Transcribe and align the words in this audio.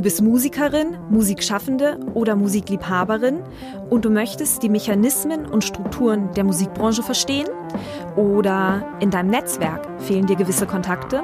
Du 0.00 0.04
bist 0.04 0.22
Musikerin, 0.22 0.96
Musikschaffende 1.10 2.00
oder 2.14 2.34
Musikliebhaberin 2.34 3.42
und 3.90 4.06
du 4.06 4.08
möchtest 4.08 4.62
die 4.62 4.70
Mechanismen 4.70 5.44
und 5.44 5.62
Strukturen 5.62 6.32
der 6.32 6.44
Musikbranche 6.44 7.02
verstehen? 7.02 7.46
Oder 8.16 8.96
in 9.00 9.10
deinem 9.10 9.28
Netzwerk 9.28 9.86
fehlen 10.00 10.24
dir 10.24 10.36
gewisse 10.36 10.66
Kontakte? 10.66 11.22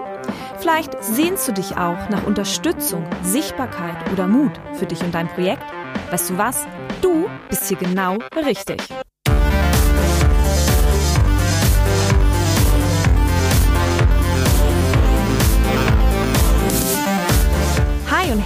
Vielleicht 0.59 1.03
sehnst 1.03 1.49
du 1.49 1.53
dich 1.53 1.79
auch 1.79 2.11
nach 2.11 2.27
Unterstützung, 2.27 3.03
Sichtbarkeit 3.23 3.97
oder 4.13 4.27
Mut 4.27 4.53
für 4.75 4.85
dich 4.85 5.03
und 5.03 5.15
dein 5.15 5.29
Projekt? 5.29 5.65
Weißt 6.11 6.29
du 6.29 6.37
was? 6.37 6.67
Du 7.01 7.31
bist 7.49 7.67
hier 7.69 7.79
genau 7.79 8.19
richtig. 8.45 8.77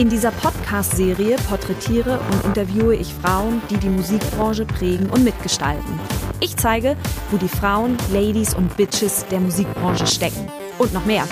In 0.00 0.08
dieser 0.08 0.30
Podcast-Serie 0.30 1.36
porträtiere 1.46 2.20
und 2.32 2.46
interviewe 2.46 2.96
ich 2.96 3.12
Frauen, 3.12 3.60
die 3.68 3.76
die 3.76 3.90
Musikbranche 3.90 4.64
prägen 4.64 5.10
und 5.10 5.24
mitgestalten. 5.24 6.00
Ich 6.40 6.56
zeige, 6.56 6.96
wo 7.30 7.36
die 7.36 7.50
Frauen, 7.50 7.98
Ladies 8.10 8.54
und 8.54 8.74
Bitches 8.78 9.26
der 9.30 9.40
Musikbranche 9.40 10.06
stecken. 10.06 10.48
Und 10.78 10.94
noch 10.94 11.04
mehr. 11.04 11.24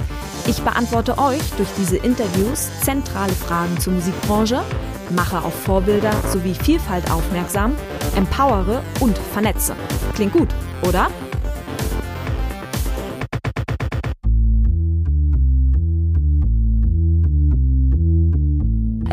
Ich 0.46 0.60
beantworte 0.60 1.16
euch 1.16 1.40
durch 1.56 1.70
diese 1.78 1.96
Interviews 1.96 2.68
zentrale 2.82 3.32
Fragen 3.32 3.80
zur 3.80 3.94
Musikbranche, 3.94 4.62
mache 5.16 5.38
auf 5.38 5.54
Vorbilder 5.62 6.12
sowie 6.30 6.52
Vielfalt 6.52 7.10
aufmerksam, 7.10 7.74
empowere 8.16 8.82
und 9.00 9.16
vernetze. 9.32 9.76
Klingt 10.14 10.34
gut, 10.34 10.48
oder? 10.86 11.08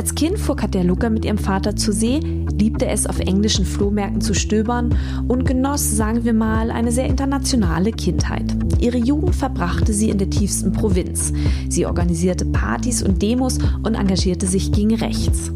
Als 0.06 0.14
Kind 0.14 0.38
fuhr 0.38 0.56
Katja 0.56 0.84
Lucker 0.84 1.10
mit 1.10 1.26
ihrem 1.26 1.40
Vater 1.40 1.76
zur 1.76 1.92
See, 1.92 2.20
liebte 2.20 2.86
es 2.86 3.08
auf 3.08 3.20
englischen 3.20 3.66
Flohmärkten 3.66 4.22
zu 4.22 4.36
stöbern 4.36 4.96
und 5.28 5.46
genoss, 5.46 5.96
sagen 5.98 6.24
wir 6.24 6.34
mal, 6.34 6.70
eine 6.70 6.92
sehr 6.92 7.08
internationale 7.08 7.92
Kindheit. 7.92 8.56
Ihre 8.80 9.00
Jugend 9.00 9.36
verbrachte 9.36 9.94
sie 9.94 10.12
in 10.12 10.20
der 10.20 10.30
tiefsten 10.30 10.72
Provinz. 10.72 11.34
Sie 11.70 11.88
organisierte 11.88 12.46
Partys 12.46 13.02
und 13.02 13.24
Demos 13.24 13.58
und 13.82 13.96
engagierte 13.96 14.46
sich 14.46 14.72
gegen 14.72 14.94
rechts. 14.94 15.52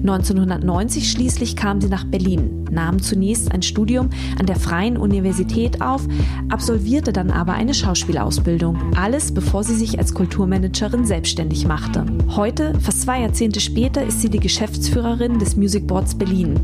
1990 0.00 1.10
schließlich 1.10 1.56
kam 1.56 1.80
sie 1.80 1.88
nach 1.88 2.04
Berlin, 2.04 2.64
nahm 2.70 3.02
zunächst 3.02 3.52
ein 3.52 3.62
Studium 3.62 4.10
an 4.38 4.46
der 4.46 4.56
Freien 4.56 4.96
Universität 4.96 5.82
auf, 5.82 6.06
absolvierte 6.48 7.12
dann 7.12 7.30
aber 7.30 7.54
eine 7.54 7.74
Schauspielausbildung. 7.74 8.94
Alles 8.96 9.32
bevor 9.32 9.64
sie 9.64 9.74
sich 9.74 9.98
als 9.98 10.14
Kulturmanagerin 10.14 11.04
selbstständig 11.04 11.66
machte. 11.66 12.06
Heute, 12.36 12.72
fast 12.80 13.02
zwei 13.02 13.20
Jahrzehnte 13.20 13.60
später, 13.60 14.04
ist 14.04 14.20
sie 14.20 14.30
die 14.30 14.40
Geschäftsführerin 14.40 15.38
des 15.38 15.56
Music 15.56 15.86
Boards 15.86 16.14
Berlin 16.14 16.54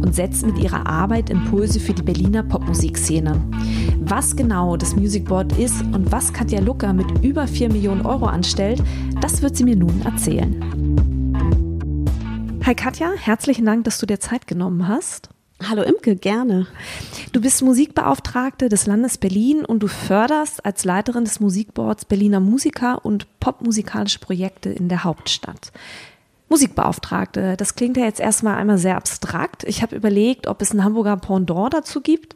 und 0.00 0.14
setzt 0.14 0.46
mit 0.46 0.58
ihrer 0.58 0.86
Arbeit 0.86 1.30
Impulse 1.30 1.80
für 1.80 1.94
die 1.94 2.02
Berliner 2.02 2.42
Popmusikszene. 2.42 3.40
Was 4.00 4.36
genau 4.36 4.76
das 4.76 4.96
Music 4.96 5.24
Board 5.24 5.58
ist 5.58 5.82
und 5.92 6.12
was 6.12 6.32
Katja 6.32 6.60
Lucker 6.60 6.92
mit 6.92 7.06
über 7.22 7.46
4 7.46 7.72
Millionen 7.72 8.02
Euro 8.02 8.26
anstellt, 8.26 8.82
das 9.20 9.42
wird 9.42 9.56
sie 9.56 9.64
mir 9.64 9.76
nun 9.76 10.02
erzählen. 10.04 11.13
Hi 12.66 12.74
Katja, 12.74 13.12
herzlichen 13.14 13.66
Dank, 13.66 13.84
dass 13.84 13.98
du 13.98 14.06
dir 14.06 14.20
Zeit 14.20 14.46
genommen 14.46 14.88
hast. 14.88 15.28
Hallo 15.62 15.82
Imke, 15.82 16.16
gerne. 16.16 16.66
Du 17.32 17.42
bist 17.42 17.60
Musikbeauftragte 17.60 18.70
des 18.70 18.86
Landes 18.86 19.18
Berlin 19.18 19.66
und 19.66 19.82
du 19.82 19.86
förderst 19.86 20.64
als 20.64 20.86
Leiterin 20.86 21.24
des 21.24 21.40
Musikboards 21.40 22.06
Berliner 22.06 22.40
Musiker 22.40 23.04
und 23.04 23.26
popmusikalische 23.38 24.18
Projekte 24.18 24.70
in 24.70 24.88
der 24.88 25.04
Hauptstadt. 25.04 25.72
Musikbeauftragte, 26.48 27.58
das 27.58 27.74
klingt 27.74 27.98
ja 27.98 28.06
jetzt 28.06 28.20
erstmal 28.20 28.56
einmal 28.56 28.78
sehr 28.78 28.96
abstrakt. 28.96 29.64
Ich 29.64 29.82
habe 29.82 29.94
überlegt, 29.94 30.46
ob 30.46 30.62
es 30.62 30.72
ein 30.72 30.84
Hamburger 30.84 31.18
Pendant 31.18 31.74
dazu 31.74 32.00
gibt. 32.00 32.34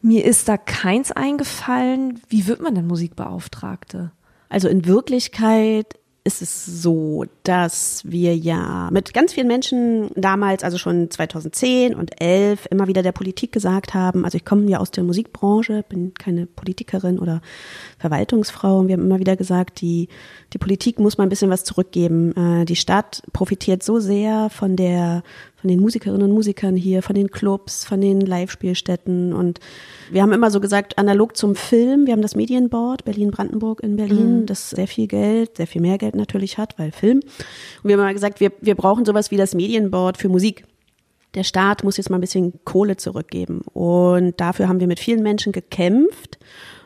Mir 0.00 0.24
ist 0.24 0.48
da 0.48 0.56
keins 0.56 1.12
eingefallen. 1.12 2.22
Wie 2.30 2.46
wird 2.46 2.62
man 2.62 2.74
denn 2.74 2.86
Musikbeauftragte? 2.86 4.10
Also 4.48 4.68
in 4.68 4.86
Wirklichkeit 4.86 5.99
ist 6.24 6.42
es 6.42 6.66
so, 6.66 7.24
dass 7.44 8.02
wir 8.04 8.36
ja 8.36 8.88
mit 8.92 9.14
ganz 9.14 9.32
vielen 9.32 9.46
Menschen 9.46 10.10
damals, 10.14 10.62
also 10.62 10.76
schon 10.76 11.10
2010 11.10 11.94
und 11.94 12.20
11, 12.20 12.66
immer 12.70 12.88
wieder 12.88 13.02
der 13.02 13.12
Politik 13.12 13.52
gesagt 13.52 13.94
haben, 13.94 14.24
also 14.24 14.36
ich 14.36 14.44
komme 14.44 14.68
ja 14.68 14.78
aus 14.78 14.90
der 14.90 15.04
Musikbranche, 15.04 15.84
bin 15.88 16.12
keine 16.14 16.46
Politikerin 16.46 17.18
oder 17.18 17.40
Verwaltungsfrau 18.00 18.78
und 18.78 18.88
wir 18.88 18.94
haben 18.94 19.04
immer 19.04 19.18
wieder 19.18 19.36
gesagt, 19.36 19.82
die, 19.82 20.08
die 20.54 20.58
Politik 20.58 20.98
muss 20.98 21.18
mal 21.18 21.24
ein 21.24 21.28
bisschen 21.28 21.50
was 21.50 21.64
zurückgeben. 21.64 22.34
Äh, 22.34 22.64
die 22.64 22.76
Stadt 22.76 23.22
profitiert 23.34 23.82
so 23.82 24.00
sehr 24.00 24.48
von 24.48 24.74
der, 24.74 25.22
von 25.56 25.68
den 25.68 25.80
Musikerinnen 25.80 26.22
und 26.22 26.32
Musikern 26.32 26.76
hier, 26.76 27.02
von 27.02 27.14
den 27.14 27.30
Clubs, 27.30 27.84
von 27.84 28.00
den 28.00 28.22
Live-Spielstätten 28.22 29.34
und 29.34 29.60
wir 30.10 30.22
haben 30.22 30.32
immer 30.32 30.50
so 30.50 30.60
gesagt, 30.60 30.98
analog 30.98 31.36
zum 31.36 31.54
Film, 31.54 32.06
wir 32.06 32.14
haben 32.14 32.22
das 32.22 32.34
Medienboard 32.34 33.04
Berlin-Brandenburg 33.04 33.82
in 33.82 33.96
Berlin, 33.96 34.40
mhm. 34.40 34.46
das 34.46 34.70
sehr 34.70 34.88
viel 34.88 35.06
Geld, 35.06 35.58
sehr 35.58 35.66
viel 35.66 35.82
mehr 35.82 35.98
Geld 35.98 36.16
natürlich 36.16 36.56
hat, 36.56 36.78
weil 36.78 36.92
Film. 36.92 37.18
Und 37.18 37.88
wir 37.88 37.92
haben 37.92 38.00
immer 38.00 38.14
gesagt, 38.14 38.40
wir, 38.40 38.50
wir 38.62 38.74
brauchen 38.74 39.04
sowas 39.04 39.30
wie 39.30 39.36
das 39.36 39.54
Medienboard 39.54 40.16
für 40.16 40.30
Musik. 40.30 40.64
Der 41.34 41.44
Staat 41.44 41.84
muss 41.84 41.96
jetzt 41.96 42.10
mal 42.10 42.16
ein 42.16 42.22
bisschen 42.22 42.64
Kohle 42.64 42.96
zurückgeben. 42.96 43.60
Und 43.72 44.40
dafür 44.40 44.68
haben 44.68 44.80
wir 44.80 44.88
mit 44.88 44.98
vielen 44.98 45.22
Menschen 45.22 45.52
gekämpft 45.52 46.38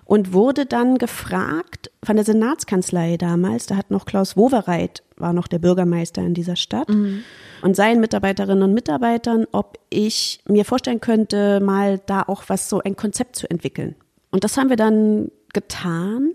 und 0.05 0.33
wurde 0.33 0.67
dann 0.67 0.99
gefragt 0.99 1.91
von 2.03 2.17
der 2.17 2.25
Senatskanzlei 2.25 3.17
damals, 3.17 3.67
da 3.67 3.77
hat 3.77 3.91
noch 3.91 4.05
Klaus 4.05 4.37
Wowereit, 4.37 5.03
war 5.17 5.33
noch 5.33 5.47
der 5.47 5.59
Bürgermeister 5.59 6.23
in 6.23 6.35
dieser 6.35 6.57
Stadt, 6.57 6.89
mhm. 6.89 7.25
und 7.63 7.77
seinen 7.77 8.01
Mitarbeiterinnen 8.01 8.63
und 8.63 8.75
Mitarbeitern, 8.75 9.47
ob 9.53 9.79
ich 9.91 10.41
mir 10.47 10.65
vorstellen 10.65 11.01
könnte, 11.01 11.61
mal 11.61 12.01
da 12.07 12.23
auch 12.23 12.45
was 12.49 12.69
so 12.69 12.81
ein 12.81 12.97
Konzept 12.97 13.37
zu 13.37 13.49
entwickeln. 13.51 13.97
Und 14.31 14.45
das 14.45 14.57
haben 14.57 14.69
wir 14.69 14.77
dann 14.77 15.31
getan 15.53 16.33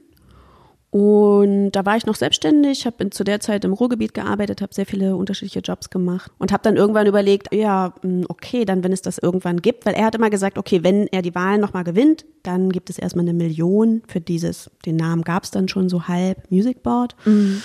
und 0.92 1.72
da 1.72 1.86
war 1.86 1.98
ich 1.98 2.08
noch 2.08 2.16
selbstständig, 2.16 2.88
habe 2.88 3.12
zu 3.12 3.24
der 3.24 3.40
Zeit 3.40 3.64
im 3.64 3.74
Ruhrgebiet 3.74 4.16
gearbeitet, 4.16 4.62
habe 4.62 4.74
sehr 4.74 4.88
viele 4.88 5.16
unterschiedliche 5.16 5.60
Jobs 5.60 5.92
gemacht 5.92 6.32
und 6.40 6.52
habe 6.52 6.64
dann 6.64 6.78
irgendwann 6.78 7.06
überlegt, 7.06 7.54
ja, 7.54 7.94
hm, 8.02 8.26
okay, 8.28 8.66
dann 8.66 8.84
wenn 8.84 8.92
es 8.92 9.04
das 9.04 9.20
irgendwann 9.20 9.62
gibt, 9.62 9.86
weil 9.86 9.94
er 9.94 10.06
hat 10.06 10.16
immer 10.16 10.32
gesagt, 10.32 10.58
okay, 10.58 10.84
wenn 10.84 11.06
er 11.08 11.22
die 11.22 11.36
Wahlen 11.36 11.62
nochmal 11.62 11.84
gewinnt, 11.84 12.26
dann 12.42 12.72
gibt 12.72 12.90
es 12.90 12.98
erstmal 12.98 13.24
eine 13.24 13.36
Million 13.36 14.02
für 14.08 14.20
dieses, 14.20 14.72
den 14.84 14.96
Namen 14.96 15.22
gab 15.22 15.44
es 15.44 15.52
dann 15.52 15.68
schon 15.68 15.90
so 15.90 16.08
halb, 16.08 16.50
Music 16.50 16.82
Board. 16.82 17.16
Mhm. 17.26 17.62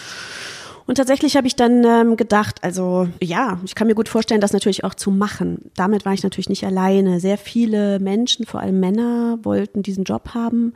Und 0.87 0.97
tatsächlich 0.97 1.35
habe 1.37 1.47
ich 1.47 1.57
dann 1.57 1.83
ähm, 1.85 2.19
gedacht, 2.19 2.63
also 2.63 3.09
ja, 3.23 3.59
ich 3.65 3.75
kann 3.75 3.87
mir 3.87 3.95
gut 3.95 4.11
vorstellen, 4.11 4.43
das 4.43 4.53
natürlich 4.53 4.85
auch 4.85 4.95
zu 4.95 5.11
machen. 5.11 5.71
Damit 5.77 6.05
war 6.05 6.13
ich 6.13 6.23
natürlich 6.23 6.51
nicht 6.51 6.67
alleine. 6.67 7.21
Sehr 7.21 7.39
viele 7.39 8.01
Menschen, 8.01 8.45
vor 8.45 8.61
allem 8.61 8.81
Männer, 8.81 9.39
wollten 9.43 9.83
diesen 9.83 10.05
Job 10.05 10.35
haben. 10.35 10.75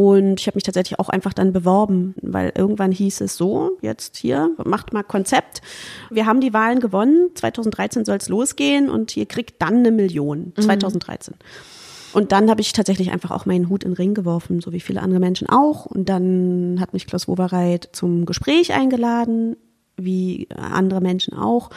Und 0.00 0.40
ich 0.40 0.46
habe 0.46 0.56
mich 0.56 0.64
tatsächlich 0.64 0.98
auch 0.98 1.10
einfach 1.10 1.34
dann 1.34 1.52
beworben, 1.52 2.14
weil 2.22 2.52
irgendwann 2.56 2.90
hieß 2.90 3.20
es 3.20 3.36
so, 3.36 3.72
jetzt 3.82 4.16
hier, 4.16 4.48
macht 4.64 4.94
mal 4.94 5.02
Konzept. 5.02 5.60
Wir 6.08 6.24
haben 6.24 6.40
die 6.40 6.54
Wahlen 6.54 6.80
gewonnen, 6.80 7.28
2013 7.34 8.06
soll 8.06 8.16
es 8.16 8.30
losgehen 8.30 8.88
und 8.88 9.14
ihr 9.14 9.26
kriegt 9.26 9.60
dann 9.60 9.80
eine 9.80 9.90
Million, 9.90 10.54
2013. 10.58 11.34
Mhm. 11.34 12.18
Und 12.18 12.32
dann 12.32 12.48
habe 12.48 12.62
ich 12.62 12.72
tatsächlich 12.72 13.10
einfach 13.10 13.30
auch 13.30 13.44
meinen 13.44 13.68
Hut 13.68 13.84
in 13.84 13.90
den 13.90 13.96
Ring 13.96 14.14
geworfen, 14.14 14.62
so 14.62 14.72
wie 14.72 14.80
viele 14.80 15.02
andere 15.02 15.20
Menschen 15.20 15.50
auch. 15.50 15.84
Und 15.84 16.08
dann 16.08 16.78
hat 16.80 16.94
mich 16.94 17.06
Klaus 17.06 17.28
Wowereit 17.28 17.90
zum 17.92 18.24
Gespräch 18.24 18.72
eingeladen, 18.72 19.58
wie 19.98 20.48
andere 20.56 21.02
Menschen 21.02 21.34
auch. 21.34 21.68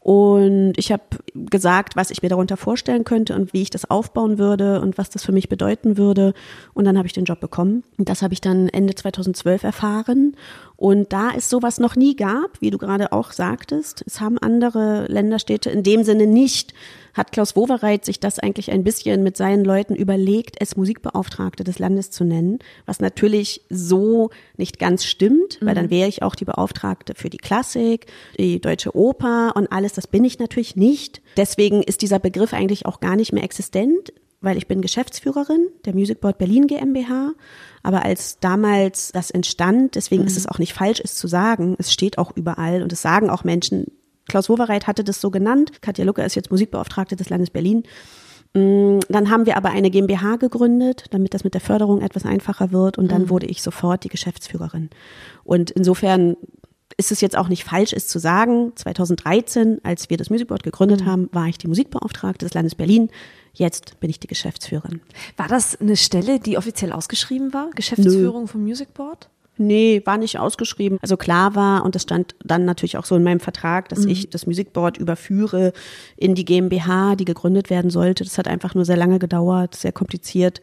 Und 0.00 0.72
ich 0.76 0.92
habe 0.92 1.02
gesagt, 1.34 1.94
was 1.94 2.10
ich 2.10 2.22
mir 2.22 2.30
darunter 2.30 2.56
vorstellen 2.56 3.04
könnte 3.04 3.34
und 3.34 3.52
wie 3.52 3.60
ich 3.60 3.68
das 3.68 3.90
aufbauen 3.90 4.38
würde 4.38 4.80
und 4.80 4.96
was 4.96 5.10
das 5.10 5.24
für 5.24 5.32
mich 5.32 5.50
bedeuten 5.50 5.98
würde. 5.98 6.32
Und 6.72 6.86
dann 6.86 6.96
habe 6.96 7.06
ich 7.06 7.12
den 7.12 7.26
Job 7.26 7.38
bekommen. 7.38 7.84
Und 7.98 8.08
das 8.08 8.22
habe 8.22 8.32
ich 8.32 8.40
dann 8.40 8.68
Ende 8.70 8.94
2012 8.94 9.62
erfahren. 9.62 10.36
Und 10.80 11.12
da 11.12 11.32
es 11.36 11.50
sowas 11.50 11.78
noch 11.78 11.94
nie 11.94 12.16
gab, 12.16 12.58
wie 12.62 12.70
du 12.70 12.78
gerade 12.78 13.12
auch 13.12 13.32
sagtest, 13.32 14.02
es 14.06 14.18
haben 14.18 14.38
andere 14.38 15.04
Länderstädte 15.08 15.68
in 15.68 15.82
dem 15.82 16.04
Sinne 16.04 16.26
nicht, 16.26 16.72
hat 17.12 17.32
Klaus 17.32 17.54
Wowereit 17.54 18.06
sich 18.06 18.18
das 18.18 18.38
eigentlich 18.38 18.70
ein 18.70 18.82
bisschen 18.82 19.22
mit 19.22 19.36
seinen 19.36 19.62
Leuten 19.62 19.94
überlegt, 19.94 20.56
es 20.58 20.78
Musikbeauftragte 20.78 21.64
des 21.64 21.78
Landes 21.78 22.10
zu 22.10 22.24
nennen, 22.24 22.60
was 22.86 22.98
natürlich 22.98 23.60
so 23.68 24.30
nicht 24.56 24.78
ganz 24.78 25.04
stimmt, 25.04 25.58
weil 25.60 25.74
dann 25.74 25.86
mhm. 25.86 25.90
wäre 25.90 26.08
ich 26.08 26.22
auch 26.22 26.34
die 26.34 26.46
Beauftragte 26.46 27.14
für 27.14 27.28
die 27.28 27.36
Klassik, 27.36 28.06
die 28.38 28.58
deutsche 28.58 28.96
Oper 28.96 29.52
und 29.56 29.70
alles, 29.70 29.92
das 29.92 30.06
bin 30.06 30.24
ich 30.24 30.38
natürlich 30.38 30.76
nicht. 30.76 31.20
Deswegen 31.36 31.82
ist 31.82 32.00
dieser 32.00 32.20
Begriff 32.20 32.54
eigentlich 32.54 32.86
auch 32.86 33.00
gar 33.00 33.16
nicht 33.16 33.34
mehr 33.34 33.44
existent 33.44 34.14
weil 34.40 34.56
ich 34.56 34.66
bin 34.66 34.80
Geschäftsführerin 34.80 35.68
der 35.84 35.94
Music 35.94 36.20
Board 36.20 36.38
Berlin 36.38 36.66
GmbH. 36.66 37.32
Aber 37.82 38.04
als 38.04 38.38
damals 38.40 39.12
das 39.12 39.30
entstand, 39.30 39.94
deswegen 39.94 40.22
mhm. 40.22 40.28
ist 40.28 40.36
es 40.36 40.46
auch 40.46 40.58
nicht 40.58 40.72
falsch, 40.72 41.00
es 41.02 41.16
zu 41.16 41.28
sagen, 41.28 41.76
es 41.78 41.92
steht 41.92 42.18
auch 42.18 42.32
überall 42.36 42.82
und 42.82 42.92
es 42.92 43.02
sagen 43.02 43.30
auch 43.30 43.44
Menschen. 43.44 43.86
Klaus 44.26 44.48
Wowereit 44.48 44.86
hatte 44.86 45.04
das 45.04 45.20
so 45.20 45.30
genannt. 45.30 45.82
Katja 45.82 46.04
Lucke 46.04 46.22
ist 46.22 46.36
jetzt 46.36 46.50
Musikbeauftragte 46.50 47.16
des 47.16 47.28
Landes 47.28 47.50
Berlin. 47.50 47.82
Mm, 48.54 49.00
dann 49.08 49.30
haben 49.30 49.46
wir 49.46 49.56
aber 49.56 49.70
eine 49.70 49.90
GmbH 49.90 50.36
gegründet, 50.36 51.06
damit 51.10 51.34
das 51.34 51.44
mit 51.44 51.54
der 51.54 51.60
Förderung 51.60 52.00
etwas 52.00 52.24
einfacher 52.24 52.72
wird. 52.72 52.96
Und 52.96 53.10
dann 53.10 53.22
mhm. 53.22 53.30
wurde 53.30 53.46
ich 53.46 53.62
sofort 53.62 54.04
die 54.04 54.08
Geschäftsführerin. 54.08 54.90
Und 55.44 55.70
insofern 55.70 56.36
ist 56.96 57.12
es 57.12 57.20
jetzt 57.20 57.36
auch 57.36 57.48
nicht 57.48 57.64
falsch, 57.64 57.92
es 57.92 58.08
zu 58.08 58.18
sagen. 58.18 58.72
2013, 58.76 59.80
als 59.82 60.10
wir 60.10 60.16
das 60.16 60.30
Music 60.30 60.48
Board 60.48 60.62
gegründet 60.62 61.02
mhm. 61.02 61.06
haben, 61.06 61.28
war 61.32 61.46
ich 61.46 61.58
die 61.58 61.68
Musikbeauftragte 61.68 62.46
des 62.46 62.54
Landes 62.54 62.74
Berlin. 62.74 63.10
Jetzt 63.52 63.98
bin 64.00 64.10
ich 64.10 64.20
die 64.20 64.26
Geschäftsführerin. 64.26 65.00
War 65.36 65.48
das 65.48 65.80
eine 65.80 65.96
Stelle, 65.96 66.40
die 66.40 66.56
offiziell 66.56 66.92
ausgeschrieben 66.92 67.52
war? 67.52 67.70
Geschäftsführung 67.74 68.42
Nö. 68.42 68.46
vom 68.48 68.62
Music 68.62 68.94
Board? 68.94 69.28
Nee, 69.56 70.00
war 70.06 70.16
nicht 70.16 70.38
ausgeschrieben. 70.38 70.98
Also 71.02 71.18
klar 71.18 71.54
war, 71.54 71.84
und 71.84 71.94
das 71.94 72.02
stand 72.02 72.34
dann 72.42 72.64
natürlich 72.64 72.96
auch 72.96 73.04
so 73.04 73.14
in 73.16 73.22
meinem 73.22 73.40
Vertrag, 73.40 73.90
dass 73.90 74.00
mhm. 74.00 74.08
ich 74.08 74.30
das 74.30 74.46
Music 74.46 74.72
Board 74.72 74.96
überführe 74.96 75.74
in 76.16 76.34
die 76.34 76.46
GmbH, 76.46 77.14
die 77.16 77.26
gegründet 77.26 77.68
werden 77.68 77.90
sollte. 77.90 78.24
Das 78.24 78.38
hat 78.38 78.48
einfach 78.48 78.74
nur 78.74 78.86
sehr 78.86 78.96
lange 78.96 79.18
gedauert, 79.18 79.74
sehr 79.74 79.92
kompliziert 79.92 80.62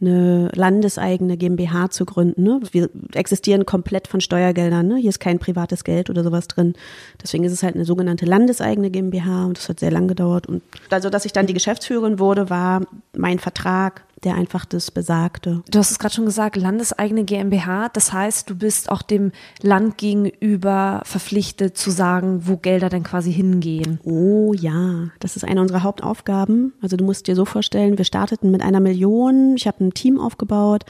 eine 0.00 0.48
landeseigene 0.54 1.36
GmbH 1.36 1.90
zu 1.90 2.04
gründen. 2.04 2.44
Ne? 2.44 2.60
Wir 2.70 2.88
existieren 3.14 3.66
komplett 3.66 4.06
von 4.06 4.20
Steuergeldern. 4.20 4.86
Ne? 4.86 4.96
Hier 4.96 5.10
ist 5.10 5.18
kein 5.18 5.38
privates 5.38 5.82
Geld 5.82 6.08
oder 6.08 6.22
sowas 6.22 6.46
drin. 6.46 6.74
Deswegen 7.20 7.44
ist 7.44 7.52
es 7.52 7.62
halt 7.62 7.74
eine 7.74 7.84
sogenannte 7.84 8.24
landeseigene 8.24 8.90
GmbH 8.90 9.46
und 9.46 9.58
das 9.58 9.68
hat 9.68 9.80
sehr 9.80 9.90
lang 9.90 10.06
gedauert. 10.06 10.46
Und 10.46 10.62
also, 10.90 11.10
dass 11.10 11.24
ich 11.24 11.32
dann 11.32 11.46
die 11.46 11.54
Geschäftsführerin 11.54 12.18
wurde, 12.18 12.48
war 12.48 12.82
mein 13.16 13.38
Vertrag 13.38 14.04
der 14.24 14.34
einfach 14.34 14.64
das 14.64 14.90
besagte. 14.90 15.62
Du 15.70 15.78
hast 15.78 15.90
es 15.90 15.98
gerade 15.98 16.14
schon 16.14 16.24
gesagt, 16.24 16.56
landeseigene 16.56 17.24
GmbH. 17.24 17.88
Das 17.90 18.12
heißt, 18.12 18.50
du 18.50 18.56
bist 18.56 18.90
auch 18.90 19.02
dem 19.02 19.32
Land 19.62 19.98
gegenüber 19.98 21.02
verpflichtet 21.04 21.76
zu 21.76 21.90
sagen, 21.90 22.46
wo 22.46 22.56
Gelder 22.56 22.88
denn 22.88 23.02
quasi 23.02 23.32
hingehen. 23.32 24.00
Oh 24.04 24.52
ja, 24.54 25.10
das 25.20 25.36
ist 25.36 25.44
eine 25.44 25.60
unserer 25.60 25.82
Hauptaufgaben. 25.82 26.72
Also 26.82 26.96
du 26.96 27.04
musst 27.04 27.26
dir 27.26 27.36
so 27.36 27.44
vorstellen, 27.44 27.98
wir 27.98 28.04
starteten 28.04 28.50
mit 28.50 28.62
einer 28.62 28.80
Million. 28.80 29.54
Ich 29.56 29.66
habe 29.66 29.84
ein 29.84 29.94
Team 29.94 30.18
aufgebaut. 30.20 30.84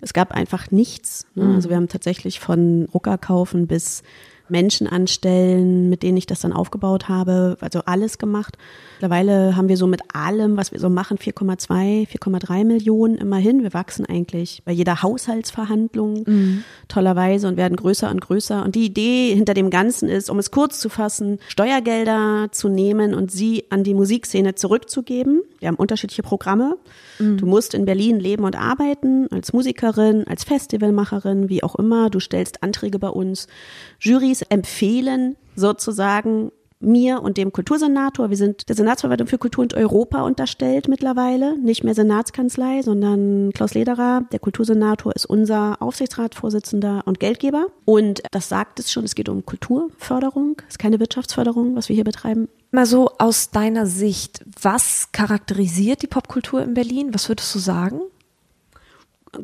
Es 0.00 0.12
gab 0.12 0.32
einfach 0.32 0.70
nichts. 0.70 1.26
Ne? 1.34 1.44
Mhm. 1.44 1.54
Also 1.54 1.68
wir 1.70 1.76
haben 1.76 1.88
tatsächlich 1.88 2.40
von 2.40 2.88
Rucker 2.92 3.18
kaufen 3.18 3.66
bis 3.66 4.02
Menschen 4.50 4.86
anstellen, 4.86 5.88
mit 5.88 6.02
denen 6.02 6.16
ich 6.16 6.26
das 6.26 6.40
dann 6.40 6.52
aufgebaut 6.52 7.08
habe, 7.08 7.56
also 7.60 7.80
alles 7.86 8.18
gemacht. 8.18 8.56
Mittlerweile 8.96 9.56
haben 9.56 9.68
wir 9.68 9.76
so 9.76 9.86
mit 9.86 10.02
allem, 10.12 10.56
was 10.56 10.72
wir 10.72 10.80
so 10.80 10.88
machen, 10.88 11.18
4,2, 11.18 12.08
4,3 12.08 12.64
Millionen 12.64 13.16
immerhin. 13.16 13.62
Wir 13.62 13.72
wachsen 13.72 14.06
eigentlich 14.06 14.62
bei 14.64 14.72
jeder 14.72 15.02
Haushaltsverhandlung 15.02 16.24
mhm. 16.26 16.64
tollerweise 16.88 17.48
und 17.48 17.56
werden 17.56 17.76
größer 17.76 18.10
und 18.10 18.20
größer. 18.20 18.64
Und 18.64 18.74
die 18.74 18.86
Idee 18.86 19.34
hinter 19.34 19.54
dem 19.54 19.70
Ganzen 19.70 20.08
ist, 20.08 20.30
um 20.30 20.38
es 20.38 20.50
kurz 20.50 20.80
zu 20.80 20.88
fassen, 20.88 21.38
Steuergelder 21.48 22.48
zu 22.50 22.68
nehmen 22.68 23.14
und 23.14 23.30
sie 23.30 23.64
an 23.70 23.84
die 23.84 23.94
Musikszene 23.94 24.54
zurückzugeben. 24.54 25.42
Wir 25.60 25.68
haben 25.68 25.76
unterschiedliche 25.76 26.22
Programme. 26.22 26.76
Mhm. 27.18 27.38
Du 27.38 27.46
musst 27.46 27.74
in 27.74 27.84
Berlin 27.84 28.20
leben 28.20 28.44
und 28.44 28.56
arbeiten, 28.56 29.28
als 29.30 29.52
Musikerin, 29.52 30.26
als 30.26 30.44
Festivalmacherin, 30.44 31.48
wie 31.48 31.62
auch 31.62 31.76
immer. 31.76 32.10
Du 32.10 32.20
stellst 32.20 32.62
Anträge 32.62 32.98
bei 32.98 33.08
uns. 33.08 33.46
Jurys 34.00 34.42
empfehlen 34.42 35.36
sozusagen 35.56 36.52
mir 36.80 37.22
und 37.22 37.36
dem 37.36 37.52
Kultursenator. 37.52 38.30
Wir 38.30 38.36
sind 38.36 38.68
der 38.68 38.76
Senatsverwaltung 38.76 39.26
für 39.26 39.38
Kultur 39.38 39.62
und 39.62 39.74
Europa 39.74 40.22
unterstellt 40.22 40.88
mittlerweile. 40.88 41.58
Nicht 41.58 41.84
mehr 41.84 41.94
Senatskanzlei, 41.94 42.82
sondern 42.82 43.52
Klaus 43.52 43.74
Lederer, 43.74 44.22
der 44.32 44.38
Kultursenator, 44.38 45.14
ist 45.14 45.26
unser 45.26 45.82
Aufsichtsratsvorsitzender 45.82 47.02
und 47.04 47.20
Geldgeber. 47.20 47.66
Und 47.84 48.22
das 48.30 48.48
sagt 48.48 48.78
es 48.78 48.92
schon, 48.92 49.04
es 49.04 49.14
geht 49.14 49.28
um 49.28 49.44
Kulturförderung, 49.44 50.56
es 50.68 50.74
ist 50.74 50.78
keine 50.78 51.00
Wirtschaftsförderung, 51.00 51.74
was 51.74 51.88
wir 51.88 51.94
hier 51.94 52.04
betreiben. 52.04 52.48
Mal 52.70 52.86
so 52.86 53.12
aus 53.18 53.50
deiner 53.50 53.86
Sicht, 53.86 54.44
was 54.60 55.10
charakterisiert 55.12 56.02
die 56.02 56.06
Popkultur 56.06 56.62
in 56.62 56.74
Berlin? 56.74 57.14
Was 57.14 57.28
würdest 57.28 57.54
du 57.54 57.58
sagen? 57.58 58.00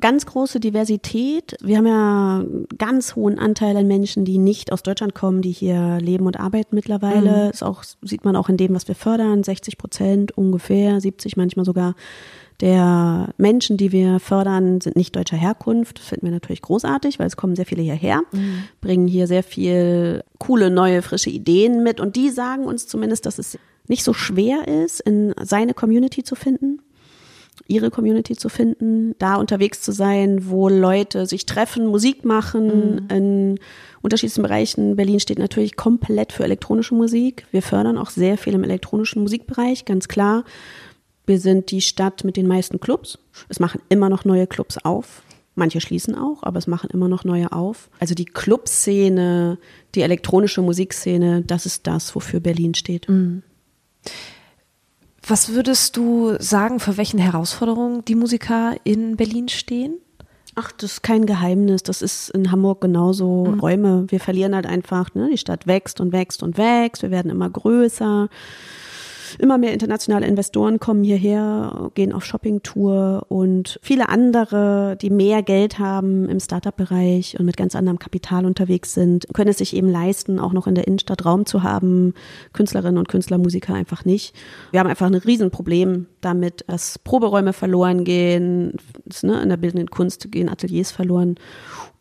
ganz 0.01 0.27
große 0.27 0.61
Diversität. 0.61 1.57
Wir 1.61 1.79
haben 1.79 1.87
ja 1.87 2.39
einen 2.39 2.67
ganz 2.79 3.17
hohen 3.17 3.39
Anteil 3.39 3.77
an 3.77 3.87
Menschen, 3.87 4.25
die 4.25 4.39
nicht 4.39 4.73
aus 4.73 4.83
Deutschland 4.83 5.15
kommen, 5.15 5.43
die 5.43 5.51
hier 5.51 5.99
leben 6.01 6.27
und 6.27 6.39
arbeiten 6.41 6.75
mittlerweile. 6.75 7.47
Mhm. 7.47 7.51
Das 7.51 7.63
auch, 7.63 7.85
sieht 8.03 8.25
man 8.25 8.37
auch 8.37 8.49
in 8.49 8.57
dem, 8.57 8.75
was 8.75 8.89
wir 8.89 8.95
fördern. 8.95 9.45
60 9.45 9.79
Prozent 9.79 10.37
ungefähr, 10.37 11.01
70 11.01 11.37
manchmal 11.37 11.65
sogar 11.65 11.95
der 12.61 13.31
Menschen, 13.37 13.77
die 13.77 13.93
wir 13.93 14.21
fördern, 14.21 14.81
sind 14.81 14.97
nicht 14.97 15.17
deutscher 15.17 15.37
Herkunft. 15.37 15.99
Das 15.99 16.07
finden 16.07 16.27
wir 16.27 16.33
natürlich 16.33 16.63
großartig, 16.63 17.19
weil 17.19 17.27
es 17.27 17.37
kommen 17.37 17.57
sehr 17.57 17.67
viele 17.67 17.83
hierher, 17.83 18.23
mhm. 18.33 18.65
bringen 18.81 19.09
hier 19.09 19.27
sehr 19.27 19.43
viel 19.43 20.23
coole, 20.39 20.71
neue, 20.71 21.03
frische 21.03 21.31
Ideen 21.31 21.83
mit. 21.83 22.01
Und 22.01 22.17
die 22.17 22.31
sagen 22.31 22.65
uns 22.65 22.87
zumindest, 22.87 23.27
dass 23.27 23.39
es 23.39 23.59
nicht 23.89 24.05
so 24.05 24.13
schwer 24.13 24.67
ist, 24.69 25.01
in 25.01 25.35
seine 25.43 25.75
Community 25.75 26.23
zu 26.23 26.37
finden 26.37 26.81
ihre 27.67 27.91
Community 27.91 28.37
zu 28.37 28.49
finden, 28.49 29.15
da 29.19 29.37
unterwegs 29.37 29.81
zu 29.81 29.93
sein, 29.93 30.49
wo 30.51 30.69
Leute 30.69 31.27
sich 31.27 31.47
treffen, 31.47 31.87
Musik 31.87 32.25
machen 32.25 32.95
mhm. 32.95 33.17
in 33.17 33.61
unterschiedlichen 34.03 34.43
Bereichen. 34.43 34.97
Berlin 34.97 35.21
steht 35.21 35.39
natürlich 35.39 35.77
komplett 35.77 36.33
für 36.33 36.45
elektronische 36.45 36.95
Musik. 36.95 37.47
Wir 37.53 37.63
fördern 37.63 37.97
auch 37.97 38.11
sehr 38.11 38.37
viel 38.37 38.55
im 38.55 38.65
elektronischen 38.65 39.23
Musikbereich, 39.23 39.85
ganz 39.85 40.09
klar. 40.09 40.45
Wir 41.27 41.39
sind 41.39 41.71
die 41.71 41.81
Stadt 41.81 42.25
mit 42.25 42.37
den 42.37 42.47
meisten 42.47 42.81
Clubs. 42.81 43.19
Es 43.49 43.61
machen 43.61 43.81
immer 43.89 44.09
noch 44.09 44.25
neue 44.25 44.47
Clubs 44.47 44.79
auf. 44.79 45.23
Manche 45.55 45.81
schließen 45.81 46.17
auch, 46.17 46.43
aber 46.43 46.59
es 46.59 46.67
machen 46.67 46.91
immer 46.91 47.09
noch 47.09 47.25
neue 47.25 47.53
auf. 47.53 47.89
Also 48.01 48.15
die 48.15 48.25
Clubszene, 48.25 49.59
die 49.95 50.03
elektronische 50.03 50.63
Musikszene, 50.63 51.43
das 51.43 51.65
ist 51.65 51.87
das, 51.87 52.15
wofür 52.15 52.41
Berlin 52.41 52.75
steht. 52.75 53.09
Mhm. 53.09 53.43
Was 55.27 55.51
würdest 55.51 55.97
du 55.97 56.35
sagen, 56.39 56.81
für 56.81 56.97
welchen 56.97 57.19
Herausforderungen 57.19 58.05
die 58.05 58.17
Musiker 58.17 58.75
in 58.85 59.17
Berlin 59.17 59.49
stehen? 59.49 59.97
Ach, 60.57 60.71
das 60.73 60.93
ist 60.93 61.03
kein 61.03 61.25
Geheimnis. 61.25 61.83
Das 61.83 62.03
ist 62.03 62.31
in 62.31 62.51
Hamburg 62.51 62.81
genauso. 62.81 63.47
Mhm. 63.47 63.61
Räume. 63.61 64.05
Wir 64.09 64.21
verlieren 64.21 64.55
halt 64.55 64.67
einfach. 64.67 65.15
Ne? 65.15 65.29
Die 65.31 65.39
Stadt 65.39 65.67
wächst 65.67 66.01
und 66.01 66.13
wächst 66.13 66.43
und 66.43 66.59
wächst. 66.59 67.03
Wir 67.03 67.11
werden 67.11 67.31
immer 67.31 67.49
größer. 67.49 68.29
Immer 69.39 69.59
mehr 69.59 69.73
internationale 69.73 70.27
Investoren 70.27 70.79
kommen 70.79 71.05
hierher, 71.05 71.91
gehen 71.95 72.13
auf 72.13 72.25
Shoppingtour 72.25 73.27
und 73.29 73.79
viele 73.83 74.09
andere, 74.09 74.97
die 75.01 75.11
mehr 75.11 75.43
Geld 75.43 75.79
haben 75.79 76.29
im 76.29 76.41
Startup-Bereich 76.41 77.39
und 77.39 77.47
mit 77.47 77.57
ganz 77.57 77.75
anderem 77.75 77.99
Kapital 77.99 78.47
unterwegs 78.47 78.95
sind, 78.95 79.27
können 79.35 79.51
es 79.51 79.59
sich 79.59 79.77
eben 79.77 79.89
leisten, 79.89 80.39
auch 80.39 80.53
noch 80.53 80.67
in 80.67 80.75
der 80.75 80.87
Innenstadt 80.87 81.25
Raum 81.25 81.47
zu 81.47 81.63
haben. 81.63 82.15
Künstlerinnen 82.53 82.99
und 82.99 83.09
Künstler, 83.09 83.39
Musiker 83.39 83.75
einfach 83.75 84.05
nicht. 84.05 84.35
Wir 84.71 84.81
haben 84.81 84.89
einfach 84.89 85.07
ein 85.07 85.15
Riesenproblem 85.15 86.07
damit, 86.21 86.65
dass 86.67 86.99
Proberäume 86.99 87.53
verloren 87.53 88.05
gehen, 88.05 88.77
ne, 89.23 89.43
in 89.43 89.49
der 89.49 89.57
bildenden 89.57 89.91
Kunst 89.91 90.31
gehen 90.31 90.49
Ateliers 90.49 90.91
verloren 90.91 91.37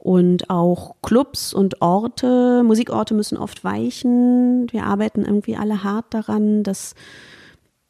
und 0.03 0.49
auch 0.49 0.97
Clubs 1.01 1.53
und 1.53 1.81
Orte, 1.81 2.61
Musikorte 2.65 3.13
müssen 3.13 3.37
oft 3.37 3.63
weichen. 3.63 4.67
Wir 4.69 4.83
arbeiten 4.83 5.23
irgendwie 5.23 5.55
alle 5.55 5.85
hart 5.85 6.13
daran, 6.13 6.63
das 6.63 6.93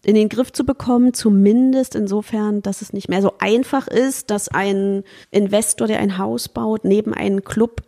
in 0.06 0.14
den 0.14 0.30
Griff 0.30 0.52
zu 0.52 0.64
bekommen, 0.64 1.16
zumindest 1.16 1.96
insofern, 1.96 2.62
dass 2.62 2.84
es 2.84 2.94
nicht 2.94 3.10
mehr 3.10 3.24
so 3.24 3.34
einfach 3.40 3.88
ist, 3.88 4.30
dass 4.30 4.48
ein 4.48 5.04
Investor, 5.32 5.88
der 5.88 6.00
ein 6.00 6.20
Haus 6.20 6.50
baut, 6.50 6.86
neben 6.86 7.16
einen 7.16 7.44
Club 7.44 7.82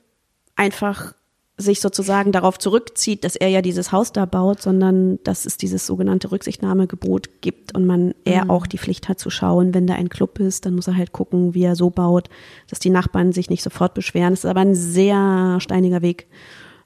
einfach 0.55 1.13
sich 1.57 1.79
sozusagen 1.79 2.33
darauf 2.33 2.59
zurückzieht, 2.59 3.24
dass 3.24 3.38
er 3.38 3.47
ja 3.47 3.62
dieses 3.62 3.93
Haus 3.93 4.12
da 4.12 4.25
baut, 4.25 4.62
sondern 4.62 5.19
dass 5.24 5.45
es 5.45 5.57
dieses 5.57 5.85
sogenannte 5.88 6.31
Rücksichtnahmegebot 6.31 7.41
gibt 7.41 7.74
und 7.74 7.85
man 7.85 8.13
er 8.25 8.45
mhm. 8.45 8.50
auch 8.50 8.67
die 8.67 8.77
Pflicht 8.77 9.07
hat 9.07 9.19
zu 9.19 9.29
schauen, 9.29 9.74
wenn 9.74 9.88
da 9.88 9.93
ein 9.93 10.09
Club 10.09 10.39
ist, 10.39 10.65
dann 10.65 10.75
muss 10.75 10.88
er 10.88 10.97
halt 10.97 11.13
gucken, 11.13 11.53
wie 11.53 11.63
er 11.63 11.77
so 11.77 11.89
baut, 11.89 12.29
dass 12.69 12.79
die 12.79 12.89
Nachbarn 12.89 13.31
sich 13.31 13.50
nicht 13.50 13.63
sofort 13.63 13.93
beschweren. 13.93 14.31
Das 14.31 14.43
ist 14.43 14.50
aber 14.50 14.59
ein 14.59 14.75
sehr 14.75 15.57
steiniger 15.62 16.01
Weg. 16.01 16.27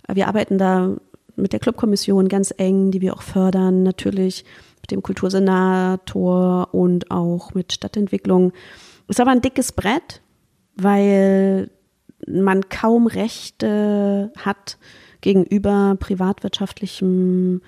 Wir 0.08 0.28
arbeiten 0.28 0.60
da 0.60 0.98
mit 1.36 1.52
der 1.52 1.60
Clubkommission 1.60 2.28
ganz 2.28 2.54
eng, 2.56 2.92
die 2.92 3.02
wir 3.02 3.16
auch 3.16 3.24
fördern, 3.24 3.82
natürlich 3.82 4.46
mit 4.82 4.92
dem 4.92 5.02
Kultursenator 5.02 6.74
und 6.74 7.10
auch 7.10 7.56
mit 7.56 7.74
Stadtentwicklung. 7.74 8.52
Ist 9.08 9.20
aber 9.20 9.32
ein 9.32 9.42
dickes 9.42 9.72
Brett, 9.72 10.22
weil 10.76 11.72
man 12.30 12.70
kaum 12.70 13.08
Rechte 13.08 14.32
hat 14.38 14.78
gegenüber 15.22 15.98
privatwirtschaftlichem 16.00 17.62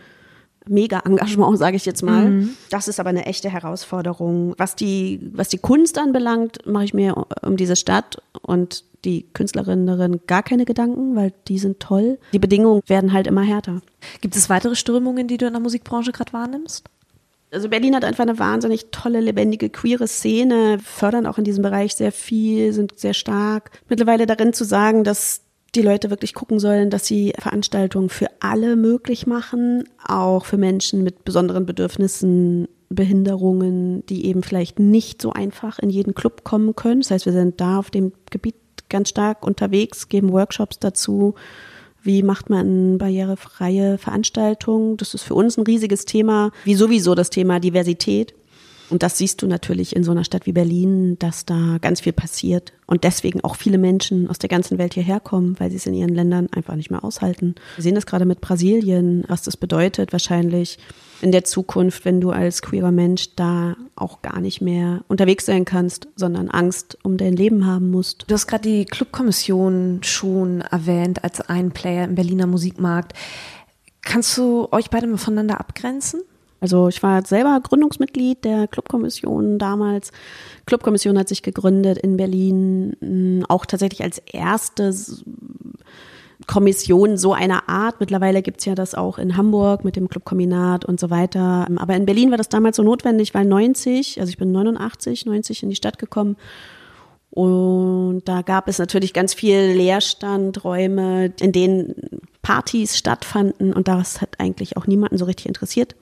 Mega-Engagement, 0.67 1.57
sage 1.57 1.75
ich 1.75 1.85
jetzt 1.85 2.03
mal. 2.03 2.29
Mhm. 2.29 2.49
Das 2.69 2.87
ist 2.87 2.99
aber 2.99 3.09
eine 3.09 3.25
echte 3.25 3.49
Herausforderung. 3.49 4.53
Was 4.57 4.75
die, 4.75 5.31
was 5.33 5.49
die 5.49 5.57
Kunst 5.57 5.97
anbelangt, 5.97 6.65
mache 6.65 6.85
ich 6.85 6.93
mir 6.93 7.25
um 7.41 7.57
diese 7.57 7.75
Stadt 7.75 8.21
und 8.41 8.85
die 9.03 9.25
Künstlerinnen 9.33 10.21
gar 10.27 10.43
keine 10.43 10.65
Gedanken, 10.65 11.15
weil 11.15 11.33
die 11.47 11.57
sind 11.57 11.79
toll. 11.79 12.19
Die 12.33 12.39
Bedingungen 12.39 12.81
werden 12.85 13.13
halt 13.13 13.25
immer 13.25 13.41
härter. 13.41 13.81
Gibt 14.21 14.35
es 14.35 14.49
weitere 14.49 14.75
Strömungen, 14.75 15.27
die 15.27 15.37
du 15.37 15.47
in 15.47 15.53
der 15.53 15.61
Musikbranche 15.61 16.11
gerade 16.11 16.33
wahrnimmst? 16.33 16.87
Also 17.51 17.67
Berlin 17.67 17.95
hat 17.95 18.05
einfach 18.05 18.23
eine 18.23 18.39
wahnsinnig 18.39 18.91
tolle, 18.91 19.19
lebendige, 19.19 19.69
queere 19.69 20.07
Szene, 20.07 20.79
fördern 20.81 21.25
auch 21.25 21.37
in 21.37 21.43
diesem 21.43 21.63
Bereich 21.63 21.95
sehr 21.95 22.13
viel, 22.13 22.71
sind 22.71 22.97
sehr 22.97 23.13
stark. 23.13 23.71
Mittlerweile 23.89 24.25
darin 24.25 24.53
zu 24.53 24.63
sagen, 24.63 25.03
dass 25.03 25.41
die 25.75 25.81
Leute 25.81 26.09
wirklich 26.09 26.33
gucken 26.33 26.59
sollen, 26.59 26.89
dass 26.89 27.05
sie 27.05 27.33
Veranstaltungen 27.37 28.09
für 28.09 28.27
alle 28.39 28.75
möglich 28.77 29.27
machen, 29.27 29.83
auch 30.05 30.45
für 30.45 30.57
Menschen 30.57 31.03
mit 31.03 31.25
besonderen 31.25 31.65
Bedürfnissen, 31.65 32.67
Behinderungen, 32.89 34.05
die 34.07 34.25
eben 34.25 34.43
vielleicht 34.43 34.79
nicht 34.79 35.21
so 35.21 35.31
einfach 35.31 35.79
in 35.79 35.89
jeden 35.89 36.13
Club 36.13 36.43
kommen 36.43 36.75
können. 36.75 37.01
Das 37.01 37.11
heißt, 37.11 37.25
wir 37.25 37.33
sind 37.33 37.61
da 37.61 37.79
auf 37.79 37.89
dem 37.89 38.11
Gebiet 38.29 38.55
ganz 38.89 39.09
stark 39.09 39.45
unterwegs, 39.45 40.09
geben 40.09 40.31
Workshops 40.31 40.79
dazu. 40.79 41.35
Wie 42.03 42.23
macht 42.23 42.49
man 42.49 42.97
barrierefreie 42.97 43.97
Veranstaltungen? 43.97 44.97
Das 44.97 45.13
ist 45.13 45.23
für 45.23 45.35
uns 45.35 45.57
ein 45.57 45.65
riesiges 45.65 46.05
Thema, 46.05 46.51
wie 46.63 46.75
sowieso 46.75 47.13
das 47.13 47.29
Thema 47.29 47.59
Diversität. 47.59 48.33
Und 48.91 49.03
das 49.03 49.17
siehst 49.17 49.41
du 49.41 49.47
natürlich 49.47 49.95
in 49.95 50.03
so 50.03 50.11
einer 50.11 50.25
Stadt 50.25 50.45
wie 50.45 50.51
Berlin, 50.51 51.17
dass 51.17 51.45
da 51.45 51.77
ganz 51.79 52.01
viel 52.01 52.11
passiert 52.11 52.73
und 52.87 53.05
deswegen 53.05 53.41
auch 53.41 53.55
viele 53.55 53.77
Menschen 53.77 54.29
aus 54.29 54.37
der 54.37 54.49
ganzen 54.49 54.77
Welt 54.77 54.93
hierher 54.93 55.21
kommen, 55.21 55.57
weil 55.59 55.69
sie 55.69 55.77
es 55.77 55.85
in 55.85 55.93
ihren 55.93 56.13
Ländern 56.13 56.49
einfach 56.53 56.75
nicht 56.75 56.91
mehr 56.91 57.03
aushalten. 57.05 57.55
Wir 57.77 57.83
sehen 57.83 57.95
das 57.95 58.05
gerade 58.05 58.25
mit 58.25 58.41
Brasilien, 58.41 59.23
was 59.29 59.43
das 59.43 59.55
bedeutet 59.55 60.11
wahrscheinlich 60.11 60.77
in 61.21 61.31
der 61.31 61.45
Zukunft, 61.45 62.03
wenn 62.03 62.19
du 62.19 62.31
als 62.31 62.61
queerer 62.61 62.91
Mensch 62.91 63.33
da 63.37 63.77
auch 63.95 64.21
gar 64.21 64.41
nicht 64.41 64.59
mehr 64.59 65.05
unterwegs 65.07 65.45
sein 65.45 65.63
kannst, 65.63 66.09
sondern 66.17 66.49
Angst 66.49 66.97
um 67.03 67.15
dein 67.15 67.33
Leben 67.33 67.65
haben 67.65 67.91
musst. 67.91 68.25
Du 68.27 68.33
hast 68.33 68.47
gerade 68.47 68.67
die 68.67 68.83
Clubkommission 68.83 69.99
schon 70.03 70.59
erwähnt 70.59 71.23
als 71.23 71.39
ein 71.39 71.71
Player 71.71 72.03
im 72.03 72.15
Berliner 72.15 72.45
Musikmarkt. 72.45 73.13
Kannst 74.01 74.37
du 74.37 74.67
euch 74.71 74.89
beide 74.89 75.17
voneinander 75.17 75.61
abgrenzen? 75.61 76.21
Also 76.61 76.87
ich 76.87 77.01
war 77.01 77.25
selber 77.25 77.59
Gründungsmitglied 77.61 78.45
der 78.45 78.67
Clubkommission 78.67 79.57
damals. 79.57 80.11
Clubkommission 80.67 81.17
hat 81.17 81.27
sich 81.27 81.41
gegründet 81.41 81.97
in 81.97 82.17
Berlin, 82.17 83.43
auch 83.49 83.65
tatsächlich 83.65 84.03
als 84.03 84.19
erste 84.19 84.93
Kommission 86.45 87.17
so 87.17 87.33
einer 87.33 87.67
Art. 87.67 87.99
Mittlerweile 87.99 88.43
gibt's 88.43 88.65
ja 88.65 88.75
das 88.75 88.93
auch 88.93 89.17
in 89.17 89.37
Hamburg 89.37 89.83
mit 89.83 89.95
dem 89.95 90.07
Clubkombinat 90.07 90.85
und 90.85 90.99
so 90.99 91.09
weiter. 91.09 91.67
Aber 91.77 91.95
in 91.95 92.05
Berlin 92.05 92.29
war 92.29 92.37
das 92.37 92.49
damals 92.49 92.77
so 92.77 92.83
notwendig, 92.83 93.33
weil 93.33 93.45
90, 93.45 94.19
also 94.19 94.29
ich 94.29 94.37
bin 94.37 94.51
89, 94.51 95.25
90 95.25 95.63
in 95.63 95.69
die 95.69 95.75
Stadt 95.75 95.97
gekommen. 95.97 96.37
Und 97.31 98.23
da 98.25 98.43
gab 98.43 98.67
es 98.67 98.77
natürlich 98.77 99.13
ganz 99.13 99.33
viel 99.33 99.71
Leerstand, 99.75 100.63
Räume, 100.63 101.33
in 101.39 101.53
denen 101.53 102.21
Partys 102.43 102.97
stattfanden. 102.97 103.73
Und 103.73 103.87
das 103.87 104.21
hat 104.21 104.39
eigentlich 104.39 104.77
auch 104.77 104.85
niemanden 104.85 105.17
so 105.17 105.25
richtig 105.25 105.47
interessiert. 105.47 105.95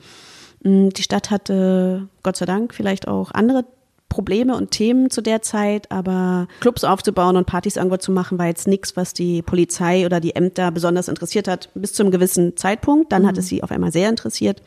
Mm, 0.64 0.90
die 0.90 1.04
Stadt 1.04 1.32
hatte, 1.32 2.08
Gott 2.24 2.38
sei 2.38 2.46
Dank, 2.46 2.74
vielleicht 2.74 3.08
auch 3.08 3.32
andere 3.32 3.66
Probleme 4.10 4.56
und 4.56 4.72
Themen 4.72 5.12
zu 5.12 5.22
der 5.22 5.44
Zeit, 5.44 5.92
aber 5.92 6.48
Clubs 6.60 6.84
aufzubauen 6.84 7.38
und 7.38 7.46
Partys 7.46 7.76
irgendwo 7.76 7.98
zu 7.98 8.12
machen, 8.12 8.40
war 8.40 8.48
jetzt 8.48 8.68
nichts, 8.68 8.98
was 8.98 9.14
die 9.14 9.44
Polizei 9.44 10.06
oder 10.06 10.20
die 10.20 10.36
Ämter 10.36 10.72
besonders 10.72 11.08
interessiert 11.08 11.48
hat, 11.48 11.70
bis 11.76 11.94
zu 11.94 12.04
einem 12.04 12.12
gewissen 12.12 12.58
Zeitpunkt. 12.58 13.12
Dann 13.12 13.22
mhm. 13.22 13.28
hat 13.28 13.38
es 13.38 13.48
sie 13.48 13.62
auf 13.62 13.72
einmal 13.72 13.92
sehr 13.92 14.10
interessiert. 14.10 14.64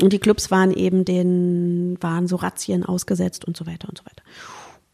Und 0.00 0.12
die 0.12 0.18
Clubs 0.18 0.50
waren 0.50 0.72
eben 0.72 1.04
den, 1.04 1.96
waren 2.00 2.28
so 2.28 2.36
Razzien 2.36 2.84
ausgesetzt 2.84 3.44
und 3.44 3.56
so 3.56 3.66
weiter 3.66 3.88
und 3.88 3.98
so 3.98 4.04
weiter. 4.04 4.22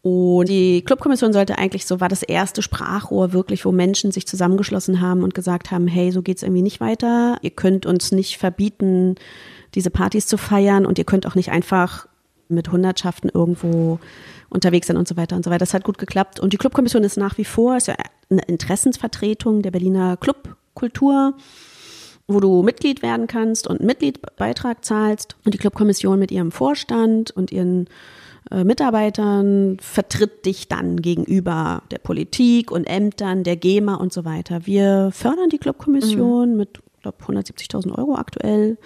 Und 0.03 0.49
die 0.49 0.81
Clubkommission 0.81 1.31
sollte 1.31 1.57
eigentlich, 1.57 1.85
so 1.85 2.01
war 2.01 2.09
das 2.09 2.23
erste 2.23 2.61
Sprachrohr 2.61 3.31
wirklich, 3.31 3.63
wo 3.63 3.71
Menschen 3.71 4.11
sich 4.11 4.27
zusammengeschlossen 4.27 4.99
haben 4.99 5.23
und 5.23 5.33
gesagt 5.33 5.71
haben, 5.71 5.87
hey, 5.87 6.11
so 6.11 6.21
geht's 6.21 6.43
irgendwie 6.43 6.61
nicht 6.61 6.81
weiter. 6.81 7.37
Ihr 7.41 7.51
könnt 7.51 7.85
uns 7.85 8.11
nicht 8.11 8.37
verbieten, 8.37 9.15
diese 9.75 9.89
Partys 9.89 10.27
zu 10.27 10.37
feiern 10.37 10.85
und 10.85 10.97
ihr 10.97 11.05
könnt 11.05 11.25
auch 11.25 11.35
nicht 11.35 11.51
einfach 11.51 12.05
mit 12.49 12.69
Hundertschaften 12.69 13.31
irgendwo 13.33 13.97
unterwegs 14.49 14.87
sein 14.87 14.97
und 14.97 15.07
so 15.07 15.15
weiter 15.15 15.37
und 15.37 15.45
so 15.45 15.51
weiter. 15.51 15.59
Das 15.59 15.73
hat 15.73 15.85
gut 15.85 15.97
geklappt. 15.97 16.37
Und 16.41 16.51
die 16.51 16.57
Clubkommission 16.57 17.05
ist 17.05 17.15
nach 17.15 17.37
wie 17.37 17.45
vor, 17.45 17.77
ist 17.77 17.87
ja 17.87 17.95
eine 18.29 18.41
Interessensvertretung 18.41 19.61
der 19.61 19.71
Berliner 19.71 20.17
Clubkultur, 20.17 21.33
wo 22.27 22.41
du 22.41 22.61
Mitglied 22.61 23.01
werden 23.01 23.27
kannst 23.27 23.67
und 23.67 23.79
einen 23.79 23.87
Mitgliedbeitrag 23.87 24.83
zahlst. 24.83 25.37
Und 25.45 25.53
die 25.53 25.59
Clubkommission 25.59 26.19
mit 26.19 26.29
ihrem 26.29 26.51
Vorstand 26.51 27.31
und 27.31 27.53
ihren 27.53 27.87
äh, 28.53 28.63
Mitarbeitern 28.63 29.77
vertritt 29.81 30.45
dich 30.45 30.67
dann 30.67 31.01
gegenüber 31.01 31.81
der 31.89 31.97
Politik 31.97 32.71
und 32.71 32.85
Ämtern, 32.85 33.43
der 33.43 33.55
GEMA 33.55 33.95
und 33.95 34.13
so 34.13 34.25
weiter. 34.25 34.65
Wir 34.65 35.09
fördern 35.11 35.49
die 35.49 35.57
Clubkommission 35.57 36.51
mhm. 36.51 36.57
mit, 36.57 36.79
glaube 37.01 37.17
170.000 37.23 37.97
Euro 37.97 38.15
aktuell 38.15 38.77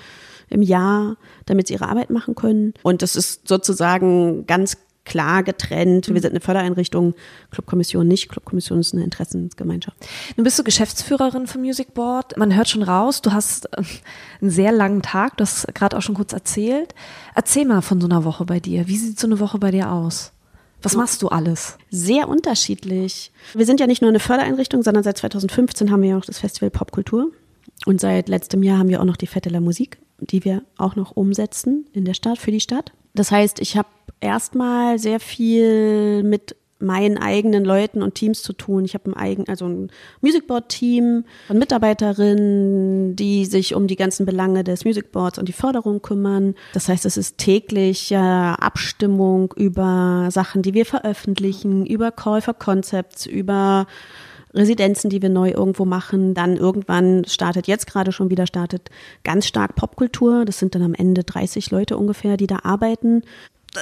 im 0.49 0.61
Jahr, 0.61 1.17
damit 1.45 1.67
sie 1.67 1.73
ihre 1.73 1.89
Arbeit 1.89 2.09
machen 2.09 2.33
können. 2.33 2.73
Und 2.81 3.01
das 3.01 3.17
ist 3.17 3.47
sozusagen 3.47 4.45
ganz 4.47 4.77
klar 5.07 5.41
getrennt. 5.41 6.07
Wir 6.07 6.15
mhm. 6.15 6.19
sind 6.19 6.31
eine 6.31 6.41
Fördereinrichtung, 6.41 7.15
Clubkommission 7.51 8.07
nicht. 8.07 8.29
Clubkommission 8.29 8.79
ist 8.79 8.93
eine 8.93 9.03
Interessensgemeinschaft. 9.03 9.97
Nun 10.35 10.43
bist 10.43 10.59
du 10.59 10.63
Geschäftsführerin 10.63 11.47
vom 11.47 11.61
Music 11.61 11.93
Board. 11.93 12.37
Man 12.37 12.55
hört 12.55 12.69
schon 12.69 12.83
raus, 12.83 13.21
du 13.21 13.31
hast 13.31 13.65
äh, 13.73 13.83
einen 14.41 14.51
sehr 14.51 14.71
langen 14.71 15.01
Tag, 15.01 15.37
du 15.37 15.43
hast 15.43 15.73
gerade 15.73 15.97
auch 15.97 16.01
schon 16.01 16.15
kurz 16.15 16.33
erzählt. 16.33 16.93
Erzähl 17.33 17.65
mal 17.65 17.81
von 17.81 17.99
so 17.99 18.07
einer 18.07 18.23
Woche 18.23 18.45
bei 18.45 18.59
dir. 18.59 18.87
Wie 18.87 18.97
sieht 18.97 19.19
so 19.19 19.27
eine 19.27 19.39
Woche 19.39 19.57
bei 19.57 19.71
dir 19.71 19.91
aus? 19.91 20.33
Was 20.83 20.95
machst 20.95 21.23
du 21.23 21.29
alles? 21.29 21.77
Sehr 21.89 22.29
unterschiedlich. 22.29 23.31
Wir 23.53 23.65
sind 23.65 23.79
ja 23.79 23.87
nicht 23.87 24.01
nur 24.01 24.09
eine 24.09 24.19
Fördereinrichtung, 24.19 24.83
sondern 24.83 25.03
seit 25.03 25.17
2015 25.17 25.91
haben 25.91 26.03
wir 26.03 26.09
ja 26.11 26.17
auch 26.17 26.25
das 26.25 26.37
Festival 26.37 26.69
Popkultur. 26.69 27.31
Und 27.85 28.01
seit 28.01 28.29
letztem 28.29 28.63
Jahr 28.63 28.79
haben 28.79 28.89
wir 28.89 29.01
auch 29.01 29.05
noch 29.05 29.17
die 29.17 29.27
Fette 29.27 29.49
la 29.49 29.59
Musik, 29.59 29.97
die 30.19 30.43
wir 30.43 30.63
auch 30.77 30.95
noch 30.95 31.11
umsetzen 31.15 31.85
in 31.93 32.05
der 32.05 32.13
Stadt, 32.13 32.37
für 32.37 32.51
die 32.51 32.59
Stadt. 32.59 32.91
Das 33.17 33.31
heißt, 33.31 33.59
ich 33.59 33.75
habe 33.75 33.89
erstmal 34.21 34.99
sehr 34.99 35.19
viel 35.19 36.23
mit 36.23 36.55
meinen 36.79 37.17
eigenen 37.17 37.65
Leuten 37.65 38.03
und 38.03 38.13
Teams 38.13 38.43
zu 38.43 38.53
tun. 38.53 38.85
Ich 38.85 38.93
habe 38.93 39.09
ein 39.09 39.15
eigen, 39.15 39.49
also 39.49 39.65
ein 39.65 39.89
Musicboard-Team 40.21 41.25
von 41.47 41.57
Mitarbeiterinnen, 41.57 43.15
die 43.15 43.45
sich 43.45 43.73
um 43.73 43.87
die 43.87 43.95
ganzen 43.95 44.27
Belange 44.27 44.63
des 44.63 44.85
Musicboards 44.85 45.39
und 45.39 45.47
die 45.47 45.53
Förderung 45.53 46.03
kümmern. 46.03 46.53
Das 46.73 46.87
heißt, 46.87 47.07
es 47.07 47.17
ist 47.17 47.39
täglich 47.39 48.15
Abstimmung 48.15 49.51
über 49.55 50.27
Sachen, 50.29 50.61
die 50.61 50.75
wir 50.75 50.85
veröffentlichen, 50.85 51.87
über 51.87 52.11
Call 52.11 52.41
for 52.41 52.53
Concepts, 52.53 53.25
über 53.25 53.87
Residenzen, 54.53 55.09
die 55.09 55.21
wir 55.21 55.29
neu 55.29 55.51
irgendwo 55.51 55.85
machen. 55.85 56.33
Dann 56.33 56.57
irgendwann 56.57 57.25
startet 57.25 57.67
jetzt 57.67 57.87
gerade 57.87 58.11
schon 58.11 58.29
wieder 58.29 58.47
startet 58.47 58.89
ganz 59.23 59.45
stark 59.45 59.75
Popkultur. 59.75 60.45
Das 60.45 60.59
sind 60.59 60.75
dann 60.75 60.83
am 60.83 60.93
Ende 60.93 61.23
30 61.23 61.71
Leute 61.71 61.97
ungefähr, 61.97 62.37
die 62.37 62.47
da 62.47 62.59
arbeiten. 62.63 63.23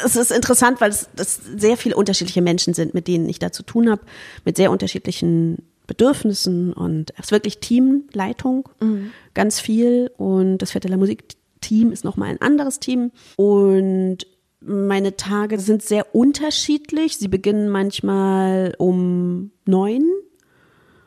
Es 0.03 0.15
ist 0.15 0.31
interessant, 0.31 0.81
weil 0.81 0.89
es 0.91 1.07
sehr 1.55 1.77
viele 1.77 1.95
unterschiedliche 1.95 2.41
Menschen 2.41 2.73
sind, 2.73 2.93
mit 2.93 3.07
denen 3.07 3.29
ich 3.29 3.39
da 3.39 3.51
zu 3.51 3.63
tun 3.63 3.89
habe, 3.89 4.01
mit 4.43 4.57
sehr 4.57 4.71
unterschiedlichen 4.71 5.59
Bedürfnissen 5.87 6.73
und 6.73 7.13
es 7.17 7.25
ist 7.25 7.31
wirklich 7.31 7.59
Teamleitung, 7.59 8.69
mhm. 8.81 9.11
ganz 9.33 9.59
viel. 9.59 10.11
Und 10.17 10.57
das 10.57 10.71
Vierteler 10.71 10.97
Musikteam 10.97 11.91
ist 11.91 12.03
nochmal 12.03 12.29
ein 12.29 12.41
anderes 12.41 12.79
Team. 12.79 13.11
Und 13.35 14.25
meine 14.61 15.15
Tage 15.15 15.59
sind 15.59 15.83
sehr 15.83 16.15
unterschiedlich. 16.15 17.17
Sie 17.17 17.27
beginnen 17.27 17.69
manchmal 17.69 18.73
um 18.77 19.51
neun 19.65 20.09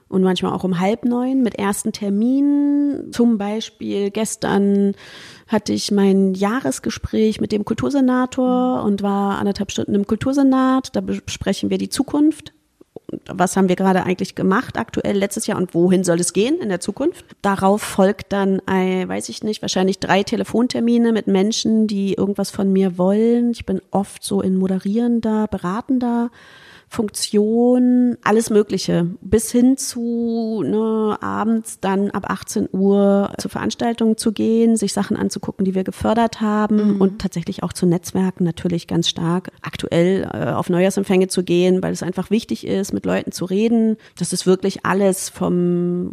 und 0.08 0.22
manchmal 0.22 0.52
auch 0.52 0.64
um 0.64 0.80
halb 0.80 1.04
neun 1.04 1.42
mit 1.42 1.56
ersten 1.56 1.92
Terminen. 1.92 3.12
Zum 3.12 3.38
Beispiel 3.38 4.10
gestern 4.10 4.94
hatte 5.46 5.72
ich 5.72 5.90
mein 5.90 6.34
Jahresgespräch 6.34 7.40
mit 7.40 7.52
dem 7.52 7.64
Kultursenator 7.64 8.82
und 8.84 9.02
war 9.02 9.38
anderthalb 9.38 9.70
Stunden 9.70 9.94
im 9.94 10.06
Kultursenat. 10.06 10.94
Da 10.96 11.00
besprechen 11.00 11.70
wir 11.70 11.78
die 11.78 11.90
Zukunft. 11.90 12.52
Was 13.26 13.56
haben 13.56 13.70
wir 13.70 13.76
gerade 13.76 14.04
eigentlich 14.04 14.34
gemacht 14.34 14.76
aktuell 14.76 15.16
letztes 15.16 15.46
Jahr 15.46 15.56
und 15.56 15.72
wohin 15.72 16.04
soll 16.04 16.20
es 16.20 16.34
gehen 16.34 16.58
in 16.60 16.68
der 16.68 16.80
Zukunft? 16.80 17.24
Darauf 17.40 17.80
folgt 17.80 18.34
dann, 18.34 18.60
ein, 18.66 19.08
weiß 19.08 19.30
ich 19.30 19.42
nicht, 19.42 19.62
wahrscheinlich 19.62 19.98
drei 19.98 20.22
Telefontermine 20.22 21.12
mit 21.12 21.26
Menschen, 21.26 21.86
die 21.86 22.14
irgendwas 22.14 22.50
von 22.50 22.70
mir 22.70 22.98
wollen. 22.98 23.52
Ich 23.52 23.64
bin 23.64 23.80
oft 23.90 24.22
so 24.22 24.42
in 24.42 24.56
moderierender, 24.56 25.46
beratender 25.48 26.30
Funktion, 26.88 28.16
alles 28.24 28.50
Mögliche, 28.50 29.06
bis 29.20 29.52
hin 29.52 29.76
zu 29.76 30.62
ne, 30.64 31.18
abends 31.20 31.80
dann 31.80 32.10
ab 32.10 32.30
18 32.30 32.68
Uhr 32.72 33.32
zu 33.38 33.48
Veranstaltungen 33.48 34.16
zu 34.16 34.32
gehen, 34.32 34.76
sich 34.76 34.92
Sachen 34.92 35.16
anzugucken, 35.16 35.64
die 35.64 35.74
wir 35.74 35.84
gefördert 35.84 36.40
haben 36.40 36.94
mhm. 36.94 37.00
und 37.00 37.20
tatsächlich 37.20 37.62
auch 37.62 37.72
zu 37.72 37.86
Netzwerken 37.86 38.44
natürlich 38.44 38.86
ganz 38.86 39.08
stark. 39.08 39.50
Aktuell 39.62 40.28
äh, 40.32 40.52
auf 40.52 40.70
Neujahrsempfänge 40.70 41.28
zu 41.28 41.44
gehen, 41.44 41.82
weil 41.82 41.92
es 41.92 42.02
einfach 42.02 42.30
wichtig 42.30 42.66
ist, 42.66 42.92
mit 42.92 43.04
Leuten 43.04 43.32
zu 43.32 43.44
reden. 43.44 43.96
Das 44.16 44.32
ist 44.32 44.46
wirklich 44.46 44.86
alles 44.86 45.28
vom 45.28 46.12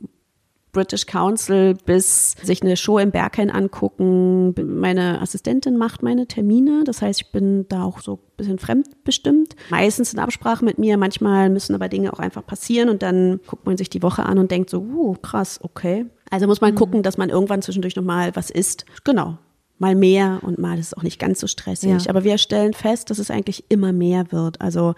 British 0.75 1.07
Council 1.07 1.75
bis 1.85 2.35
sich 2.43 2.61
eine 2.61 2.77
Show 2.77 2.99
im 2.99 3.11
Berghain 3.11 3.49
angucken. 3.49 4.53
Meine 4.79 5.21
Assistentin 5.21 5.77
macht 5.77 6.03
meine 6.03 6.27
Termine, 6.27 6.83
das 6.85 7.01
heißt, 7.01 7.21
ich 7.21 7.31
bin 7.31 7.67
da 7.69 7.83
auch 7.83 8.01
so 8.01 8.15
ein 8.15 8.37
bisschen 8.37 8.59
fremdbestimmt. 8.59 9.55
Meistens 9.69 10.13
in 10.13 10.19
Absprache 10.19 10.63
mit 10.63 10.77
mir, 10.77 10.97
manchmal 10.97 11.49
müssen 11.49 11.73
aber 11.73 11.89
Dinge 11.89 12.13
auch 12.13 12.19
einfach 12.19 12.45
passieren 12.45 12.89
und 12.89 13.01
dann 13.01 13.39
guckt 13.47 13.65
man 13.65 13.77
sich 13.77 13.89
die 13.89 14.03
Woche 14.03 14.25
an 14.25 14.37
und 14.37 14.51
denkt 14.51 14.69
so, 14.69 14.79
uh, 14.81 15.13
krass, 15.13 15.59
okay. 15.63 16.05
Also 16.29 16.45
muss 16.45 16.61
man 16.61 16.73
mhm. 16.73 16.77
gucken, 16.77 17.03
dass 17.03 17.17
man 17.17 17.29
irgendwann 17.29 17.61
zwischendurch 17.61 17.95
nochmal 17.95 18.35
was 18.35 18.49
isst. 18.49 18.85
Genau 19.03 19.37
mal 19.77 19.95
mehr 19.95 20.39
und 20.41 20.57
mal 20.57 20.79
ist 20.79 20.87
es 20.87 20.93
auch 20.93 21.03
nicht 21.03 21.19
ganz 21.19 21.39
so 21.41 21.47
stressig. 21.47 21.89
Ja. 21.89 22.09
Aber 22.09 22.23
wir 22.23 22.37
stellen 22.37 22.73
fest, 22.73 23.09
dass 23.09 23.19
es 23.19 23.29
eigentlich 23.29 23.65
immer 23.69 23.91
mehr 23.91 24.31
wird. 24.31 24.61
Also 24.61 24.95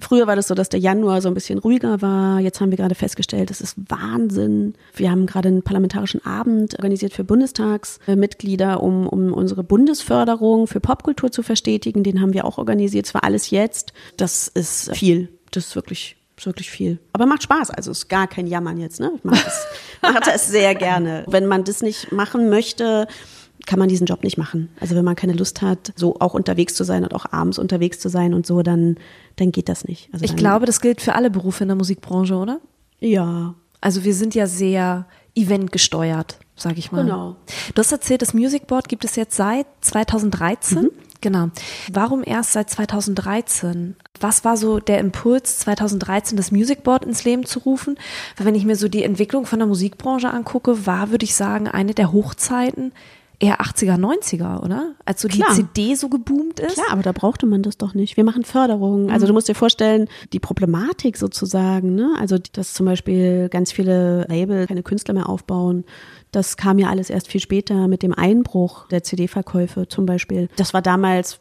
Früher 0.00 0.26
war 0.26 0.36
das 0.36 0.48
so, 0.48 0.54
dass 0.54 0.68
der 0.68 0.80
Januar 0.80 1.20
so 1.22 1.28
ein 1.28 1.34
bisschen 1.34 1.58
ruhiger 1.58 2.02
war. 2.02 2.40
Jetzt 2.40 2.60
haben 2.60 2.70
wir 2.70 2.76
gerade 2.76 2.94
festgestellt, 2.94 3.50
das 3.50 3.60
ist 3.60 3.76
Wahnsinn. 3.88 4.74
Wir 4.94 5.10
haben 5.10 5.26
gerade 5.26 5.48
einen 5.48 5.62
parlamentarischen 5.62 6.24
Abend 6.24 6.74
organisiert 6.74 7.12
für 7.12 7.24
Bundestagsmitglieder, 7.24 8.82
um, 8.82 9.06
um 9.08 9.32
unsere 9.32 9.64
Bundesförderung 9.64 10.66
für 10.66 10.80
Popkultur 10.80 11.30
zu 11.30 11.42
verstetigen. 11.42 12.02
Den 12.02 12.20
haben 12.20 12.34
wir 12.34 12.44
auch 12.44 12.58
organisiert. 12.58 13.06
Zwar 13.06 13.24
alles 13.24 13.50
jetzt. 13.50 13.92
Das 14.16 14.48
ist 14.48 14.94
viel. 14.96 15.28
Das 15.50 15.66
ist 15.66 15.76
wirklich 15.76 16.16
ist 16.38 16.46
wirklich 16.46 16.70
viel. 16.70 16.98
Aber 17.12 17.26
macht 17.26 17.42
Spaß, 17.44 17.70
also 17.70 17.90
ist 17.90 18.08
gar 18.08 18.26
kein 18.26 18.46
Jammern 18.46 18.78
jetzt, 18.78 19.00
ne? 19.00 19.12
Ich 19.16 19.24
mache 19.24 19.42
das, 19.42 19.66
mach 20.02 20.20
das 20.20 20.48
sehr 20.48 20.74
gerne. 20.74 21.24
Wenn 21.28 21.46
man 21.46 21.64
das 21.64 21.80
nicht 21.80 22.12
machen 22.12 22.50
möchte, 22.50 23.06
kann 23.64 23.78
man 23.78 23.88
diesen 23.88 24.06
Job 24.06 24.22
nicht 24.22 24.36
machen. 24.36 24.68
Also 24.80 24.94
wenn 24.94 25.04
man 25.04 25.16
keine 25.16 25.32
Lust 25.32 25.62
hat, 25.62 25.92
so 25.96 26.16
auch 26.20 26.34
unterwegs 26.34 26.74
zu 26.74 26.84
sein 26.84 27.02
und 27.02 27.14
auch 27.14 27.26
abends 27.32 27.58
unterwegs 27.58 27.98
zu 27.98 28.08
sein 28.08 28.34
und 28.34 28.46
so, 28.46 28.62
dann, 28.62 28.96
dann 29.36 29.52
geht 29.52 29.68
das 29.68 29.84
nicht. 29.86 30.08
Also 30.12 30.24
ich 30.24 30.36
glaube, 30.36 30.66
das 30.66 30.80
gilt 30.80 31.00
für 31.00 31.14
alle 31.14 31.30
Berufe 31.30 31.64
in 31.64 31.68
der 31.68 31.76
Musikbranche, 31.76 32.34
oder? 32.34 32.60
Ja. 33.00 33.54
Also 33.80 34.04
wir 34.04 34.14
sind 34.14 34.34
ja 34.34 34.46
sehr 34.46 35.06
eventgesteuert, 35.34 36.38
sage 36.56 36.78
ich 36.78 36.92
mal. 36.92 37.04
Genau. 37.04 37.36
Du 37.74 37.80
hast 37.80 37.92
erzählt, 37.92 38.22
das 38.22 38.34
Music 38.34 38.66
Board 38.66 38.88
gibt 38.88 39.04
es 39.04 39.16
jetzt 39.16 39.36
seit 39.36 39.66
2013. 39.80 40.82
Mhm. 40.82 40.90
Genau. 41.20 41.48
Warum 41.92 42.22
erst 42.24 42.52
seit 42.52 42.70
2013? 42.70 43.96
Was 44.20 44.44
war 44.44 44.56
so 44.56 44.78
der 44.78 44.98
Impuls, 44.98 45.58
2013 45.60 46.36
das 46.36 46.52
Music 46.52 46.82
Board 46.82 47.04
ins 47.04 47.24
Leben 47.24 47.44
zu 47.44 47.60
rufen? 47.60 47.96
Weil 48.36 48.46
wenn 48.46 48.54
ich 48.54 48.64
mir 48.64 48.76
so 48.76 48.88
die 48.88 49.02
Entwicklung 49.02 49.46
von 49.46 49.58
der 49.58 49.68
Musikbranche 49.68 50.30
angucke, 50.30 50.86
war, 50.86 51.10
würde 51.10 51.24
ich 51.24 51.34
sagen, 51.34 51.68
eine 51.68 51.94
der 51.94 52.12
Hochzeiten 52.12 52.92
eher 53.38 53.60
80er, 53.60 53.96
90er, 53.98 54.62
oder? 54.62 54.94
Als 55.04 55.20
so 55.20 55.28
die 55.28 55.38
Klar. 55.38 55.54
CD 55.54 55.94
so 55.94 56.08
geboomt 56.08 56.60
ist. 56.60 56.74
Klar, 56.74 56.86
aber 56.90 57.02
da 57.02 57.12
brauchte 57.12 57.46
man 57.46 57.62
das 57.62 57.76
doch 57.76 57.94
nicht. 57.94 58.16
Wir 58.16 58.24
machen 58.24 58.44
Förderungen. 58.44 59.10
Also 59.10 59.26
mhm. 59.26 59.28
du 59.28 59.34
musst 59.34 59.48
dir 59.48 59.54
vorstellen, 59.54 60.08
die 60.32 60.40
Problematik 60.40 61.16
sozusagen, 61.16 61.94
ne? 61.94 62.14
Also, 62.18 62.38
dass 62.52 62.72
zum 62.72 62.86
Beispiel 62.86 63.48
ganz 63.48 63.72
viele 63.72 64.26
Label 64.28 64.66
keine 64.66 64.82
Künstler 64.82 65.14
mehr 65.14 65.28
aufbauen. 65.28 65.84
Das 66.32 66.56
kam 66.56 66.78
ja 66.78 66.88
alles 66.88 67.10
erst 67.10 67.28
viel 67.28 67.40
später 67.40 67.88
mit 67.88 68.02
dem 68.02 68.12
Einbruch 68.12 68.88
der 68.88 69.02
CD-Verkäufe 69.02 69.88
zum 69.88 70.06
Beispiel. 70.06 70.48
Das 70.56 70.74
war 70.74 70.82
damals 70.82 71.40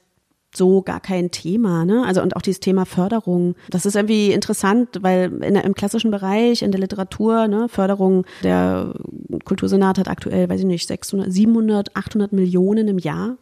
so 0.57 0.81
gar 0.81 0.99
kein 0.99 1.31
Thema. 1.31 1.85
Ne? 1.85 2.03
Also 2.05 2.21
und 2.21 2.35
auch 2.35 2.41
dieses 2.41 2.59
Thema 2.59 2.85
Förderung. 2.85 3.55
Das 3.69 3.85
ist 3.85 3.95
irgendwie 3.95 4.31
interessant, 4.31 4.99
weil 5.01 5.31
in 5.43 5.55
im 5.55 5.73
klassischen 5.73 6.11
Bereich, 6.11 6.61
in 6.61 6.71
der 6.71 6.79
Literatur, 6.79 7.47
ne, 7.47 7.67
Förderung, 7.69 8.25
der 8.43 8.93
Kultursenat 9.43 9.97
hat 9.97 10.07
aktuell, 10.07 10.49
weiß 10.49 10.61
ich 10.61 10.65
nicht, 10.65 10.87
600, 10.87 11.31
700, 11.31 11.95
800 11.95 12.33
Millionen 12.33 12.87
im 12.87 12.99
Jahr 12.99 13.37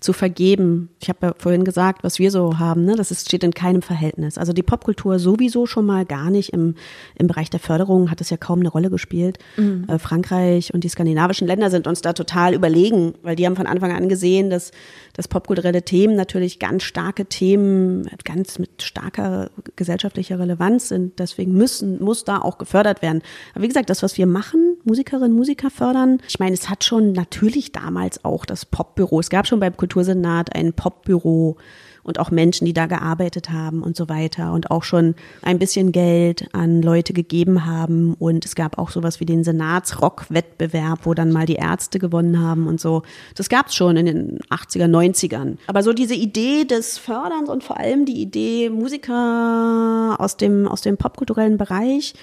zu 0.00 0.12
vergeben. 0.12 0.90
Ich 1.00 1.08
habe 1.08 1.18
ja 1.22 1.34
vorhin 1.38 1.64
gesagt, 1.64 2.04
was 2.04 2.18
wir 2.18 2.30
so 2.30 2.58
haben, 2.58 2.84
ne? 2.84 2.96
das 2.96 3.10
ist, 3.10 3.28
steht 3.28 3.44
in 3.44 3.52
keinem 3.52 3.82
Verhältnis. 3.82 4.38
Also 4.38 4.52
die 4.52 4.62
Popkultur 4.62 5.18
sowieso 5.18 5.66
schon 5.66 5.86
mal 5.86 6.04
gar 6.04 6.30
nicht 6.30 6.52
im, 6.52 6.74
im 7.16 7.26
Bereich 7.26 7.50
der 7.50 7.60
Förderung 7.60 8.10
hat 8.10 8.20
es 8.20 8.30
ja 8.30 8.36
kaum 8.36 8.60
eine 8.60 8.68
Rolle 8.68 8.90
gespielt. 8.90 9.38
Mhm. 9.56 9.86
Äh, 9.88 9.98
Frankreich 9.98 10.72
und 10.72 10.84
die 10.84 10.88
skandinavischen 10.88 11.46
Länder 11.46 11.70
sind 11.70 11.86
uns 11.86 12.00
da 12.00 12.12
total 12.12 12.54
überlegen, 12.54 13.14
weil 13.22 13.36
die 13.36 13.46
haben 13.46 13.56
von 13.56 13.66
Anfang 13.66 13.92
an 13.92 14.08
gesehen, 14.08 14.50
dass, 14.50 14.72
dass 15.12 15.28
popkulturelle 15.28 15.82
Themen 15.82 16.16
natürlich 16.16 16.58
ganz 16.58 16.82
starke 16.82 17.26
Themen, 17.26 18.08
ganz 18.24 18.58
mit 18.58 18.82
starker 18.82 19.50
gesellschaftlicher 19.76 20.38
Relevanz 20.38 20.88
sind. 20.88 21.18
Deswegen 21.18 21.52
müssen, 21.52 22.02
muss 22.02 22.24
da 22.24 22.38
auch 22.38 22.58
gefördert 22.58 23.02
werden. 23.02 23.22
Aber 23.54 23.64
wie 23.64 23.68
gesagt, 23.68 23.90
das, 23.90 24.02
was 24.02 24.16
wir 24.16 24.26
machen, 24.26 24.76
Musikerinnen, 24.84 25.32
Musiker 25.32 25.70
fördern, 25.70 26.20
ich 26.28 26.38
meine, 26.38 26.54
es 26.54 26.68
hat 26.68 26.84
schon 26.84 27.12
natürlich 27.12 27.72
damals 27.72 28.24
auch 28.24 28.46
das 28.46 28.64
Popbüro. 28.64 29.20
Es 29.20 29.30
gab 29.30 29.46
schon 29.46 29.60
bei 29.60 29.70
Kultursenat 29.74 30.54
ein 30.54 30.72
Popbüro 30.72 31.56
und 32.04 32.20
auch 32.20 32.30
Menschen, 32.30 32.66
die 32.66 32.72
da 32.72 32.86
gearbeitet 32.86 33.50
haben 33.50 33.82
und 33.82 33.96
so 33.96 34.08
weiter 34.08 34.52
und 34.52 34.70
auch 34.70 34.84
schon 34.84 35.14
ein 35.42 35.58
bisschen 35.58 35.90
Geld 35.90 36.46
an 36.52 36.82
Leute 36.82 37.12
gegeben 37.12 37.66
haben. 37.66 38.14
Und 38.14 38.44
es 38.44 38.54
gab 38.54 38.78
auch 38.78 38.90
sowas 38.90 39.18
wie 39.18 39.24
den 39.24 39.42
Senatsrock-Wettbewerb, 39.42 41.00
wo 41.04 41.14
dann 41.14 41.32
mal 41.32 41.46
die 41.46 41.54
Ärzte 41.54 41.98
gewonnen 41.98 42.40
haben 42.40 42.68
und 42.68 42.80
so. 42.80 43.02
Das 43.34 43.48
gab 43.48 43.68
es 43.68 43.74
schon 43.74 43.96
in 43.96 44.06
den 44.06 44.38
80er, 44.50 44.86
90ern. 44.86 45.56
Aber 45.66 45.82
so 45.82 45.92
diese 45.92 46.14
Idee 46.14 46.64
des 46.64 46.98
Förderns 46.98 47.48
und 47.48 47.64
vor 47.64 47.78
allem 47.78 48.04
die 48.04 48.20
Idee, 48.20 48.70
Musiker 48.70 50.16
aus 50.18 50.36
dem, 50.36 50.68
aus 50.68 50.82
dem 50.82 50.98
popkulturellen 50.98 51.56
Bereich 51.56 52.14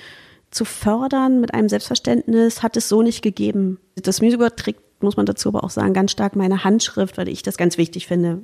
zu 0.52 0.66
fördern 0.66 1.42
mit 1.42 1.54
einem 1.54 1.70
Selbstverständnis, 1.70 2.62
hat 2.62 2.78
es 2.78 2.88
so 2.88 3.02
nicht 3.02 3.22
gegeben. 3.22 3.80
Das 3.96 4.22
Musical 4.22 4.52
trägt 4.52 4.90
muss 5.04 5.18
man 5.18 5.26
dazu 5.26 5.50
aber 5.50 5.64
auch 5.64 5.70
sagen, 5.70 5.94
ganz 5.94 6.12
stark 6.12 6.36
meine 6.36 6.64
Handschrift, 6.64 7.18
weil 7.18 7.28
ich 7.28 7.44
das 7.44 7.58
ganz 7.58 7.78
wichtig 7.78 8.08
finde, 8.08 8.42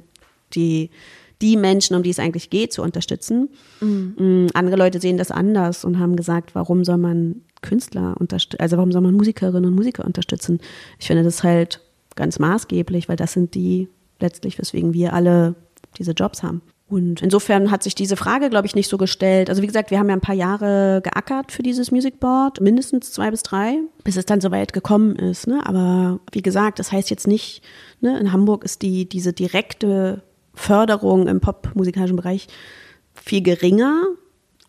die, 0.53 0.89
die 1.41 1.57
Menschen, 1.57 1.95
um 1.95 2.03
die 2.03 2.09
es 2.09 2.19
eigentlich 2.19 2.49
geht, 2.49 2.73
zu 2.73 2.81
unterstützen. 2.81 3.49
Mhm. 3.81 4.15
Mm, 4.17 4.47
andere 4.53 4.75
Leute 4.75 4.99
sehen 4.99 5.17
das 5.17 5.31
anders 5.31 5.85
und 5.85 5.99
haben 5.99 6.15
gesagt, 6.15 6.55
warum 6.55 6.83
soll 6.83 6.97
man 6.97 7.41
Künstler 7.61 8.15
unterstützen, 8.19 8.61
also 8.61 8.77
warum 8.77 8.91
soll 8.91 9.01
man 9.01 9.15
Musikerinnen 9.15 9.65
und 9.65 9.75
Musiker 9.75 10.05
unterstützen? 10.05 10.59
Ich 10.99 11.07
finde 11.07 11.23
das 11.23 11.43
halt 11.43 11.81
ganz 12.15 12.39
maßgeblich, 12.39 13.09
weil 13.09 13.15
das 13.15 13.33
sind 13.33 13.55
die 13.55 13.89
letztlich, 14.19 14.57
weswegen 14.57 14.93
wir 14.93 15.13
alle 15.13 15.55
diese 15.97 16.11
Jobs 16.11 16.43
haben. 16.43 16.61
Und 16.89 17.21
insofern 17.21 17.69
hat 17.69 17.83
sich 17.83 17.95
diese 17.95 18.15
Frage, 18.15 18.49
glaube 18.49 18.65
ich, 18.65 18.73
nicht 18.73 18.89
so 18.89 18.97
gestellt. 18.97 19.49
Also 19.49 19.61
wie 19.61 19.67
gesagt, 19.67 19.91
wir 19.91 19.99
haben 19.99 20.07
ja 20.07 20.15
ein 20.15 20.21
paar 20.21 20.35
Jahre 20.35 21.01
geackert 21.03 21.51
für 21.51 21.61
dieses 21.61 21.91
Music 21.91 22.21
Board, 22.21 22.61
mindestens 22.61 23.11
zwei 23.11 23.29
bis 23.29 23.43
drei, 23.43 23.79
bis 24.05 24.15
es 24.15 24.25
dann 24.25 24.39
so 24.39 24.51
weit 24.51 24.71
gekommen 24.71 25.17
ist. 25.17 25.47
Ne? 25.47 25.61
Aber 25.65 26.21
wie 26.31 26.41
gesagt, 26.41 26.79
das 26.79 26.93
heißt 26.93 27.09
jetzt 27.09 27.27
nicht, 27.27 27.61
ne, 27.99 28.17
in 28.17 28.31
Hamburg 28.31 28.63
ist 28.63 28.81
die 28.83 29.07
diese 29.07 29.33
direkte 29.33 30.23
Förderung 30.53 31.27
im 31.27 31.41
popmusikalischen 31.41 32.15
Bereich 32.15 32.47
viel 33.13 33.41
geringer, 33.41 34.03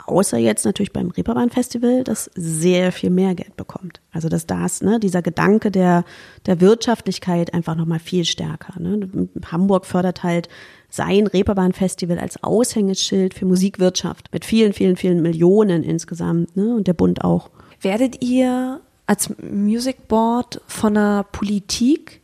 außer 0.05 0.39
jetzt 0.39 0.65
natürlich 0.65 0.93
beim 0.93 1.11
Reeperbahn 1.11 1.51
Festival, 1.51 2.03
das 2.03 2.31
sehr 2.35 2.91
viel 2.91 3.11
mehr 3.11 3.37
Geld 3.37 3.57
bekommt. 3.57 4.01
Also 4.11 4.29
dass 4.29 4.47
das, 4.47 4.83
ne, 4.83 4.99
dieser 4.99 5.23
Gedanke 5.23 5.71
der, 5.71 6.05
der 6.47 6.61
Wirtschaftlichkeit 6.61 7.55
einfach 7.55 7.77
nochmal 7.77 8.01
viel 8.01 8.25
stärker. 8.25 8.81
Ne? 8.81 9.29
Hamburg 9.53 9.87
fördert 9.87 10.25
halt 10.25 10.49
sein 10.89 11.27
Reeperbahn-Festival 11.27 12.19
als 12.19 12.43
Aushängeschild 12.43 13.35
für 13.35 13.47
Musikwirtschaft 13.47 14.33
mit 14.33 14.45
vielen, 14.45 14.73
vielen, 14.73 14.97
vielen 14.97 15.23
Millionen 15.23 15.83
insgesamt 15.83 16.57
ne? 16.57 16.75
und 16.75 16.87
der 16.87 16.95
Bund 16.95 17.23
auch. 17.25 17.51
Werdet 17.81 18.23
ihr 18.23 18.81
als 19.07 19.31
Music 19.39 20.09
Board 20.09 20.61
von 20.67 20.95
der 20.95 21.25
Politik 21.31 22.21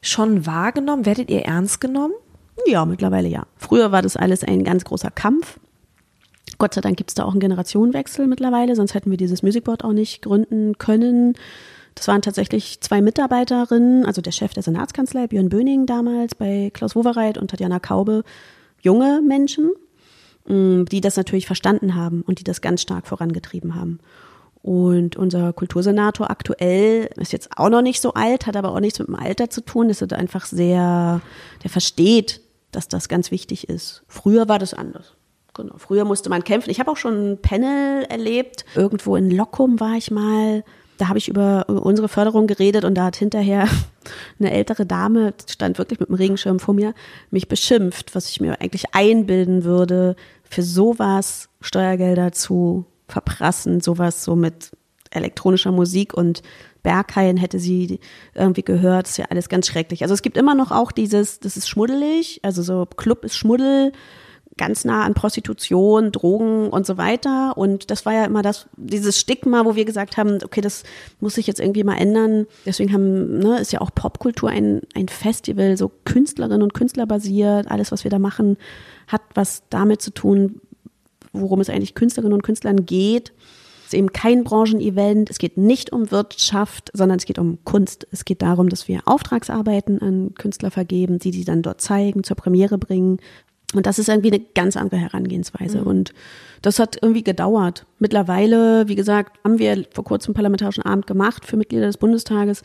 schon 0.00 0.46
wahrgenommen? 0.46 1.06
Werdet 1.06 1.30
ihr 1.30 1.42
ernst 1.42 1.80
genommen? 1.80 2.14
Ja, 2.66 2.84
mittlerweile 2.84 3.28
ja. 3.28 3.46
Früher 3.56 3.92
war 3.92 4.02
das 4.02 4.16
alles 4.16 4.42
ein 4.42 4.64
ganz 4.64 4.84
großer 4.84 5.10
Kampf. 5.10 5.58
Gott 6.58 6.74
sei 6.74 6.80
Dank 6.80 6.96
gibt 6.96 7.10
es 7.10 7.14
da 7.14 7.24
auch 7.24 7.32
einen 7.32 7.40
Generationenwechsel 7.40 8.26
mittlerweile, 8.26 8.76
sonst 8.76 8.94
hätten 8.94 9.10
wir 9.10 9.18
dieses 9.18 9.42
Music 9.42 9.64
Board 9.64 9.84
auch 9.84 9.92
nicht 9.92 10.22
gründen 10.22 10.78
können. 10.78 11.34
Das 11.96 12.08
waren 12.08 12.22
tatsächlich 12.22 12.80
zwei 12.82 13.00
Mitarbeiterinnen, 13.00 14.04
also 14.04 14.20
der 14.20 14.30
Chef 14.30 14.52
der 14.52 14.62
Senatskanzlei, 14.62 15.26
Björn 15.26 15.48
Böning 15.48 15.86
damals 15.86 16.34
bei 16.34 16.70
Klaus 16.72 16.94
Wowereit 16.94 17.38
und 17.38 17.50
Tatjana 17.50 17.80
Kaube, 17.80 18.22
junge 18.82 19.22
Menschen, 19.26 19.72
mm, 20.46 20.84
die 20.84 21.00
das 21.00 21.16
natürlich 21.16 21.46
verstanden 21.46 21.94
haben 21.94 22.22
und 22.22 22.38
die 22.38 22.44
das 22.44 22.60
ganz 22.60 22.82
stark 22.82 23.06
vorangetrieben 23.06 23.74
haben. 23.74 23.98
Und 24.62 25.16
unser 25.16 25.52
Kultursenator 25.54 26.28
aktuell 26.28 27.08
ist 27.16 27.32
jetzt 27.32 27.56
auch 27.56 27.70
noch 27.70 27.82
nicht 27.82 28.02
so 28.02 28.12
alt, 28.12 28.46
hat 28.46 28.56
aber 28.56 28.72
auch 28.72 28.80
nichts 28.80 28.98
mit 28.98 29.08
dem 29.08 29.14
Alter 29.14 29.48
zu 29.48 29.62
tun. 29.62 29.88
Ist 29.88 30.12
einfach 30.12 30.44
sehr, 30.44 31.22
der 31.62 31.70
versteht, 31.70 32.40
dass 32.72 32.88
das 32.88 33.08
ganz 33.08 33.30
wichtig 33.30 33.68
ist. 33.68 34.02
Früher 34.06 34.48
war 34.48 34.58
das 34.58 34.74
anders. 34.74 35.14
Genau. 35.54 35.76
Früher 35.78 36.04
musste 36.04 36.28
man 36.28 36.44
kämpfen. 36.44 36.70
Ich 36.70 36.80
habe 36.80 36.90
auch 36.90 36.96
schon 36.96 37.32
ein 37.32 37.40
Panel 37.40 38.04
erlebt. 38.04 38.66
Irgendwo 38.74 39.16
in 39.16 39.30
Lockum 39.30 39.78
war 39.80 39.94
ich 39.94 40.10
mal 40.10 40.64
da 40.98 41.08
habe 41.08 41.18
ich 41.18 41.28
über 41.28 41.68
unsere 41.68 42.08
Förderung 42.08 42.46
geredet 42.46 42.84
und 42.84 42.94
da 42.94 43.04
hat 43.04 43.16
hinterher 43.16 43.68
eine 44.38 44.52
ältere 44.52 44.86
Dame, 44.86 45.34
stand 45.48 45.78
wirklich 45.78 46.00
mit 46.00 46.08
dem 46.08 46.14
Regenschirm 46.14 46.58
vor 46.58 46.74
mir, 46.74 46.94
mich 47.30 47.48
beschimpft, 47.48 48.14
was 48.14 48.30
ich 48.30 48.40
mir 48.40 48.60
eigentlich 48.60 48.94
einbilden 48.94 49.64
würde, 49.64 50.16
für 50.44 50.62
sowas 50.62 51.48
Steuergelder 51.60 52.32
zu 52.32 52.86
verprassen, 53.08 53.80
sowas 53.80 54.24
so 54.24 54.36
mit 54.36 54.70
elektronischer 55.10 55.72
Musik 55.72 56.14
und 56.14 56.42
Berghain 56.82 57.36
hätte 57.36 57.58
sie 57.58 57.98
irgendwie 58.34 58.62
gehört, 58.62 59.08
ist 59.08 59.18
ja 59.18 59.26
alles 59.30 59.48
ganz 59.48 59.66
schrecklich. 59.66 60.02
Also 60.02 60.14
es 60.14 60.22
gibt 60.22 60.36
immer 60.36 60.54
noch 60.54 60.70
auch 60.70 60.92
dieses, 60.92 61.40
das 61.40 61.56
ist 61.56 61.68
schmuddelig, 61.68 62.40
also 62.42 62.62
so 62.62 62.86
Club 62.86 63.24
ist 63.24 63.36
Schmuddel, 63.36 63.92
ganz 64.58 64.84
nah 64.84 65.04
an 65.04 65.14
Prostitution, 65.14 66.12
Drogen 66.12 66.68
und 66.70 66.86
so 66.86 66.96
weiter. 66.96 67.56
Und 67.58 67.90
das 67.90 68.06
war 68.06 68.14
ja 68.14 68.24
immer 68.24 68.42
das, 68.42 68.68
dieses 68.76 69.20
Stigma, 69.20 69.64
wo 69.64 69.76
wir 69.76 69.84
gesagt 69.84 70.16
haben, 70.16 70.38
okay, 70.42 70.60
das 70.60 70.82
muss 71.20 71.34
sich 71.34 71.46
jetzt 71.46 71.60
irgendwie 71.60 71.84
mal 71.84 71.96
ändern. 71.96 72.46
Deswegen 72.64 72.92
haben, 72.92 73.38
ne, 73.38 73.60
ist 73.60 73.72
ja 73.72 73.80
auch 73.80 73.94
Popkultur 73.94 74.48
ein, 74.48 74.80
ein 74.94 75.08
Festival, 75.08 75.76
so 75.76 75.90
Künstlerinnen 76.04 76.62
und 76.62 76.74
Künstler 76.74 77.06
basiert. 77.06 77.70
Alles, 77.70 77.92
was 77.92 78.04
wir 78.04 78.10
da 78.10 78.18
machen, 78.18 78.56
hat 79.06 79.22
was 79.34 79.62
damit 79.68 80.00
zu 80.00 80.10
tun, 80.10 80.60
worum 81.32 81.60
es 81.60 81.68
eigentlich 81.68 81.94
Künstlerinnen 81.94 82.34
und 82.34 82.42
Künstlern 82.42 82.86
geht. 82.86 83.32
Es 83.80 83.92
ist 83.92 83.98
eben 83.98 84.12
kein 84.12 84.42
Branchenevent. 84.42 85.30
Es 85.30 85.38
geht 85.38 85.58
nicht 85.58 85.92
um 85.92 86.10
Wirtschaft, 86.10 86.90
sondern 86.92 87.18
es 87.18 87.24
geht 87.24 87.38
um 87.38 87.58
Kunst. 87.64 88.08
Es 88.10 88.24
geht 88.24 88.42
darum, 88.42 88.68
dass 88.68 88.88
wir 88.88 89.02
Auftragsarbeiten 89.04 90.00
an 90.02 90.34
Künstler 90.34 90.72
vergeben, 90.72 91.20
die 91.20 91.30
die 91.30 91.44
dann 91.44 91.62
dort 91.62 91.80
zeigen, 91.80 92.24
zur 92.24 92.36
Premiere 92.36 92.78
bringen, 92.78 93.18
und 93.74 93.86
das 93.86 93.98
ist 93.98 94.08
irgendwie 94.08 94.32
eine 94.32 94.44
ganz 94.54 94.76
andere 94.76 95.00
Herangehensweise. 95.00 95.80
Mhm. 95.80 95.86
Und 95.86 96.14
das 96.62 96.78
hat 96.78 96.98
irgendwie 97.00 97.24
gedauert. 97.24 97.86
Mittlerweile, 97.98 98.88
wie 98.88 98.94
gesagt, 98.94 99.38
haben 99.44 99.58
wir 99.58 99.84
vor 99.92 100.04
kurzem 100.04 100.34
parlamentarischen 100.34 100.84
Abend 100.84 101.06
gemacht 101.06 101.44
für 101.44 101.56
Mitglieder 101.56 101.86
des 101.86 101.98
Bundestages, 101.98 102.62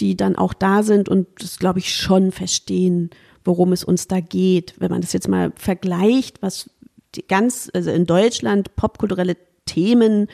die 0.00 0.16
dann 0.16 0.36
auch 0.36 0.52
da 0.52 0.82
sind 0.82 1.08
und 1.08 1.28
das, 1.38 1.58
glaube 1.58 1.78
ich, 1.78 1.94
schon 1.94 2.32
verstehen, 2.32 3.10
worum 3.44 3.72
es 3.72 3.84
uns 3.84 4.08
da 4.08 4.20
geht. 4.20 4.74
Wenn 4.78 4.90
man 4.90 5.00
das 5.00 5.12
jetzt 5.12 5.28
mal 5.28 5.52
vergleicht, 5.54 6.42
was 6.42 6.70
die 7.14 7.26
ganz, 7.26 7.70
also 7.72 7.90
in 7.90 8.06
Deutschland 8.06 8.74
popkulturelle 8.74 9.36
Themen 9.66 10.28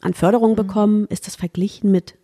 an 0.00 0.14
Förderung 0.14 0.52
mhm. 0.52 0.56
bekommen, 0.56 1.06
ist 1.08 1.26
das 1.26 1.36
verglichen 1.36 1.90
mit 1.90 2.14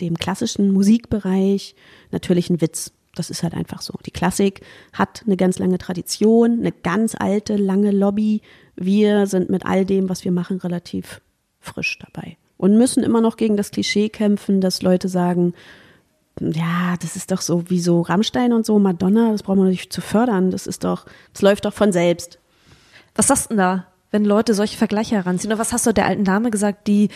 dem 0.00 0.16
klassischen 0.16 0.72
Musikbereich 0.72 1.74
natürlich 2.10 2.50
ein 2.50 2.60
Witz. 2.60 2.92
Das 3.16 3.30
ist 3.30 3.42
halt 3.42 3.54
einfach 3.54 3.82
so. 3.82 3.94
Die 4.06 4.10
Klassik 4.10 4.60
hat 4.92 5.22
eine 5.26 5.36
ganz 5.36 5.58
lange 5.58 5.78
Tradition, 5.78 6.60
eine 6.60 6.72
ganz 6.72 7.16
alte, 7.18 7.56
lange 7.56 7.90
Lobby. 7.90 8.42
Wir 8.76 9.26
sind 9.26 9.50
mit 9.50 9.66
all 9.66 9.84
dem, 9.84 10.08
was 10.08 10.24
wir 10.24 10.32
machen, 10.32 10.58
relativ 10.58 11.20
frisch 11.58 11.98
dabei. 11.98 12.36
Und 12.56 12.78
müssen 12.78 13.02
immer 13.02 13.20
noch 13.20 13.36
gegen 13.36 13.56
das 13.56 13.70
Klischee 13.70 14.08
kämpfen, 14.08 14.60
dass 14.60 14.82
Leute 14.82 15.08
sagen, 15.08 15.54
ja, 16.40 16.96
das 17.00 17.16
ist 17.16 17.30
doch 17.30 17.40
so 17.40 17.70
wie 17.70 17.80
so 17.80 18.02
Rammstein 18.02 18.52
und 18.52 18.66
so, 18.66 18.78
Madonna, 18.78 19.32
das 19.32 19.42
brauchen 19.42 19.64
wir 19.64 19.70
nicht 19.70 19.92
zu 19.92 20.00
fördern. 20.00 20.50
Das 20.50 20.66
ist 20.66 20.84
doch, 20.84 21.06
das 21.32 21.42
läuft 21.42 21.64
doch 21.64 21.72
von 21.72 21.92
selbst. 21.92 22.38
Was 23.14 23.28
sagst 23.28 23.46
du 23.46 23.48
denn 23.50 23.58
da, 23.58 23.86
wenn 24.10 24.24
Leute 24.24 24.54
solche 24.54 24.76
Vergleiche 24.76 25.16
heranziehen? 25.16 25.52
Oder 25.52 25.60
was 25.60 25.72
hast 25.72 25.86
du 25.86 25.92
der 25.92 26.06
alten 26.06 26.24
Dame 26.24 26.50
gesagt, 26.50 26.86
die 26.86 27.08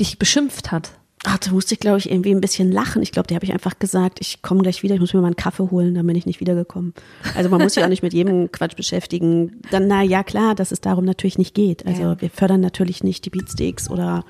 dich 0.00 0.18
beschimpft 0.18 0.72
hat? 0.72 0.92
Ach, 1.24 1.38
da 1.38 1.52
musste 1.52 1.74
ich, 1.74 1.80
glaube 1.80 1.98
ich, 1.98 2.10
irgendwie 2.10 2.34
ein 2.34 2.40
bisschen 2.40 2.72
lachen. 2.72 3.00
Ich 3.00 3.12
glaube, 3.12 3.28
die 3.28 3.36
habe 3.36 3.44
ich 3.44 3.52
einfach 3.52 3.78
gesagt, 3.78 4.18
ich 4.20 4.42
komme 4.42 4.62
gleich 4.62 4.82
wieder, 4.82 4.94
ich 4.94 5.00
muss 5.00 5.14
mir 5.14 5.20
mal 5.20 5.28
einen 5.28 5.36
Kaffee 5.36 5.70
holen, 5.70 5.94
dann 5.94 6.06
bin 6.06 6.16
ich 6.16 6.26
nicht 6.26 6.40
wiedergekommen. 6.40 6.94
Also 7.36 7.48
man 7.48 7.62
muss 7.62 7.74
sich 7.74 7.84
auch 7.84 7.88
nicht 7.88 8.02
mit 8.02 8.12
jedem 8.12 8.50
Quatsch 8.52 8.74
beschäftigen. 8.74 9.60
Dann, 9.70 9.86
na 9.86 10.02
ja, 10.02 10.24
klar, 10.24 10.56
dass 10.56 10.72
es 10.72 10.80
darum 10.80 11.04
natürlich 11.04 11.38
nicht 11.38 11.54
geht. 11.54 11.86
Also 11.86 12.02
ja. 12.02 12.20
wir 12.20 12.28
fördern 12.28 12.60
natürlich 12.60 13.04
nicht 13.04 13.24
die 13.24 13.30
Beatsticks 13.30 13.88
oder 13.88 14.24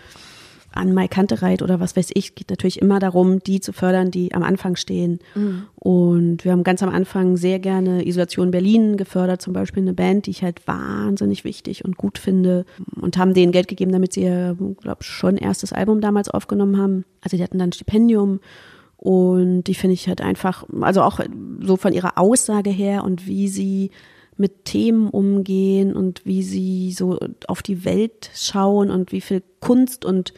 an 0.74 0.92
Mai 0.92 1.08
Kantereit 1.08 1.62
oder 1.62 1.80
was 1.80 1.96
weiß 1.96 2.10
ich, 2.14 2.34
geht 2.34 2.50
natürlich 2.50 2.80
immer 2.80 2.98
darum, 2.98 3.40
die 3.40 3.60
zu 3.60 3.72
fördern, 3.72 4.10
die 4.10 4.34
am 4.34 4.42
Anfang 4.42 4.76
stehen. 4.76 5.20
Mhm. 5.34 5.64
Und 5.74 6.44
wir 6.44 6.52
haben 6.52 6.64
ganz 6.64 6.82
am 6.82 6.88
Anfang 6.88 7.36
sehr 7.36 7.58
gerne 7.58 8.06
Isolation 8.06 8.50
Berlin 8.50 8.96
gefördert, 8.96 9.42
zum 9.42 9.52
Beispiel 9.52 9.82
eine 9.82 9.94
Band, 9.94 10.26
die 10.26 10.30
ich 10.30 10.42
halt 10.42 10.66
wahnsinnig 10.66 11.44
wichtig 11.44 11.84
und 11.84 11.96
gut 11.96 12.18
finde 12.18 12.64
und 13.00 13.16
haben 13.16 13.34
denen 13.34 13.52
Geld 13.52 13.68
gegeben, 13.68 13.92
damit 13.92 14.12
sie 14.12 14.22
ihr, 14.22 14.56
glaube 14.80 15.04
schon 15.04 15.36
erstes 15.36 15.72
Album 15.72 16.00
damals 16.00 16.28
aufgenommen 16.28 16.78
haben. 16.78 17.04
Also 17.20 17.36
die 17.36 17.42
hatten 17.42 17.58
dann 17.58 17.70
ein 17.70 17.72
Stipendium 17.72 18.40
und 18.96 19.64
die 19.64 19.74
finde 19.74 19.94
ich 19.94 20.06
halt 20.06 20.20
einfach, 20.20 20.64
also 20.80 21.02
auch 21.02 21.20
so 21.60 21.76
von 21.76 21.92
ihrer 21.92 22.18
Aussage 22.18 22.70
her 22.70 23.02
und 23.02 23.26
wie 23.26 23.48
sie 23.48 23.90
mit 24.36 24.64
Themen 24.64 25.08
umgehen 25.08 25.94
und 25.94 26.24
wie 26.24 26.42
sie 26.42 26.92
so 26.92 27.18
auf 27.48 27.62
die 27.62 27.84
Welt 27.84 28.30
schauen 28.34 28.90
und 28.90 29.12
wie 29.12 29.20
viel 29.20 29.42
Kunst 29.60 30.04
und 30.04 30.32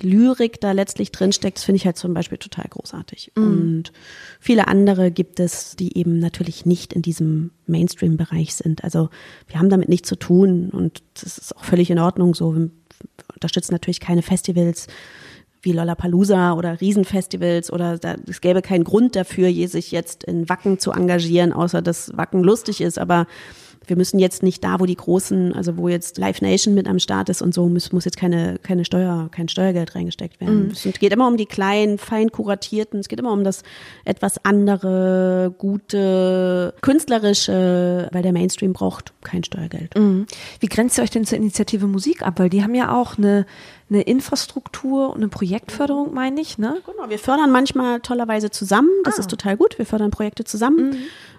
Lyrik 0.00 0.60
da 0.60 0.72
letztlich 0.72 1.12
drinsteckt, 1.12 1.58
finde 1.58 1.76
ich 1.76 1.86
halt 1.86 1.96
zum 1.96 2.14
Beispiel 2.14 2.38
total 2.38 2.66
großartig. 2.68 3.32
Mhm. 3.36 3.44
Und 3.44 3.92
viele 4.40 4.68
andere 4.68 5.10
gibt 5.10 5.40
es, 5.40 5.76
die 5.76 5.96
eben 5.96 6.18
natürlich 6.18 6.66
nicht 6.66 6.92
in 6.92 7.02
diesem 7.02 7.50
Mainstream-Bereich 7.66 8.54
sind. 8.54 8.84
Also 8.84 9.10
wir 9.46 9.58
haben 9.58 9.70
damit 9.70 9.88
nichts 9.88 10.08
zu 10.08 10.16
tun 10.16 10.70
und 10.70 11.02
das 11.14 11.38
ist 11.38 11.56
auch 11.56 11.64
völlig 11.64 11.90
in 11.90 11.98
Ordnung 11.98 12.34
so. 12.34 12.54
Wir 12.54 12.70
unterstützen 13.34 13.72
natürlich 13.72 14.00
keine 14.00 14.22
Festivals 14.22 14.86
wie 15.62 15.72
Lollapalooza 15.72 16.52
oder 16.52 16.80
Riesenfestivals 16.80 17.72
oder 17.72 17.98
da, 17.98 18.16
es 18.28 18.40
gäbe 18.40 18.62
keinen 18.62 18.84
Grund 18.84 19.16
dafür, 19.16 19.52
sich 19.68 19.90
jetzt 19.90 20.24
in 20.24 20.48
Wacken 20.48 20.78
zu 20.78 20.92
engagieren, 20.92 21.52
außer 21.52 21.82
dass 21.82 22.16
Wacken 22.16 22.44
lustig 22.44 22.80
ist, 22.80 22.98
aber 22.98 23.26
wir 23.88 23.96
müssen 23.96 24.18
jetzt 24.18 24.42
nicht 24.42 24.62
da, 24.62 24.80
wo 24.80 24.86
die 24.86 24.96
großen, 24.96 25.52
also 25.54 25.76
wo 25.76 25.88
jetzt 25.88 26.18
Live 26.18 26.40
Nation 26.40 26.74
mit 26.74 26.88
am 26.88 26.98
Start 26.98 27.28
ist 27.28 27.42
und 27.42 27.54
so, 27.54 27.68
muss, 27.68 27.92
muss 27.92 28.04
jetzt 28.04 28.16
keine, 28.16 28.58
keine 28.62 28.84
Steuer, 28.84 29.28
kein 29.30 29.48
Steuergeld 29.48 29.94
reingesteckt 29.94 30.40
werden. 30.40 30.66
Mhm. 30.66 30.70
Es 30.70 30.98
geht 30.98 31.12
immer 31.12 31.26
um 31.26 31.36
die 31.36 31.46
kleinen, 31.46 31.98
fein 31.98 32.30
kuratierten, 32.30 33.00
es 33.00 33.08
geht 33.08 33.18
immer 33.18 33.32
um 33.32 33.44
das 33.44 33.62
etwas 34.04 34.44
andere, 34.44 35.54
gute, 35.58 36.74
künstlerische, 36.80 38.08
weil 38.12 38.22
der 38.22 38.32
Mainstream 38.32 38.72
braucht 38.72 39.12
kein 39.22 39.44
Steuergeld. 39.44 39.96
Mhm. 39.96 40.26
Wie 40.60 40.66
grenzt 40.66 40.98
ihr 40.98 41.04
euch 41.04 41.10
denn 41.10 41.24
zur 41.24 41.38
Initiative 41.38 41.86
Musik 41.86 42.22
ab? 42.22 42.38
Weil 42.38 42.50
die 42.50 42.62
haben 42.62 42.74
ja 42.74 42.94
auch 42.94 43.18
eine, 43.18 43.46
eine 43.90 44.02
Infrastruktur 44.02 45.10
und 45.10 45.16
eine 45.16 45.28
Projektförderung, 45.28 46.12
meine 46.12 46.40
ich, 46.40 46.58
ne? 46.58 46.78
Genau, 46.84 47.08
wir 47.08 47.18
fördern 47.18 47.50
manchmal 47.50 48.00
tollerweise 48.00 48.50
zusammen. 48.50 48.90
Das 49.04 49.16
ah. 49.16 49.20
ist 49.20 49.30
total 49.30 49.56
gut. 49.56 49.78
Wir 49.78 49.86
fördern 49.86 50.10
Projekte 50.10 50.44
zusammen. 50.44 50.90
Mhm. 50.90 50.96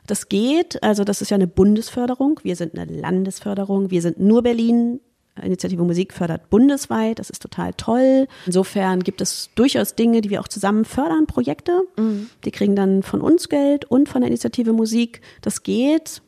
Das 0.08 0.30
geht. 0.30 0.82
Also 0.82 1.04
das 1.04 1.22
ist 1.22 1.30
ja 1.30 1.36
eine 1.36 1.48
Bundesförderung. 1.48 2.40
Wir 2.44 2.56
sind 2.56 2.78
eine 2.78 2.92
Landesförderung. 2.92 3.92
Wir 3.92 4.02
sind 4.02 4.20
nur 4.20 4.42
Berlin. 4.42 5.00
Initiative 5.42 5.84
Musik 5.84 6.12
fördert 6.12 6.50
bundesweit. 6.50 7.20
Das 7.20 7.30
ist 7.30 7.42
total 7.42 7.74
toll. 7.76 8.28
Insofern 8.46 9.04
gibt 9.04 9.22
es 9.22 9.50
durchaus 9.56 9.96
Dinge, 9.96 10.22
die 10.22 10.30
wir 10.30 10.42
auch 10.42 10.48
zusammen 10.48 10.86
fördern, 10.86 11.28
Projekte. 11.28 11.84
Mhm. 11.98 12.30
Die 12.46 12.52
kriegen 12.52 12.76
dann 12.76 13.04
von 13.04 13.22
uns 13.22 13.48
Geld 13.50 13.86
und 13.86 14.10
von 14.10 14.22
der 14.22 14.30
Initiative 14.30 14.74
Musik. 14.74 15.22
Das 15.42 15.64
geht. 15.64 16.22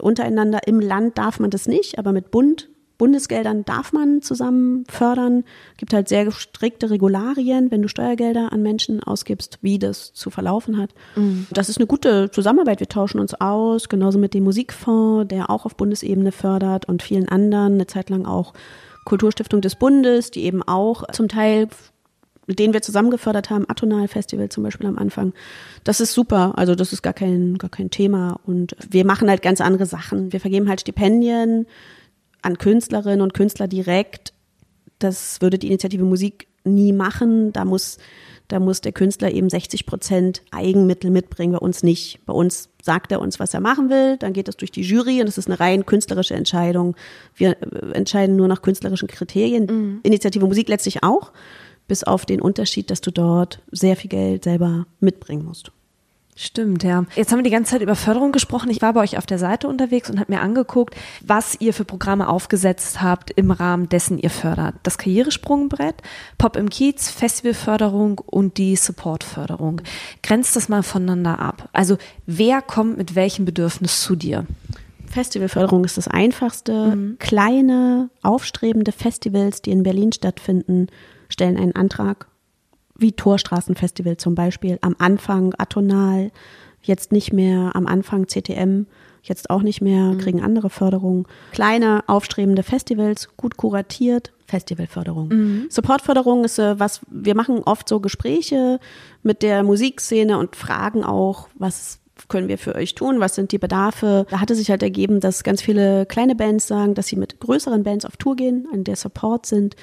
Untereinander 0.00 0.66
im 0.66 0.80
Land 0.80 1.18
darf 1.18 1.40
man 1.40 1.50
das 1.50 1.66
nicht, 1.66 1.98
aber 1.98 2.12
mit 2.12 2.30
Bund 2.30 2.70
Bundesgeldern 3.00 3.64
darf 3.64 3.94
man 3.94 4.20
zusammen 4.20 4.84
fördern. 4.86 5.44
Gibt 5.78 5.94
halt 5.94 6.06
sehr 6.06 6.30
strikte 6.32 6.90
Regularien, 6.90 7.70
wenn 7.70 7.80
du 7.80 7.88
Steuergelder 7.88 8.52
an 8.52 8.60
Menschen 8.60 9.02
ausgibst, 9.02 9.58
wie 9.62 9.78
das 9.78 10.12
zu 10.12 10.28
verlaufen 10.28 10.76
hat. 10.76 10.90
Mhm. 11.16 11.46
Das 11.50 11.70
ist 11.70 11.78
eine 11.78 11.86
gute 11.86 12.30
Zusammenarbeit. 12.30 12.80
Wir 12.80 12.90
tauschen 12.90 13.18
uns 13.18 13.32
aus, 13.32 13.88
genauso 13.88 14.18
mit 14.18 14.34
dem 14.34 14.44
Musikfonds, 14.44 15.28
der 15.28 15.48
auch 15.48 15.64
auf 15.64 15.76
Bundesebene 15.76 16.30
fördert 16.30 16.84
und 16.84 17.02
vielen 17.02 17.26
anderen, 17.26 17.72
eine 17.72 17.86
Zeit 17.86 18.10
lang 18.10 18.26
auch 18.26 18.52
Kulturstiftung 19.06 19.62
des 19.62 19.76
Bundes, 19.76 20.30
die 20.30 20.44
eben 20.44 20.62
auch 20.62 21.08
zum 21.10 21.28
Teil 21.28 21.68
mit 22.46 22.58
denen 22.58 22.74
wir 22.74 22.82
zusammen 22.82 23.12
gefördert 23.12 23.48
haben, 23.48 23.64
Atonal 23.68 24.08
Festival 24.08 24.48
zum 24.48 24.64
Beispiel 24.64 24.88
am 24.88 24.98
Anfang. 24.98 25.32
Das 25.84 26.00
ist 26.00 26.12
super. 26.12 26.54
Also 26.56 26.74
das 26.74 26.92
ist 26.92 27.00
gar 27.00 27.12
kein, 27.12 27.58
gar 27.58 27.70
kein 27.70 27.90
Thema. 27.90 28.40
Und 28.44 28.74
wir 28.90 29.06
machen 29.06 29.30
halt 29.30 29.40
ganz 29.40 29.60
andere 29.60 29.86
Sachen. 29.86 30.32
Wir 30.32 30.40
vergeben 30.40 30.68
halt 30.68 30.80
Stipendien 30.80 31.66
an 32.42 32.58
Künstlerinnen 32.58 33.20
und 33.20 33.34
Künstler 33.34 33.68
direkt. 33.68 34.32
Das 34.98 35.40
würde 35.40 35.58
die 35.58 35.68
Initiative 35.68 36.04
Musik 36.04 36.48
nie 36.64 36.92
machen. 36.92 37.52
Da 37.52 37.64
muss, 37.64 37.98
da 38.48 38.60
muss 38.60 38.80
der 38.80 38.92
Künstler 38.92 39.32
eben 39.32 39.48
60 39.48 39.86
Prozent 39.86 40.42
Eigenmittel 40.50 41.10
mitbringen, 41.10 41.52
bei 41.52 41.58
uns 41.58 41.82
nicht. 41.82 42.20
Bei 42.26 42.32
uns 42.32 42.68
sagt 42.82 43.12
er 43.12 43.20
uns, 43.20 43.38
was 43.38 43.54
er 43.54 43.60
machen 43.60 43.90
will, 43.90 44.16
dann 44.16 44.32
geht 44.32 44.48
das 44.48 44.56
durch 44.56 44.70
die 44.70 44.82
Jury 44.82 45.20
und 45.20 45.28
es 45.28 45.38
ist 45.38 45.46
eine 45.46 45.60
rein 45.60 45.86
künstlerische 45.86 46.34
Entscheidung. 46.34 46.96
Wir 47.34 47.56
äh, 47.60 47.92
entscheiden 47.92 48.36
nur 48.36 48.48
nach 48.48 48.62
künstlerischen 48.62 49.08
Kriterien. 49.08 49.66
Mhm. 49.66 50.00
Initiative 50.02 50.46
Musik 50.46 50.68
letztlich 50.68 51.02
auch, 51.02 51.32
bis 51.88 52.04
auf 52.04 52.26
den 52.26 52.40
Unterschied, 52.40 52.90
dass 52.90 53.00
du 53.00 53.10
dort 53.10 53.60
sehr 53.70 53.96
viel 53.96 54.10
Geld 54.10 54.44
selber 54.44 54.86
mitbringen 55.00 55.44
musst. 55.44 55.72
Stimmt, 56.42 56.84
ja. 56.84 57.04
Jetzt 57.16 57.30
haben 57.30 57.40
wir 57.40 57.44
die 57.44 57.50
ganze 57.50 57.72
Zeit 57.72 57.82
über 57.82 57.94
Förderung 57.94 58.32
gesprochen. 58.32 58.70
Ich 58.70 58.80
war 58.80 58.94
bei 58.94 59.00
euch 59.00 59.18
auf 59.18 59.26
der 59.26 59.38
Seite 59.38 59.68
unterwegs 59.68 60.08
und 60.08 60.18
habe 60.18 60.32
mir 60.32 60.40
angeguckt, 60.40 60.96
was 61.20 61.60
ihr 61.60 61.74
für 61.74 61.84
Programme 61.84 62.30
aufgesetzt 62.30 63.02
habt 63.02 63.30
im 63.32 63.50
Rahmen 63.50 63.90
dessen 63.90 64.18
ihr 64.18 64.30
fördert. 64.30 64.74
Das 64.82 64.96
Karrieresprungbrett, 64.96 65.96
Pop 66.38 66.56
im 66.56 66.70
Kiez, 66.70 67.10
Festivalförderung 67.10 68.20
und 68.20 68.56
die 68.56 68.74
Supportförderung. 68.76 69.82
Grenzt 70.22 70.56
das 70.56 70.70
mal 70.70 70.82
voneinander 70.82 71.40
ab. 71.40 71.68
Also 71.74 71.98
wer 72.24 72.62
kommt 72.62 72.96
mit 72.96 73.14
welchem 73.14 73.44
Bedürfnis 73.44 74.00
zu 74.00 74.16
dir? 74.16 74.46
Festivalförderung 75.08 75.84
ist 75.84 75.98
das 75.98 76.08
einfachste. 76.08 76.96
Mhm. 76.96 77.16
Kleine, 77.18 78.08
aufstrebende 78.22 78.92
Festivals, 78.92 79.60
die 79.60 79.72
in 79.72 79.82
Berlin 79.82 80.10
stattfinden, 80.10 80.86
stellen 81.28 81.58
einen 81.58 81.76
Antrag 81.76 82.29
wie 83.00 83.12
Torstraßenfestival 83.12 84.16
zum 84.16 84.34
Beispiel, 84.34 84.78
am 84.82 84.96
Anfang 84.98 85.54
atonal, 85.58 86.30
jetzt 86.82 87.12
nicht 87.12 87.32
mehr 87.32 87.72
am 87.74 87.86
Anfang 87.86 88.26
CTM, 88.26 88.86
jetzt 89.22 89.50
auch 89.50 89.62
nicht 89.62 89.80
mehr, 89.80 90.14
kriegen 90.18 90.42
andere 90.42 90.70
Förderungen. 90.70 91.26
Kleine, 91.52 92.04
aufstrebende 92.06 92.62
Festivals, 92.62 93.28
gut 93.36 93.56
kuratiert, 93.56 94.32
Festivalförderung. 94.46 95.30
Supportförderung 95.70 96.44
ist 96.44 96.58
äh, 96.58 96.78
was, 96.78 97.00
wir 97.08 97.34
machen 97.34 97.62
oft 97.64 97.88
so 97.88 98.00
Gespräche 98.00 98.80
mit 99.22 99.42
der 99.42 99.62
Musikszene 99.62 100.38
und 100.38 100.56
fragen 100.56 101.04
auch, 101.04 101.48
was 101.54 102.00
können 102.28 102.48
wir 102.48 102.58
für 102.58 102.74
euch 102.74 102.94
tun? 102.94 103.20
Was 103.20 103.34
sind 103.34 103.52
die 103.52 103.58
Bedarfe? 103.58 104.26
Da 104.28 104.40
hatte 104.40 104.54
sich 104.54 104.70
halt 104.70 104.82
ergeben, 104.82 105.20
dass 105.20 105.44
ganz 105.44 105.62
viele 105.62 106.04
kleine 106.06 106.34
Bands 106.34 106.66
sagen, 106.66 106.94
dass 106.94 107.06
sie 107.06 107.16
mit 107.16 107.40
größeren 107.40 107.82
Bands 107.82 108.04
auf 108.04 108.16
Tour 108.16 108.36
gehen, 108.36 108.68
an 108.72 108.84
der 108.84 108.96
Support 108.96 109.46
sind 109.46 109.76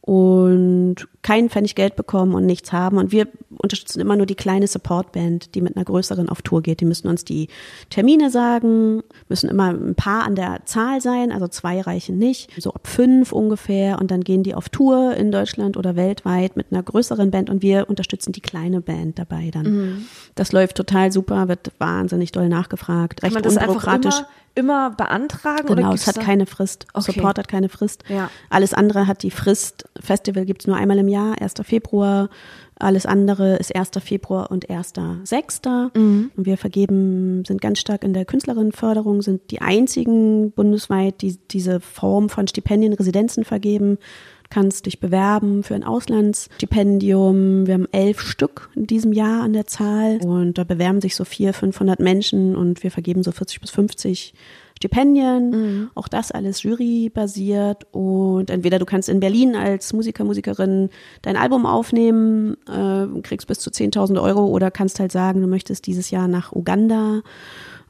und 0.00 1.06
keinen 1.24 1.48
Pfennig 1.48 1.74
Geld 1.74 1.96
bekommen 1.96 2.34
und 2.34 2.44
nichts 2.44 2.70
haben. 2.70 2.98
Und 2.98 3.10
wir 3.10 3.26
unterstützen 3.56 3.98
immer 3.98 4.14
nur 4.14 4.26
die 4.26 4.34
kleine 4.34 4.66
Supportband, 4.66 5.54
die 5.54 5.62
mit 5.62 5.74
einer 5.74 5.84
größeren 5.84 6.28
auf 6.28 6.42
Tour 6.42 6.60
geht. 6.62 6.80
Die 6.80 6.84
müssen 6.84 7.08
uns 7.08 7.24
die 7.24 7.48
Termine 7.88 8.30
sagen, 8.30 9.02
müssen 9.28 9.48
immer 9.48 9.70
ein 9.70 9.94
paar 9.94 10.24
an 10.24 10.34
der 10.36 10.66
Zahl 10.66 11.00
sein, 11.00 11.32
also 11.32 11.48
zwei 11.48 11.80
reichen 11.80 12.18
nicht, 12.18 12.50
so 12.60 12.74
ab 12.74 12.86
fünf 12.86 13.32
ungefähr. 13.32 13.98
Und 14.00 14.10
dann 14.10 14.20
gehen 14.20 14.42
die 14.42 14.54
auf 14.54 14.68
Tour 14.68 15.14
in 15.16 15.32
Deutschland 15.32 15.78
oder 15.78 15.96
weltweit 15.96 16.56
mit 16.56 16.66
einer 16.70 16.82
größeren 16.82 17.30
Band 17.30 17.48
und 17.48 17.62
wir 17.62 17.88
unterstützen 17.88 18.32
die 18.32 18.42
kleine 18.42 18.82
Band 18.82 19.18
dabei 19.18 19.50
dann. 19.50 20.06
Das 20.34 20.52
läuft 20.52 20.76
total 20.76 21.10
super, 21.10 21.48
wird 21.48 21.72
wahnsinnig 21.78 22.32
doll 22.32 22.50
nachgefragt, 22.50 23.22
Kann 23.22 23.28
recht 23.28 23.34
man 23.34 23.42
das 23.42 23.56
einfach 23.56 23.86
unbürokratisch. 23.86 24.18
immer, 24.56 24.88
immer 24.88 24.90
beantragen? 24.90 25.64
oder 25.68 25.76
Genau, 25.76 25.90
gibt's 25.92 26.06
es 26.06 26.16
hat 26.16 26.22
keine 26.22 26.44
Frist. 26.44 26.86
Okay. 26.92 27.12
Support 27.12 27.38
hat 27.38 27.48
keine 27.48 27.70
Frist. 27.70 28.04
Ja. 28.08 28.30
Alles 28.50 28.74
andere 28.74 29.06
hat 29.06 29.22
die 29.22 29.30
Frist. 29.30 29.88
Festival 29.98 30.44
gibt's 30.44 30.66
nur 30.66 30.76
einmal 30.76 30.98
im 30.98 31.08
Jahr, 31.08 31.13
1. 31.16 31.54
Februar. 31.62 32.28
Alles 32.76 33.06
andere 33.06 33.56
ist 33.56 33.74
1. 33.74 33.90
Februar 34.00 34.50
und 34.50 34.68
1.6. 34.68 35.96
Mhm. 35.96 36.30
Und 36.36 36.46
wir 36.46 36.56
vergeben, 36.56 37.44
sind 37.44 37.60
ganz 37.60 37.78
stark 37.78 38.02
in 38.04 38.14
der 38.14 38.24
Künstlerinnenförderung, 38.24 39.22
sind 39.22 39.50
die 39.50 39.60
einzigen 39.60 40.50
bundesweit, 40.50 41.22
die 41.22 41.38
diese 41.50 41.80
Form 41.80 42.28
von 42.28 42.48
Stipendien, 42.48 42.92
Residenzen 42.92 43.44
vergeben. 43.44 43.98
Du 44.42 44.50
kannst 44.50 44.86
dich 44.86 45.00
bewerben 45.00 45.62
für 45.62 45.74
ein 45.74 45.84
Auslandsstipendium. 45.84 47.66
Wir 47.66 47.74
haben 47.74 47.88
elf 47.92 48.20
Stück 48.20 48.70
in 48.74 48.86
diesem 48.86 49.12
Jahr 49.12 49.42
an 49.42 49.52
der 49.52 49.66
Zahl. 49.66 50.18
Und 50.22 50.58
da 50.58 50.64
bewerben 50.64 51.00
sich 51.00 51.16
so 51.16 51.24
400, 51.24 51.56
500 51.56 52.00
Menschen 52.00 52.56
und 52.56 52.82
wir 52.82 52.90
vergeben 52.90 53.22
so 53.22 53.32
40 53.32 53.60
bis 53.60 53.70
50 53.70 54.34
Stipendien. 54.76 55.90
Auch 55.94 56.08
das 56.08 56.30
alles 56.30 56.62
jurybasiert. 56.62 57.86
Und 57.92 58.50
entweder 58.50 58.78
du 58.78 58.84
kannst 58.84 59.08
in 59.08 59.20
Berlin 59.20 59.56
als 59.56 59.92
Musiker, 59.92 60.24
Musikerin 60.24 60.90
dein 61.22 61.36
Album 61.36 61.66
aufnehmen, 61.66 62.56
äh, 62.68 63.20
kriegst 63.22 63.46
bis 63.46 63.60
zu 63.60 63.70
10.000 63.70 64.20
Euro 64.20 64.46
oder 64.46 64.70
kannst 64.70 65.00
halt 65.00 65.12
sagen, 65.12 65.40
du 65.40 65.46
möchtest 65.46 65.86
dieses 65.86 66.10
Jahr 66.10 66.28
nach 66.28 66.52
Uganda 66.52 67.22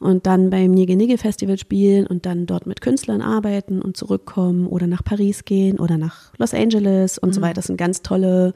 und 0.01 0.27
dann 0.27 0.51
beim 0.51 0.71
Nige 0.71 0.97
Nige 0.97 1.19
Festival 1.19 1.59
spielen 1.59 2.07
und 2.07 2.27
dann 2.27 2.47
dort 2.47 2.67
mit 2.67 2.81
Künstlern 2.81 3.23
arbeiten 3.23 3.81
und 3.81 3.97
zurückkommen 3.97 4.67
oder 4.67 4.87
nach 4.87 5.03
Paris 5.03 5.45
gehen 5.45 5.79
oder 5.79 5.97
nach 5.97 6.33
Los 6.39 6.53
Angeles 6.53 7.19
und 7.19 7.35
so 7.35 7.41
weiter. 7.41 7.55
Das 7.55 7.67
sind 7.67 7.79
ganz 7.79 8.03
tolle 8.03 8.53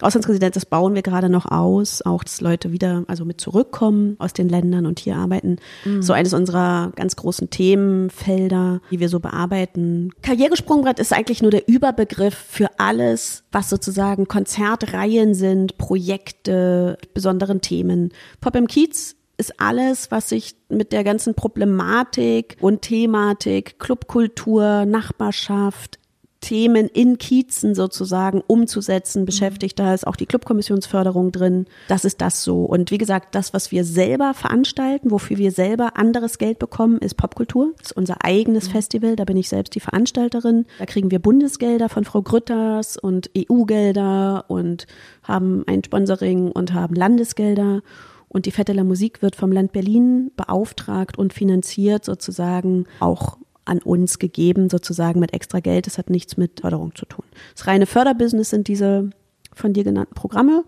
Auslandsresidenz, 0.00 0.54
das 0.54 0.66
bauen 0.66 0.94
wir 0.94 1.02
gerade 1.02 1.28
noch 1.28 1.46
aus, 1.46 2.02
auch 2.02 2.24
dass 2.24 2.40
Leute 2.40 2.72
wieder 2.72 3.04
also 3.06 3.24
mit 3.24 3.40
zurückkommen 3.40 4.16
aus 4.18 4.32
den 4.32 4.48
Ländern 4.48 4.86
und 4.86 4.98
hier 4.98 5.16
arbeiten. 5.16 5.56
So 6.00 6.12
eines 6.12 6.32
unserer 6.32 6.92
ganz 6.96 7.16
großen 7.16 7.50
Themenfelder, 7.50 8.80
die 8.90 9.00
wir 9.00 9.08
so 9.08 9.20
bearbeiten. 9.20 10.10
Karrieresprungbrett 10.22 10.98
ist 10.98 11.12
eigentlich 11.12 11.42
nur 11.42 11.50
der 11.50 11.68
Überbegriff 11.68 12.34
für 12.34 12.68
alles, 12.78 13.44
was 13.52 13.68
sozusagen 13.68 14.28
Konzertreihen 14.28 15.34
sind, 15.34 15.78
Projekte, 15.78 16.98
besonderen 17.14 17.60
Themen. 17.60 18.12
Pop 18.40 18.56
im 18.56 18.66
Kiez 18.66 19.16
ist 19.36 19.60
alles, 19.60 20.10
was 20.10 20.28
sich 20.28 20.54
mit 20.68 20.92
der 20.92 21.04
ganzen 21.04 21.34
Problematik 21.34 22.56
und 22.60 22.82
Thematik, 22.82 23.78
Clubkultur, 23.78 24.84
Nachbarschaft, 24.86 25.98
Themen 26.42 26.88
in 26.88 27.16
Kiezen 27.16 27.74
sozusagen 27.74 28.42
umzusetzen 28.46 29.24
beschäftigt. 29.24 29.78
Da 29.78 29.94
ist 29.94 30.06
auch 30.06 30.16
die 30.16 30.26
Clubkommissionsförderung 30.26 31.32
drin. 31.32 31.66
Das 31.88 32.04
ist 32.04 32.20
das 32.20 32.44
so. 32.44 32.64
Und 32.64 32.90
wie 32.90 32.98
gesagt, 32.98 33.34
das, 33.34 33.54
was 33.54 33.72
wir 33.72 33.84
selber 33.84 34.34
veranstalten, 34.34 35.10
wofür 35.10 35.38
wir 35.38 35.52
selber 35.52 35.96
anderes 35.96 36.36
Geld 36.36 36.58
bekommen, 36.58 36.98
ist 36.98 37.14
Popkultur. 37.14 37.72
Das 37.78 37.92
ist 37.92 37.96
unser 37.96 38.24
eigenes 38.24 38.68
Festival. 38.68 39.16
Da 39.16 39.24
bin 39.24 39.38
ich 39.38 39.48
selbst 39.48 39.74
die 39.74 39.80
Veranstalterin. 39.80 40.66
Da 40.78 40.84
kriegen 40.84 41.10
wir 41.10 41.20
Bundesgelder 41.20 41.88
von 41.88 42.04
Frau 42.04 42.20
Grütters 42.20 42.98
und 42.98 43.30
EU-Gelder 43.38 44.44
und 44.48 44.86
haben 45.22 45.64
ein 45.66 45.82
Sponsoring 45.84 46.50
und 46.50 46.74
haben 46.74 46.94
Landesgelder. 46.94 47.82
Und 48.28 48.46
die 48.46 48.50
Vetteler 48.50 48.84
Musik 48.84 49.22
wird 49.22 49.36
vom 49.36 49.52
Land 49.52 49.72
Berlin 49.72 50.32
beauftragt 50.36 51.18
und 51.18 51.32
finanziert 51.32 52.04
sozusagen 52.04 52.86
auch 52.98 53.38
an 53.64 53.78
uns 53.78 54.18
gegeben, 54.18 54.70
sozusagen 54.70 55.20
mit 55.20 55.32
extra 55.32 55.60
Geld. 55.60 55.86
Das 55.86 55.98
hat 55.98 56.10
nichts 56.10 56.36
mit 56.36 56.60
Förderung 56.60 56.94
zu 56.94 57.06
tun. 57.06 57.24
Das 57.54 57.66
reine 57.66 57.86
Förderbusiness 57.86 58.50
sind 58.50 58.68
diese 58.68 59.10
von 59.54 59.72
dir 59.72 59.84
genannten 59.84 60.14
Programme, 60.14 60.64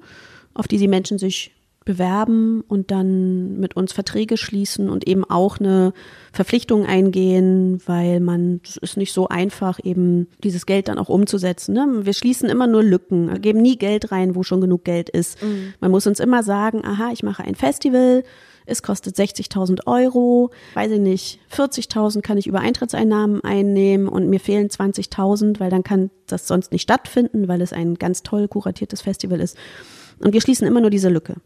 auf 0.53 0.69
die 0.69 0.79
die 0.79 0.89
Menschen 0.89 1.19
sich 1.19 1.54
bewerben 1.85 2.63
und 2.67 2.91
dann 2.91 3.59
mit 3.59 3.77
uns 3.77 3.93
Verträge 3.93 4.37
schließen 4.37 4.89
und 4.89 5.07
eben 5.07 5.25
auch 5.25 5.59
eine 5.59 5.93
Verpflichtung 6.33 6.87
eingehen, 6.87 7.81
weil 7.87 8.21
man, 8.21 8.61
es 8.65 8.77
ist 8.77 8.97
nicht 8.97 9.13
so 9.13 9.29
einfach, 9.29 9.79
eben 9.83 10.29
dieses 10.43 10.67
Geld 10.67 10.89
dann 10.89 10.99
auch 10.99 11.09
umzusetzen. 11.09 11.75
Ne? 11.75 12.01
Wir 12.03 12.15
schließen 12.15 12.49
immer 12.49 12.67
nur 12.67 12.83
Lücken, 12.83 13.31
wir 13.31 13.39
geben 13.39 13.61
nie 13.61 13.77
Geld 13.77 14.13
rein, 14.13 14.35
wo 14.35 14.43
schon 14.43 14.61
genug 14.61 14.85
Geld 14.85 15.11
ist. 15.11 15.39
Man 15.81 15.91
muss 15.91 16.07
uns 16.07 16.21
immer 16.21 16.43
sagen, 16.43 16.85
aha, 16.85 17.11
ich 17.13 17.23
mache 17.23 17.45
ein 17.45 17.55
Festival, 17.55 18.25
es 18.67 18.83
kostet 18.83 19.17
60.000 19.17 19.87
Euro, 19.87 20.51
weiß 20.73 20.93
ich 20.93 21.01
nicht, 21.01 21.41
40.000 21.53 22.23
kann 22.23 22.39
ich 22.39 22.47
über 22.47 22.61
Eintrittseinnahmen 22.61 23.45
einnehmen 23.45 24.09
und 24.09 24.29
mir 24.29 24.41
fehlen 24.41 24.69
20.000, 24.69 25.61
weil 25.61 25.71
dann 25.71 25.83
kann 25.83 26.11
das 26.27 26.49
sonst 26.49 26.73
nicht 26.73 26.83
stattfinden, 26.83 27.47
weil 27.47 27.61
es 27.61 27.73
ein 27.75 27.97
ganz 27.97 28.23
toll 28.23 28.49
kuratiertes 28.49 29.03
Festival 29.03 29.41
ist. 29.41 29.59
Und 30.19 30.33
wir 30.33 30.41
schließen 30.41 30.67
immer 30.67 30.81
nur 30.81 30.91
diese 30.91 31.11
Lücke. 31.11 31.37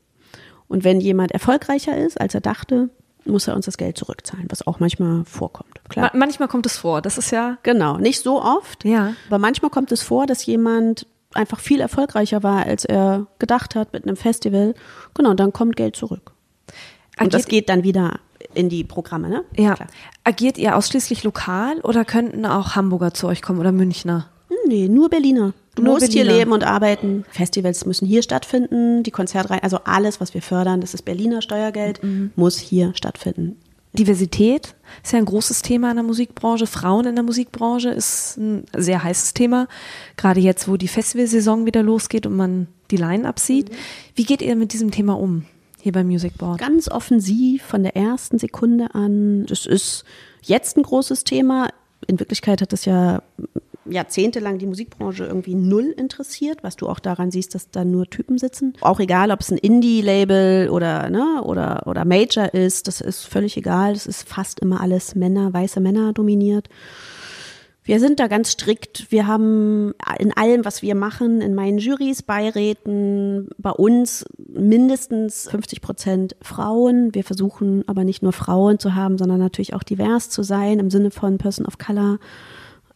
Und 0.69 0.85
wenn 0.85 1.01
jemand 1.01 1.33
erfolgreicher 1.33 1.97
ist, 1.97 2.21
als 2.21 2.35
er 2.35 2.41
dachte, 2.41 2.91
muss 3.25 3.47
er 3.49 3.55
uns 3.57 3.67
das 3.67 3.77
Geld 3.77 3.99
zurückzahlen, 3.99 4.47
was 4.49 4.67
auch 4.67 4.81
manchmal 4.81 5.25
vorkommt. 5.25 5.81
Klar. 5.89 6.11
Ma 6.13 6.19
manchmal 6.19 6.49
kommt 6.49 6.67
es 6.67 6.79
vor. 6.79 7.03
Das 7.03 7.19
ist 7.19 7.31
ja. 7.31 7.59
Genau, 7.63 7.99
nicht 7.99 8.21
so 8.23 8.41
oft, 8.43 8.85
Ja. 8.85 9.15
aber 9.29 9.39
manchmal 9.39 9.71
kommt 9.71 9.93
es 9.93 10.03
vor, 10.03 10.27
dass 10.27 10.45
jemand 10.47 11.07
einfach 11.35 11.61
viel 11.61 11.81
erfolgreicher 11.81 12.43
war, 12.43 12.65
als 12.65 12.85
er 12.85 13.27
gedacht 13.39 13.75
hat 13.75 13.93
mit 13.93 14.05
einem 14.07 14.17
Festival. 14.17 14.75
Genau, 15.15 15.35
dann 15.35 15.53
kommt 15.53 15.77
Geld 15.77 15.95
zurück. 15.97 16.33
Und 17.21 17.35
das 17.35 17.47
geht 17.47 17.69
dann 17.69 17.83
wieder 17.83 18.21
in 18.55 18.69
die 18.69 18.85
Programme, 18.85 19.29
ne? 19.29 19.45
Ja. 19.57 19.75
Klar. 19.75 19.89
Agiert 20.25 20.57
ihr 20.57 20.77
ausschließlich 20.77 21.25
lokal 21.25 21.81
oder 21.81 22.05
könnten 22.05 22.47
auch 22.47 22.77
Hamburger 22.77 23.13
zu 23.13 23.27
euch 23.27 23.43
kommen 23.43 23.59
oder 23.59 23.73
Münchner? 23.73 24.29
Hm, 24.49 24.57
Nee, 24.69 24.89
nur 24.89 25.09
Berliner. 25.11 25.53
Du 25.79 25.85
Nur 25.85 25.95
musst 25.95 26.07
Berliner. 26.07 26.25
hier 26.33 26.39
leben 26.41 26.53
und 26.53 26.65
arbeiten. 26.65 27.25
Festivals 27.31 27.87
müssen 27.87 28.07
hier 28.07 28.23
stattfinden. 28.23 29.05
Die 29.05 29.13
Konzertreihen, 29.13 29.63
also 29.63 29.79
alles, 29.85 30.21
was 30.21 30.35
wir 30.35 30.43
fördern, 30.43 30.81
das 30.81 30.93
ist 30.93 31.03
Berliner 31.05 31.41
Steuergeld, 31.41 32.03
Mhm. 32.03 32.33
muss 32.35 32.59
hier 32.59 32.93
stattfinden. 32.97 33.57
Diversität 33.93 34.75
ist 35.03 35.13
ja 35.13 35.19
ein 35.19 35.25
großes 35.25 35.63
Thema 35.63 35.91
in 35.91 35.97
der 35.97 36.05
Musikbranche. 36.05 36.67
Frauen 36.67 37.07
in 37.07 37.15
der 37.15 37.25
Musikbranche 37.25 37.91
ist 37.91 38.37
ein 38.37 38.65
sehr 38.77 39.03
heißes 39.03 39.35
Thema. 39.35 39.67
Gerade 40.17 40.41
jetzt, 40.41 40.69
wo 40.69 40.77
die 40.77 40.89
Festivalsaison 40.89 41.65
wieder 41.65 41.83
losgeht 41.83 42.27
und 42.27 42.37
man 42.37 42.67
die 42.91 42.97
Line-Up 42.97 43.39
sieht. 43.39 43.71
Wie 44.15 44.25
geht 44.25 44.43
ihr 44.43 44.57
mit 44.57 44.73
diesem 44.73 44.91
Thema 44.91 45.19
um 45.19 45.45
hier 45.81 45.93
beim 45.93 46.07
Music 46.09 46.37
Board? 46.39 46.59
Ganz 46.59 46.89
offensiv 46.91 47.63
von 47.63 47.83
der 47.83 47.97
ersten 47.97 48.39
Sekunde 48.39 48.95
an. 48.95 49.47
Das 49.47 49.65
ist 49.65 50.05
jetzt 50.43 50.77
ein 50.77 50.83
großes 50.83 51.25
Thema. 51.25 51.69
In 52.07 52.21
Wirklichkeit 52.21 52.61
hat 52.63 52.73
das 52.73 52.85
ja 52.85 53.23
jahrzehntelang 53.91 54.59
die 54.59 54.67
Musikbranche 54.67 55.25
irgendwie 55.25 55.55
null 55.55 55.95
interessiert, 55.97 56.63
was 56.63 56.77
du 56.77 56.89
auch 56.89 56.99
daran 56.99 57.31
siehst, 57.31 57.55
dass 57.55 57.71
da 57.71 57.85
nur 57.85 58.09
Typen 58.09 58.39
sitzen. 58.39 58.75
Auch 58.81 59.01
egal, 59.01 59.31
ob 59.31 59.41
es 59.41 59.51
ein 59.51 59.59
Indie-Label 59.59 60.71
oder, 60.71 61.11
ne, 61.11 61.43
oder, 61.43 61.87
oder 61.87 62.05
Major 62.05 62.53
ist, 62.55 62.89
das 62.89 63.01
ist 63.01 63.25
völlig 63.25 63.57
egal. 63.57 63.95
Das 63.95 64.07
ist 64.07 64.29
fast 64.29 64.61
immer 64.61 64.81
alles 64.81 65.15
Männer, 65.15 65.53
weiße 65.53 65.81
Männer 65.81 66.13
dominiert. 66.13 66.69
Wir 67.89 68.01
sind 68.01 68.21
da 68.21 68.27
ganz 68.27 68.53
strikt. 68.53 69.11
Wir 69.11 69.27
haben 69.27 69.95
in 70.19 70.37
allem, 70.37 70.67
was 70.67 70.83
wir 70.83 70.95
machen, 70.95 71.41
in 71.41 71.55
meinen 71.55 71.79
Jurys, 71.79 72.23
Beiräten, 72.23 73.49
bei 73.57 73.71
uns 73.71 74.27
mindestens 74.47 75.49
50 75.51 75.81
Prozent 75.81 76.37
Frauen. 76.43 77.15
Wir 77.15 77.25
versuchen 77.25 77.85
aber 77.87 78.05
nicht 78.05 78.23
nur 78.23 78.35
Frauen 78.35 78.79
zu 78.79 78.95
haben, 78.95 79.17
sondern 79.17 79.39
natürlich 79.39 79.73
auch 79.73 79.83
divers 79.83 80.29
zu 80.29 80.43
sein, 80.43 80.81
im 80.81 80.91
Sinne 80.91 81.11
von 81.11 81.39
Person 81.39 81.65
of 81.65 81.79
Color 81.79 82.19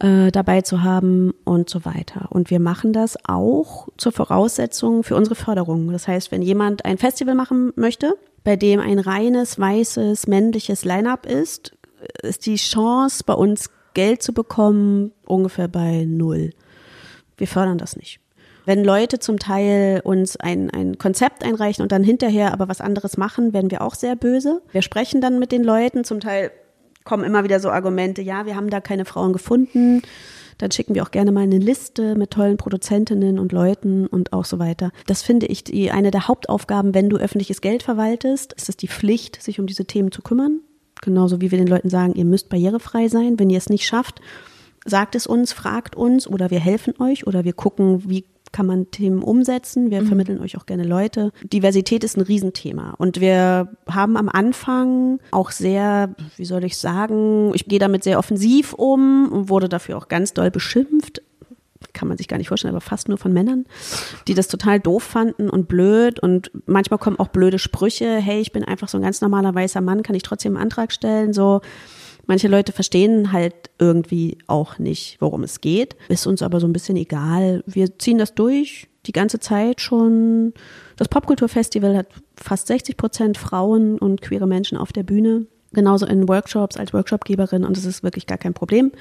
äh, 0.03 0.33
dabei 0.33 0.63
zu 0.63 0.83
haben 0.83 1.33
und 1.45 1.71
so 1.71 1.85
weiter. 1.85 2.27
Und 2.31 2.51
wir 2.51 2.61
machen 2.61 2.93
das 2.93 3.17
auch 3.27 3.89
zur 3.97 4.13
Voraussetzung 4.13 5.05
für 5.05 5.15
unsere 5.17 5.37
Förderung. 5.37 5.93
Das 5.93 6.09
heißt, 6.09 6.33
wenn 6.33 6.43
jemand 6.43 6.85
ein 6.85 6.99
Festival 6.99 7.35
machen 7.35 7.73
möchte, 7.77 8.15
bei 8.45 8.57
dem 8.57 8.81
ein 8.81 8.99
reines, 8.99 9.59
weißes, 9.59 10.27
männliches 10.27 10.85
Line-up 10.85 11.25
ist, 11.27 11.77
ist 12.23 12.47
die 12.47 12.57
Chance, 12.57 13.23
bei 13.25 13.35
uns 13.35 13.71
Geld 13.95 14.23
zu 14.23 14.33
bekommen, 14.33 15.13
ungefähr 15.25 15.69
bei 15.69 16.05
null. 16.05 16.51
Wir 17.37 17.47
fördern 17.47 17.79
das 17.79 17.97
nicht. 17.97 18.19
Wenn 18.65 18.85
Leute 18.85 19.19
zum 19.19 19.39
Teil 19.39 20.01
uns 20.05 20.37
ein, 20.37 20.71
ein 20.71 20.99
Konzept 20.99 21.45
einreichen 21.45 21.83
und 21.83 21.93
dann 21.93 22.05
hinterher 22.05 22.53
aber 22.53 22.69
was 22.69 22.81
anderes 22.81 23.17
machen, 23.17 23.53
werden 23.53 23.71
wir 23.71 23.83
auch 23.83 23.95
sehr 23.95 24.17
böse. 24.17 24.63
Wir 24.71 24.83
sprechen 24.83 25.21
dann 25.21 25.39
mit 25.39 25.53
den 25.53 25.65
Leuten, 25.65 26.05
zum 26.05 26.21
Teil 26.21 26.51
kommen 27.05 27.25
immer 27.25 27.45
wieder 27.45 27.61
so 27.61 27.71
Argumente, 27.71 28.23
ja, 28.23 28.47
wir 28.47 28.57
haben 28.57 28.71
da 28.71 28.81
keine 28.81 29.05
Frauen 29.05 29.33
gefunden. 29.33 30.03
Dann 30.59 30.71
schicken 30.71 30.95
wir 30.95 31.03
auch 31.03 31.11
gerne 31.11 31.33
mal 31.33 31.41
eine 31.41 31.59
Liste 31.59 32.15
mit 32.15 32.31
tollen 32.31 32.57
Produzentinnen 32.57 33.39
und 33.39 33.53
Leuten 33.53 34.07
und 34.07 34.33
auch 34.33 34.45
so 34.45 34.59
weiter. 34.59 34.93
Das 35.07 35.23
finde 35.23 35.47
ich 35.47 35.65
die, 35.65 35.91
eine 35.91 36.11
der 36.11 36.29
Hauptaufgaben, 36.29 36.95
wenn 36.95 37.11
du 37.11 37.17
öffentliches 37.17 37.61
Geld 37.61 37.83
verwaltest, 37.83 38.53
ist 38.53 38.69
es 38.69 38.77
die 38.77 38.89
Pflicht, 38.89 39.43
sich 39.43 39.59
um 39.59 39.67
diese 39.67 39.87
Themen 39.87 40.13
zu 40.13 40.23
kümmern. 40.23 40.61
Genauso 41.01 41.41
wie 41.41 41.51
wir 41.51 41.59
den 41.59 41.67
Leuten 41.67 41.91
sagen, 41.91 42.15
ihr 42.15 42.25
müsst 42.25 42.49
barrierefrei 42.49 43.09
sein. 43.09 43.39
Wenn 43.39 43.51
ihr 43.51 43.59
es 43.59 43.71
nicht 43.71 43.87
schafft, 43.87 44.21
sagt 44.85 45.17
es 45.17 45.27
uns, 45.27 45.53
fragt 45.53 45.97
uns 45.97 46.29
oder 46.29 46.51
wir 46.51 46.61
helfen 46.61 46.95
euch 47.01 47.27
oder 47.27 47.45
wir 47.45 47.55
gucken, 47.55 48.09
wie 48.09 48.25
kann 48.53 48.67
man 48.67 48.91
Themen 48.91 49.23
umsetzen. 49.23 49.91
Wir 49.91 50.03
mhm. 50.03 50.07
vermitteln 50.07 50.41
euch 50.41 50.57
auch 50.57 50.67
gerne 50.67 50.85
Leute. 50.85 51.33
Diversität 51.43 52.05
ist 52.05 52.17
ein 52.17 52.23
Riesenthema. 52.23 52.95
Und 52.99 53.21
wir 53.21 53.69
haben 53.89 54.17
am 54.17 54.29
Anfang 54.29 55.19
auch 55.31 55.51
sehr, 55.51 56.15
wie 56.37 56.45
soll 56.45 56.65
ich 56.65 56.77
sagen, 56.77 57.53
ich 57.55 57.67
gehe 57.67 57.79
damit 57.79 58.05
sehr 58.05 58.19
offensiv 58.19 58.75
um 58.75 59.31
und 59.33 59.49
wurde 59.49 59.69
dafür 59.69 59.97
auch 59.97 60.09
ganz 60.09 60.35
doll 60.35 60.51
beschimpft. 60.51 61.23
Kann 61.95 62.09
man 62.09 62.17
sich 62.17 62.29
gar 62.29 62.37
nicht 62.37 62.49
vorstellen, 62.49 62.75
aber 62.75 62.81
fast 62.81 63.09
nur 63.09 63.19
von 63.19 63.33
Männern, 63.33 63.65
die 64.29 64.35
das 64.35 64.49
total 64.49 64.79
doof 64.79 65.03
fanden 65.03 65.51
und 65.51 65.67
blöd. 65.67 66.21
Und 66.21 66.51
manchmal 66.67 66.99
kommen 66.99 67.19
auch 67.19 67.29
blöde 67.29 67.59
Sprüche. 67.59 68.17
Hey, 68.19 68.41
ich 68.41 68.53
bin 68.53 68.65
einfach 68.65 68.89
so 68.89 68.99
ein 68.99 69.03
ganz 69.03 69.21
normaler 69.21 69.55
weißer 69.55 69.81
Mann, 69.81 70.03
kann 70.03 70.15
ich 70.15 70.23
trotzdem 70.23 70.57
einen 70.57 70.63
Antrag 70.63 70.93
stellen? 70.93 71.33
So, 71.33 71.61
Manche 72.27 72.49
Leute 72.49 72.73
verstehen 72.73 73.33
halt 73.33 73.55
irgendwie 73.79 74.39
auch 74.47 74.79
nicht, 74.79 75.17
worum 75.21 75.43
es 75.43 75.61
geht. 75.61 75.97
Ist 76.09 76.27
uns 76.27 76.43
aber 76.43 76.61
so 76.61 76.67
ein 76.67 76.73
bisschen 76.73 76.97
egal. 76.97 77.63
Wir 77.67 77.99
ziehen 77.99 78.19
das 78.19 78.35
durch 78.35 78.89
die 79.07 79.13
ganze 79.13 79.41
Zeit 79.41 79.81
schon. 79.81 80.53
Das 80.97 81.09
Popkulturfestival 81.09 81.97
hat 81.97 82.07
fast 82.37 82.69
60 82.69 82.97
Prozent 82.97 83.39
Frauen 83.39 83.99
und 83.99 84.23
queere 84.23 84.47
Menschen 84.47 84.79
auf 84.79 84.93
der 84.93 85.03
Bühne. 85.03 85.47
Genauso 85.75 86.05
in 86.07 86.29
Workshops 86.29 86.77
als 86.77 86.93
Workshopgeberin 86.93 87.65
und 87.65 87.77
es 87.79 87.87
ist 87.87 88.03
wirklich 88.03 88.27
gar 88.27 88.37
kein 88.37 88.53
Problem. 88.53 88.93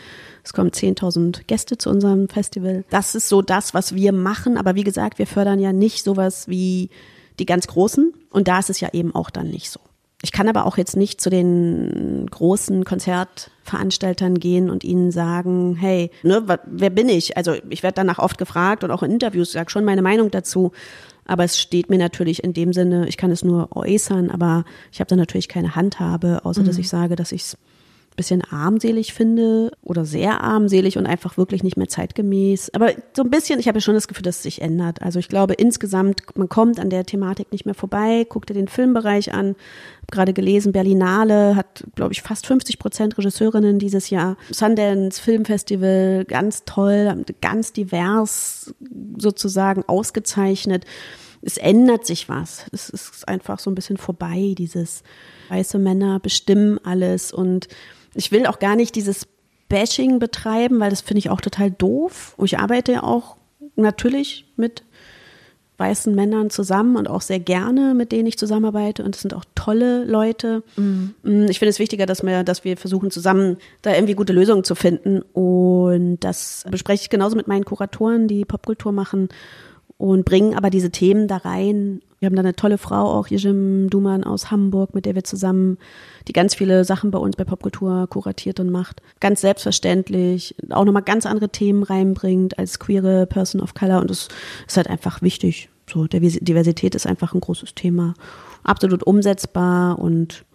Es 0.43 0.53
kommen 0.53 0.71
10.000 0.71 1.41
Gäste 1.45 1.77
zu 1.77 1.89
unserem 1.89 2.29
Festival. 2.29 2.85
Das 2.89 3.13
ist 3.13 3.27
so 3.27 3.41
das, 3.41 3.73
was 3.73 3.93
wir 3.93 4.13
machen. 4.13 4.57
Aber 4.57 4.75
wie 4.75 4.85
gesagt, 4.85 5.19
wir 5.19 5.27
fördern 5.27 5.59
ja 5.59 5.73
nicht 5.73 6.03
sowas 6.03 6.47
wie 6.47 6.89
die 7.39 7.45
ganz 7.45 7.67
Großen. 7.67 8.13
Und 8.31 8.47
da 8.47 8.59
ist 8.59 8.69
es 8.69 8.79
ja 8.79 8.89
eben 8.93 9.13
auch 9.13 9.29
dann 9.29 9.49
nicht 9.49 9.69
so. 9.69 9.81
Ich 10.23 10.31
kann 10.31 10.47
aber 10.47 10.65
auch 10.65 10.77
jetzt 10.77 10.95
nicht 10.95 11.19
zu 11.19 11.29
den 11.29 12.27
großen 12.29 12.85
Konzertveranstaltern 12.85 14.39
gehen 14.39 14.69
und 14.69 14.83
ihnen 14.83 15.11
sagen, 15.11 15.75
hey, 15.75 16.11
ne, 16.21 16.43
wer 16.65 16.89
bin 16.91 17.09
ich? 17.09 17.37
Also 17.37 17.55
ich 17.69 17.81
werde 17.81 17.95
danach 17.95 18.19
oft 18.19 18.37
gefragt 18.37 18.83
und 18.83 18.91
auch 18.91 19.01
in 19.01 19.11
Interviews 19.11 19.51
sage 19.51 19.71
schon 19.71 19.83
meine 19.83 20.03
Meinung 20.03 20.29
dazu. 20.29 20.71
Aber 21.25 21.43
es 21.43 21.59
steht 21.59 21.89
mir 21.89 21.97
natürlich 21.97 22.43
in 22.43 22.53
dem 22.53 22.73
Sinne, 22.73 23.07
ich 23.07 23.17
kann 23.17 23.31
es 23.31 23.43
nur 23.43 23.75
äußern, 23.75 24.29
aber 24.29 24.63
ich 24.91 24.99
habe 24.99 25.07
da 25.07 25.15
natürlich 25.15 25.47
keine 25.47 25.75
Handhabe, 25.75 26.41
außer 26.43 26.61
mhm. 26.61 26.65
dass 26.65 26.77
ich 26.77 26.89
sage, 26.89 27.15
dass 27.15 27.31
ich 27.31 27.41
es 27.41 27.57
bisschen 28.15 28.41
armselig 28.43 29.13
finde 29.13 29.71
oder 29.83 30.05
sehr 30.05 30.41
armselig 30.41 30.97
und 30.97 31.05
einfach 31.05 31.37
wirklich 31.37 31.63
nicht 31.63 31.77
mehr 31.77 31.87
zeitgemäß. 31.87 32.73
Aber 32.73 32.91
so 33.15 33.23
ein 33.23 33.29
bisschen, 33.29 33.59
ich 33.59 33.67
habe 33.67 33.77
ja 33.77 33.81
schon 33.81 33.95
das 33.95 34.07
Gefühl, 34.07 34.23
dass 34.23 34.37
es 34.37 34.43
sich 34.43 34.61
ändert. 34.61 35.01
Also 35.01 35.19
ich 35.19 35.29
glaube 35.29 35.53
insgesamt, 35.53 36.21
man 36.35 36.49
kommt 36.49 36.79
an 36.79 36.89
der 36.89 37.05
Thematik 37.05 37.51
nicht 37.51 37.65
mehr 37.65 37.75
vorbei. 37.75 38.25
Guck 38.27 38.45
dir 38.45 38.53
den 38.53 38.67
Filmbereich 38.67 39.33
an. 39.33 39.55
Gerade 40.11 40.33
gelesen, 40.33 40.73
Berlinale 40.73 41.55
hat, 41.55 41.85
glaube 41.95 42.11
ich, 42.11 42.21
fast 42.21 42.45
50 42.47 42.79
Prozent 42.79 43.17
Regisseurinnen 43.17 43.79
dieses 43.79 44.09
Jahr. 44.09 44.35
Sundance 44.51 45.21
Filmfestival, 45.21 46.25
ganz 46.25 46.63
toll, 46.65 47.23
ganz 47.41 47.71
divers 47.71 48.73
sozusagen 49.17 49.83
ausgezeichnet. 49.87 50.85
Es 51.41 51.57
ändert 51.57 52.05
sich 52.05 52.29
was. 52.29 52.65
Es 52.71 52.89
ist 52.89 53.27
einfach 53.27 53.59
so 53.59 53.71
ein 53.71 53.75
bisschen 53.75 53.97
vorbei, 53.97 54.53
dieses 54.57 55.03
weiße 55.49 55.79
Männer 55.79 56.19
bestimmen 56.19 56.79
alles 56.83 57.31
und 57.31 57.67
ich 58.13 58.31
will 58.31 58.45
auch 58.45 58.59
gar 58.59 58.75
nicht 58.75 58.95
dieses 58.95 59.27
Bashing 59.69 60.19
betreiben, 60.19 60.79
weil 60.79 60.89
das 60.89 61.01
finde 61.01 61.19
ich 61.19 61.29
auch 61.29 61.41
total 61.41 61.71
doof. 61.71 62.35
Ich 62.43 62.59
arbeite 62.59 62.91
ja 62.91 63.03
auch 63.03 63.37
natürlich 63.75 64.45
mit 64.57 64.83
weißen 65.81 66.13
Männern 66.13 66.49
zusammen 66.51 66.95
und 66.95 67.09
auch 67.09 67.21
sehr 67.21 67.39
gerne, 67.39 67.95
mit 67.95 68.11
denen 68.11 68.27
ich 68.27 68.37
zusammenarbeite. 68.37 69.03
Und 69.03 69.15
es 69.15 69.21
sind 69.21 69.33
auch 69.33 69.45
tolle 69.55 70.03
Leute. 70.05 70.63
Mhm. 70.75 71.15
Mm, 71.23 71.45
ich 71.49 71.57
finde 71.57 71.71
es 71.71 71.79
wichtiger, 71.79 72.05
dass 72.05 72.23
wir, 72.23 72.43
dass 72.43 72.63
wir 72.63 72.77
versuchen, 72.77 73.11
zusammen 73.11 73.57
da 73.81 73.93
irgendwie 73.93 74.13
gute 74.13 74.33
Lösungen 74.33 74.63
zu 74.63 74.75
finden. 74.75 75.21
Und 75.33 76.19
das 76.19 76.65
bespreche 76.69 77.03
ich 77.03 77.09
genauso 77.09 77.35
mit 77.35 77.47
meinen 77.47 77.65
Kuratoren, 77.65 78.27
die 78.27 78.45
Popkultur 78.45 78.91
machen 78.91 79.29
und 80.01 80.25
bringen 80.25 80.55
aber 80.55 80.71
diese 80.71 80.89
Themen 80.89 81.27
da 81.27 81.37
rein. 81.37 82.01
Wir 82.19 82.25
haben 82.25 82.35
da 82.35 82.41
eine 82.41 82.55
tolle 82.55 82.79
Frau, 82.79 83.05
auch 83.05 83.27
Jim 83.27 83.87
Duman 83.87 84.23
aus 84.23 84.49
Hamburg, 84.49 84.95
mit 84.95 85.05
der 85.05 85.13
wir 85.13 85.23
zusammen, 85.23 85.77
die 86.27 86.33
ganz 86.33 86.55
viele 86.55 86.85
Sachen 86.85 87.11
bei 87.11 87.19
uns 87.19 87.35
bei 87.35 87.43
Popkultur 87.43 88.07
kuratiert 88.09 88.59
und 88.59 88.71
macht. 88.71 89.03
Ganz 89.19 89.41
selbstverständlich, 89.41 90.55
auch 90.71 90.85
nochmal 90.85 91.03
ganz 91.03 91.27
andere 91.27 91.49
Themen 91.49 91.83
reinbringt 91.83 92.57
als 92.57 92.79
queere 92.79 93.27
Person 93.27 93.61
of 93.61 93.75
Color 93.75 94.01
und 94.01 94.09
das 94.09 94.27
ist 94.67 94.77
halt 94.77 94.89
einfach 94.89 95.21
wichtig. 95.21 95.69
So, 95.87 96.07
Diversität 96.07 96.95
ist 96.95 97.05
einfach 97.05 97.35
ein 97.35 97.41
großes 97.41 97.75
Thema. 97.75 98.15
Absolut 98.63 99.03
umsetzbar 99.03 99.99
und 99.99 100.45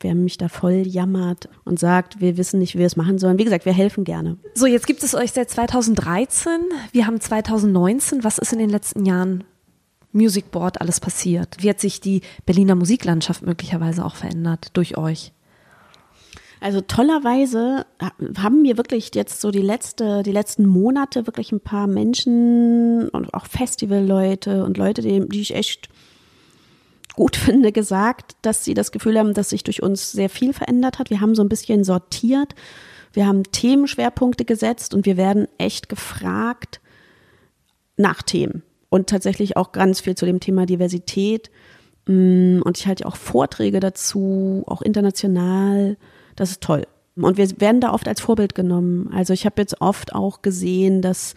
wer 0.00 0.14
mich 0.14 0.38
da 0.38 0.48
voll 0.48 0.86
jammert 0.86 1.48
und 1.64 1.78
sagt, 1.78 2.20
wir 2.20 2.36
wissen 2.36 2.58
nicht, 2.58 2.74
wie 2.74 2.80
wir 2.80 2.86
es 2.86 2.96
machen 2.96 3.18
sollen. 3.18 3.38
Wie 3.38 3.44
gesagt, 3.44 3.64
wir 3.64 3.72
helfen 3.72 4.04
gerne. 4.04 4.38
So, 4.54 4.66
jetzt 4.66 4.86
gibt 4.86 5.02
es 5.02 5.14
euch 5.14 5.32
seit 5.32 5.50
2013. 5.50 6.52
Wir 6.92 7.06
haben 7.06 7.20
2019. 7.20 8.24
Was 8.24 8.38
ist 8.38 8.52
in 8.52 8.58
den 8.58 8.70
letzten 8.70 9.04
Jahren 9.06 9.44
Music 10.12 10.50
Board 10.50 10.80
alles 10.80 11.00
passiert? 11.00 11.56
Wie 11.60 11.70
hat 11.70 11.80
sich 11.80 12.00
die 12.00 12.22
Berliner 12.46 12.74
Musiklandschaft 12.74 13.42
möglicherweise 13.42 14.04
auch 14.04 14.16
verändert 14.16 14.68
durch 14.74 14.96
euch? 14.96 15.32
Also 16.60 16.82
tollerweise 16.82 17.86
haben 18.36 18.60
mir 18.60 18.76
wirklich 18.76 19.14
jetzt 19.14 19.40
so 19.40 19.50
die 19.50 19.62
letzte, 19.62 20.22
die 20.22 20.32
letzten 20.32 20.66
Monate 20.66 21.26
wirklich 21.26 21.52
ein 21.52 21.60
paar 21.60 21.86
Menschen 21.86 23.08
und 23.08 23.32
auch 23.32 23.46
Festivalleute 23.46 24.64
und 24.64 24.76
Leute, 24.76 25.00
die, 25.00 25.26
die 25.26 25.40
ich 25.40 25.54
echt 25.54 25.88
gut 27.20 27.36
finde, 27.36 27.70
gesagt, 27.70 28.34
dass 28.40 28.64
sie 28.64 28.74
das 28.74 28.92
Gefühl 28.92 29.18
haben, 29.18 29.34
dass 29.34 29.50
sich 29.50 29.62
durch 29.62 29.82
uns 29.82 30.10
sehr 30.10 30.30
viel 30.30 30.54
verändert 30.54 30.98
hat. 30.98 31.10
Wir 31.10 31.20
haben 31.20 31.34
so 31.34 31.42
ein 31.42 31.50
bisschen 31.50 31.84
sortiert. 31.84 32.54
Wir 33.12 33.26
haben 33.26 33.42
Themenschwerpunkte 33.44 34.44
gesetzt 34.46 34.94
und 34.94 35.04
wir 35.04 35.18
werden 35.18 35.46
echt 35.58 35.88
gefragt 35.90 36.80
nach 37.96 38.22
Themen. 38.22 38.62
Und 38.88 39.08
tatsächlich 39.08 39.56
auch 39.56 39.72
ganz 39.72 40.00
viel 40.00 40.14
zu 40.14 40.24
dem 40.24 40.40
Thema 40.40 40.64
Diversität. 40.64 41.50
Mm, 42.06 42.62
und 42.64 42.78
ich 42.78 42.86
halte 42.86 43.04
auch 43.04 43.16
Vorträge 43.16 43.80
dazu, 43.80 44.64
auch 44.66 44.80
international. 44.80 45.98
Das 46.36 46.52
ist 46.52 46.62
toll. 46.62 46.86
Und 47.16 47.36
wir 47.36 47.60
werden 47.60 47.82
da 47.82 47.92
oft 47.92 48.08
als 48.08 48.22
Vorbild 48.22 48.54
genommen. 48.54 49.10
Also 49.12 49.34
ich 49.34 49.44
habe 49.44 49.60
jetzt 49.60 49.82
oft 49.82 50.14
auch 50.14 50.40
gesehen, 50.40 51.02
dass 51.02 51.34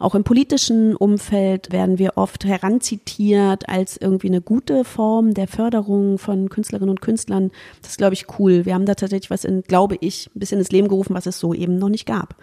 auch 0.00 0.14
im 0.14 0.24
politischen 0.24 0.96
Umfeld 0.96 1.72
werden 1.72 1.98
wir 1.98 2.16
oft 2.16 2.46
heranzitiert 2.46 3.68
als 3.68 3.98
irgendwie 3.98 4.28
eine 4.28 4.40
gute 4.40 4.84
Form 4.84 5.34
der 5.34 5.46
Förderung 5.46 6.16
von 6.16 6.48
Künstlerinnen 6.48 6.88
und 6.88 7.02
Künstlern. 7.02 7.50
Das 7.82 7.92
ist, 7.92 7.98
glaube 7.98 8.14
ich, 8.14 8.26
cool. 8.38 8.64
Wir 8.64 8.72
haben 8.72 8.86
da 8.86 8.94
tatsächlich 8.94 9.30
was 9.30 9.44
in, 9.44 9.62
glaube 9.62 9.98
ich, 10.00 10.30
ein 10.34 10.40
bisschen 10.40 10.58
ins 10.58 10.72
Leben 10.72 10.88
gerufen, 10.88 11.14
was 11.14 11.26
es 11.26 11.38
so 11.38 11.52
eben 11.52 11.76
noch 11.76 11.90
nicht 11.90 12.06
gab. 12.06 12.34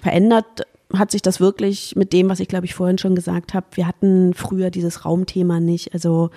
Verändert 0.00 0.64
hat 0.94 1.10
sich 1.10 1.22
das 1.22 1.40
wirklich 1.40 1.96
mit 1.96 2.12
dem, 2.12 2.28
was 2.28 2.38
ich 2.38 2.46
glaube 2.46 2.66
ich 2.66 2.74
vorhin 2.74 2.98
schon 2.98 3.16
gesagt 3.16 3.52
habe. 3.52 3.66
Wir 3.72 3.88
hatten 3.88 4.32
früher 4.34 4.70
dieses 4.70 5.04
Raumthema 5.04 5.58
nicht. 5.58 5.92
Also 5.92 6.30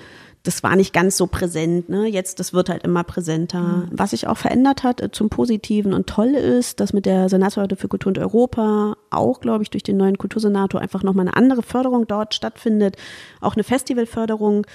das 0.50 0.64
war 0.64 0.76
nicht 0.76 0.94
ganz 0.94 1.16
so 1.16 1.28
präsent. 1.28 1.90
Ne? 1.90 2.08
Jetzt, 2.08 2.40
das 2.40 2.54
wird 2.54 2.70
halt 2.70 2.84
immer 2.84 3.04
präsenter. 3.04 3.62
Mhm. 3.62 3.90
Was 3.92 4.10
sich 4.10 4.26
auch 4.26 4.38
verändert 4.38 4.82
hat 4.82 5.00
äh, 5.00 5.12
zum 5.12 5.30
Positiven 5.30 5.94
und 5.94 6.08
toll 6.08 6.30
ist, 6.30 6.80
dass 6.80 6.92
mit 6.92 7.06
der 7.06 7.30
Senatsverwaltung 7.30 7.78
für 7.78 7.88
Kultur 7.88 8.10
und 8.10 8.18
Europa 8.18 8.98
auch, 9.12 9.42
glaube 9.42 9.62
ich, 9.62 9.70
durch 9.70 9.84
den 9.84 9.98
neuen 9.98 10.18
Kultursenator 10.18 10.82
einfach 10.82 11.04
nochmal 11.04 11.28
eine 11.28 11.38
andere 11.38 11.62
Förderung 11.62 12.08
dort 12.08 12.34
stattfindet. 12.34 12.98
Auch 13.42 13.54
eine 13.54 13.64
Festivalförderung, 13.64 14.66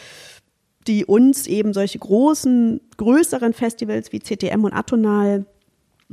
die 0.87 1.05
uns 1.07 1.49
eben 1.49 1.73
solche 1.73 1.99
großen, 1.99 2.81
größeren 2.97 3.53
Festivals 3.53 4.13
wie 4.13 4.21
CTM 4.21 4.63
und 4.63 4.75
Atonal 4.75 5.45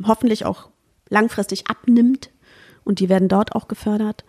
hoffentlich 0.03 0.43
auch 0.43 0.69
langfristig 1.09 1.67
abnimmt. 1.67 2.31
Und 2.83 2.99
die 2.99 3.09
werden 3.09 3.27
dort 3.27 3.53
auch 3.53 3.67
gefördert. 3.67 4.25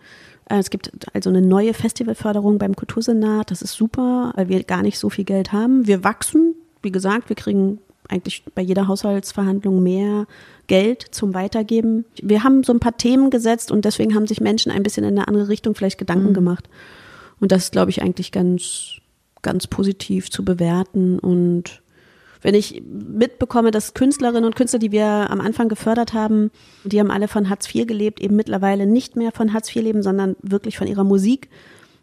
Äh, 0.49 0.57
es 0.57 0.69
gibt 0.69 0.91
also 1.13 1.29
eine 1.29 1.41
neue 1.41 1.73
Festivalförderung 1.73 2.57
beim 2.57 2.75
Kultursenat. 2.75 3.51
Das 3.51 3.61
ist 3.61 3.73
super, 3.73 4.33
weil 4.35 4.49
wir 4.49 4.63
gar 4.63 4.81
nicht 4.81 4.99
so 4.99 5.09
viel 5.09 5.25
Geld 5.25 5.51
haben. 5.51 5.87
Wir 5.87 6.03
wachsen. 6.03 6.55
Wie 6.81 6.91
gesagt, 6.91 7.29
wir 7.29 7.35
kriegen 7.35 7.79
eigentlich 8.09 8.43
bei 8.53 8.61
jeder 8.61 8.87
Haushaltsverhandlung 8.87 9.81
mehr 9.81 10.27
Geld 10.67 11.03
zum 11.11 11.33
Weitergeben. 11.33 12.05
Wir 12.21 12.43
haben 12.43 12.63
so 12.63 12.73
ein 12.73 12.79
paar 12.79 12.97
Themen 12.97 13.29
gesetzt 13.29 13.71
und 13.71 13.85
deswegen 13.85 14.15
haben 14.15 14.27
sich 14.27 14.41
Menschen 14.41 14.71
ein 14.71 14.83
bisschen 14.83 15.03
in 15.03 15.17
eine 15.17 15.27
andere 15.27 15.47
Richtung 15.47 15.75
vielleicht 15.75 15.97
Gedanken 15.97 16.29
mhm. 16.29 16.33
gemacht. 16.33 16.69
Und 17.39 17.51
das 17.51 17.65
ist, 17.65 17.71
glaube 17.71 17.91
ich, 17.91 18.01
eigentlich 18.01 18.31
ganz, 18.31 18.95
ganz 19.41 19.67
positiv 19.67 20.31
zu 20.31 20.45
bewerten 20.45 21.19
und 21.19 21.82
wenn 22.43 22.53
ich 22.53 22.83
mitbekomme, 22.85 23.71
dass 23.71 23.93
Künstlerinnen 23.93 24.45
und 24.45 24.55
Künstler, 24.55 24.79
die 24.79 24.91
wir 24.91 25.05
am 25.05 25.41
Anfang 25.41 25.69
gefördert 25.69 26.13
haben, 26.13 26.51
die 26.83 26.99
haben 26.99 27.09
alle 27.09 27.27
von 27.27 27.49
Hartz 27.49 27.73
IV 27.73 27.87
gelebt, 27.87 28.19
eben 28.21 28.35
mittlerweile 28.35 28.85
nicht 28.85 29.15
mehr 29.15 29.31
von 29.31 29.53
Hartz 29.53 29.73
IV 29.73 29.81
leben, 29.81 30.03
sondern 30.03 30.35
wirklich 30.41 30.77
von 30.77 30.87
ihrer 30.87 31.05
Musik, 31.05 31.49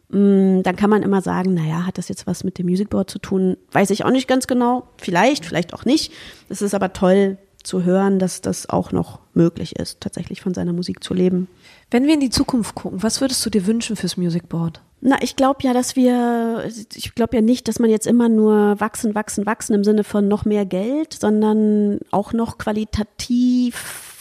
mm, 0.08 0.62
dann 0.62 0.76
kann 0.76 0.90
man 0.90 1.02
immer 1.02 1.20
sagen, 1.20 1.54
naja, 1.54 1.86
hat 1.86 1.98
das 1.98 2.08
jetzt 2.08 2.26
was 2.26 2.42
mit 2.42 2.58
dem 2.58 2.66
Musicboard 2.66 3.10
zu 3.10 3.18
tun? 3.18 3.58
Weiß 3.70 3.90
ich 3.90 4.04
auch 4.04 4.10
nicht 4.10 4.28
ganz 4.28 4.46
genau. 4.46 4.88
Vielleicht, 4.96 5.44
vielleicht 5.44 5.74
auch 5.74 5.84
nicht. 5.84 6.12
Es 6.48 6.62
ist 6.62 6.74
aber 6.74 6.94
toll, 6.94 7.36
zu 7.62 7.84
hören, 7.84 8.18
dass 8.18 8.40
das 8.40 8.68
auch 8.68 8.92
noch 8.92 9.20
möglich 9.34 9.76
ist, 9.76 10.00
tatsächlich 10.00 10.40
von 10.40 10.54
seiner 10.54 10.72
Musik 10.72 11.04
zu 11.04 11.14
leben. 11.14 11.48
Wenn 11.90 12.06
wir 12.06 12.14
in 12.14 12.20
die 12.20 12.30
Zukunft 12.30 12.74
gucken, 12.74 13.02
was 13.02 13.20
würdest 13.20 13.44
du 13.44 13.50
dir 13.50 13.66
wünschen 13.66 13.96
fürs 13.96 14.16
Music 14.16 14.48
Board? 14.48 14.80
Na, 15.02 15.16
ich 15.22 15.36
glaube 15.36 15.62
ja, 15.62 15.72
dass 15.72 15.96
wir, 15.96 16.64
ich 16.94 17.14
glaube 17.14 17.36
ja 17.36 17.42
nicht, 17.42 17.68
dass 17.68 17.78
man 17.78 17.88
jetzt 17.88 18.06
immer 18.06 18.28
nur 18.28 18.78
wachsen, 18.80 19.14
wachsen, 19.14 19.46
wachsen 19.46 19.74
im 19.74 19.84
Sinne 19.84 20.04
von 20.04 20.28
noch 20.28 20.44
mehr 20.44 20.66
Geld, 20.66 21.14
sondern 21.14 22.00
auch 22.10 22.32
noch 22.32 22.58
qualitativ 22.58 23.76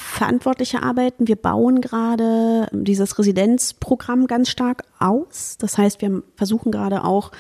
verantwortliche 0.09 0.81
arbeiten. 0.81 1.27
Wir 1.27 1.35
bauen 1.35 1.81
gerade 1.81 2.67
dieses 2.71 3.19
Residenzprogramm 3.19 4.27
ganz 4.27 4.49
stark 4.49 4.83
aus. 4.99 5.57
Das 5.59 5.77
heißt, 5.77 6.01
wir 6.01 6.23
versuchen 6.35 6.71
gerade 6.71 7.03
auch 7.03 7.31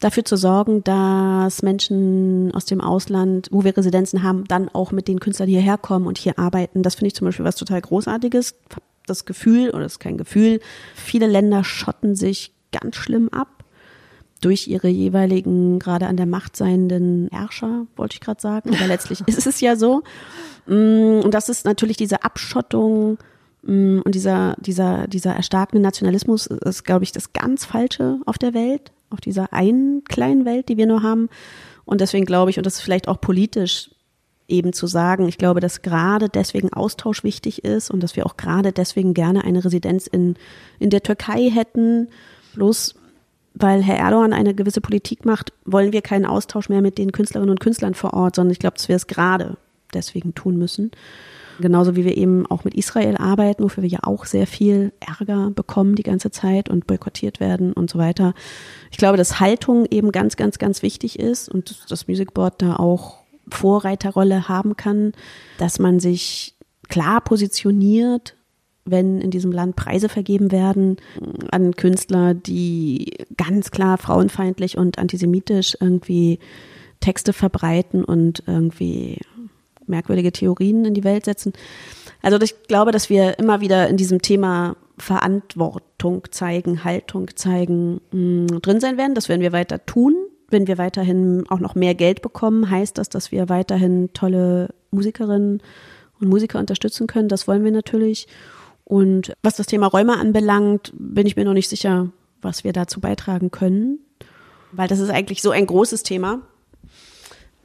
dafür 0.00 0.24
zu 0.24 0.36
sorgen, 0.36 0.84
dass 0.84 1.62
Menschen 1.62 2.52
aus 2.54 2.64
dem 2.66 2.80
Ausland, 2.80 3.48
wo 3.50 3.64
wir 3.64 3.76
Residenzen 3.76 4.22
haben, 4.22 4.44
dann 4.44 4.68
auch 4.68 4.92
mit 4.92 5.08
den 5.08 5.20
Künstlern 5.20 5.48
hierher 5.48 5.78
kommen 5.78 6.06
und 6.06 6.18
hier 6.18 6.38
arbeiten. 6.38 6.82
Das 6.82 6.96
finde 6.96 7.08
ich 7.08 7.14
zum 7.14 7.26
Beispiel 7.26 7.44
was 7.44 7.56
total 7.56 7.80
Großartiges. 7.80 8.56
Das 9.06 9.24
Gefühl, 9.24 9.70
oder 9.70 9.84
das 9.84 9.92
ist 9.92 9.98
kein 10.00 10.18
Gefühl, 10.18 10.60
viele 10.94 11.26
Länder 11.26 11.64
schotten 11.64 12.16
sich 12.16 12.52
ganz 12.72 12.96
schlimm 12.96 13.28
ab 13.30 13.48
durch 14.40 14.68
ihre 14.68 14.88
jeweiligen 14.88 15.78
gerade 15.78 16.06
an 16.06 16.16
der 16.16 16.26
Macht 16.26 16.56
seienden 16.56 17.28
Herrscher, 17.32 17.86
wollte 17.96 18.14
ich 18.14 18.20
gerade 18.20 18.40
sagen. 18.40 18.74
Aber 18.74 18.86
letztlich 18.86 19.20
ist 19.26 19.46
es 19.46 19.60
ja 19.60 19.76
so. 19.76 20.02
Mm, 20.66 21.20
und 21.20 21.32
das 21.32 21.48
ist 21.48 21.64
natürlich 21.64 21.96
diese 21.96 22.22
Abschottung 22.22 23.18
mm, 23.62 24.00
und 24.04 24.14
dieser, 24.14 24.56
dieser, 24.58 25.06
dieser 25.06 25.34
erstarkende 25.34 25.82
Nationalismus 25.82 26.46
ist, 26.46 26.84
glaube 26.84 27.04
ich, 27.04 27.12
das 27.12 27.32
ganz 27.32 27.64
Falsche 27.64 28.18
auf 28.26 28.36
der 28.36 28.52
Welt 28.52 28.92
auf 29.10 29.20
dieser 29.20 29.52
einen 29.52 30.04
kleinen 30.04 30.44
Welt, 30.44 30.68
die 30.68 30.76
wir 30.76 30.86
nur 30.86 31.02
haben. 31.02 31.28
Und 31.84 32.00
deswegen 32.00 32.26
glaube 32.26 32.50
ich, 32.50 32.58
und 32.58 32.66
das 32.66 32.76
ist 32.76 32.80
vielleicht 32.82 33.08
auch 33.08 33.20
politisch 33.20 33.90
eben 34.48 34.72
zu 34.72 34.86
sagen, 34.86 35.28
ich 35.28 35.38
glaube, 35.38 35.60
dass 35.60 35.82
gerade 35.82 36.28
deswegen 36.28 36.72
Austausch 36.72 37.24
wichtig 37.24 37.64
ist 37.64 37.90
und 37.90 38.02
dass 38.02 38.16
wir 38.16 38.26
auch 38.26 38.36
gerade 38.36 38.72
deswegen 38.72 39.12
gerne 39.12 39.44
eine 39.44 39.64
Residenz 39.64 40.06
in, 40.06 40.34
in 40.78 40.90
der 40.90 41.02
Türkei 41.02 41.50
hätten. 41.50 42.08
Bloß 42.54 42.94
weil 43.58 43.82
Herr 43.82 43.96
Erdogan 43.96 44.34
eine 44.34 44.54
gewisse 44.54 44.82
Politik 44.82 45.24
macht, 45.24 45.52
wollen 45.64 45.92
wir 45.92 46.02
keinen 46.02 46.26
Austausch 46.26 46.68
mehr 46.68 46.82
mit 46.82 46.98
den 46.98 47.10
Künstlerinnen 47.10 47.50
und 47.50 47.60
Künstlern 47.60 47.94
vor 47.94 48.12
Ort, 48.12 48.36
sondern 48.36 48.52
ich 48.52 48.58
glaube, 48.58 48.76
dass 48.76 48.88
wir 48.88 48.96
es 48.96 49.06
gerade 49.06 49.56
deswegen 49.94 50.34
tun 50.34 50.58
müssen. 50.58 50.90
Genauso 51.60 51.96
wie 51.96 52.04
wir 52.04 52.16
eben 52.16 52.46
auch 52.46 52.64
mit 52.64 52.74
Israel 52.74 53.16
arbeiten, 53.16 53.62
wofür 53.62 53.82
wir 53.82 53.90
ja 53.90 54.00
auch 54.02 54.24
sehr 54.24 54.46
viel 54.46 54.92
Ärger 55.00 55.50
bekommen 55.50 55.94
die 55.94 56.02
ganze 56.02 56.30
Zeit 56.30 56.68
und 56.68 56.86
boykottiert 56.86 57.40
werden 57.40 57.72
und 57.72 57.90
so 57.90 57.98
weiter. 57.98 58.34
Ich 58.90 58.98
glaube, 58.98 59.16
dass 59.16 59.40
Haltung 59.40 59.86
eben 59.90 60.12
ganz, 60.12 60.36
ganz, 60.36 60.58
ganz 60.58 60.82
wichtig 60.82 61.18
ist 61.18 61.48
und 61.48 61.90
das 61.90 62.08
Music 62.08 62.34
Board 62.34 62.60
da 62.62 62.76
auch 62.76 63.22
Vorreiterrolle 63.48 64.48
haben 64.48 64.76
kann, 64.76 65.12
dass 65.58 65.78
man 65.78 66.00
sich 66.00 66.54
klar 66.88 67.20
positioniert, 67.20 68.36
wenn 68.84 69.20
in 69.20 69.30
diesem 69.30 69.52
Land 69.52 69.76
Preise 69.76 70.08
vergeben 70.08 70.52
werden 70.52 70.96
an 71.50 71.74
Künstler, 71.74 72.34
die 72.34 73.12
ganz 73.36 73.70
klar 73.70 73.98
frauenfeindlich 73.98 74.78
und 74.78 74.98
antisemitisch 74.98 75.76
irgendwie 75.80 76.38
Texte 77.00 77.32
verbreiten 77.32 78.04
und 78.04 78.42
irgendwie 78.46 79.20
merkwürdige 79.86 80.32
Theorien 80.32 80.84
in 80.84 80.94
die 80.94 81.04
Welt 81.04 81.24
setzen. 81.24 81.52
Also 82.22 82.40
ich 82.40 82.62
glaube, 82.64 82.92
dass 82.92 83.10
wir 83.10 83.38
immer 83.38 83.60
wieder 83.60 83.88
in 83.88 83.96
diesem 83.96 84.22
Thema 84.22 84.76
Verantwortung 84.98 86.24
zeigen, 86.30 86.84
Haltung 86.84 87.28
zeigen, 87.36 88.00
mh, 88.12 88.54
mm, 88.54 88.62
drin 88.62 88.80
sein 88.80 88.96
werden. 88.96 89.14
Das 89.14 89.28
werden 89.28 89.42
wir 89.42 89.52
weiter 89.52 89.84
tun. 89.84 90.14
Wenn 90.48 90.66
wir 90.66 90.78
weiterhin 90.78 91.44
auch 91.48 91.60
noch 91.60 91.74
mehr 91.74 91.94
Geld 91.94 92.22
bekommen, 92.22 92.70
heißt 92.70 92.98
das, 92.98 93.08
dass 93.08 93.32
wir 93.32 93.48
weiterhin 93.48 94.10
tolle 94.12 94.74
Musikerinnen 94.90 95.60
und 96.20 96.28
Musiker 96.28 96.58
unterstützen 96.58 97.06
können. 97.06 97.28
Das 97.28 97.48
wollen 97.48 97.64
wir 97.64 97.72
natürlich. 97.72 98.28
Und 98.84 99.32
was 99.42 99.56
das 99.56 99.66
Thema 99.66 99.88
Räume 99.88 100.16
anbelangt, 100.16 100.92
bin 100.96 101.26
ich 101.26 101.36
mir 101.36 101.44
noch 101.44 101.52
nicht 101.52 101.68
sicher, 101.68 102.10
was 102.40 102.62
wir 102.62 102.72
dazu 102.72 103.00
beitragen 103.00 103.50
können, 103.50 103.98
weil 104.70 104.86
das 104.86 105.00
ist 105.00 105.10
eigentlich 105.10 105.42
so 105.42 105.50
ein 105.50 105.66
großes 105.66 106.04
Thema 106.04 106.42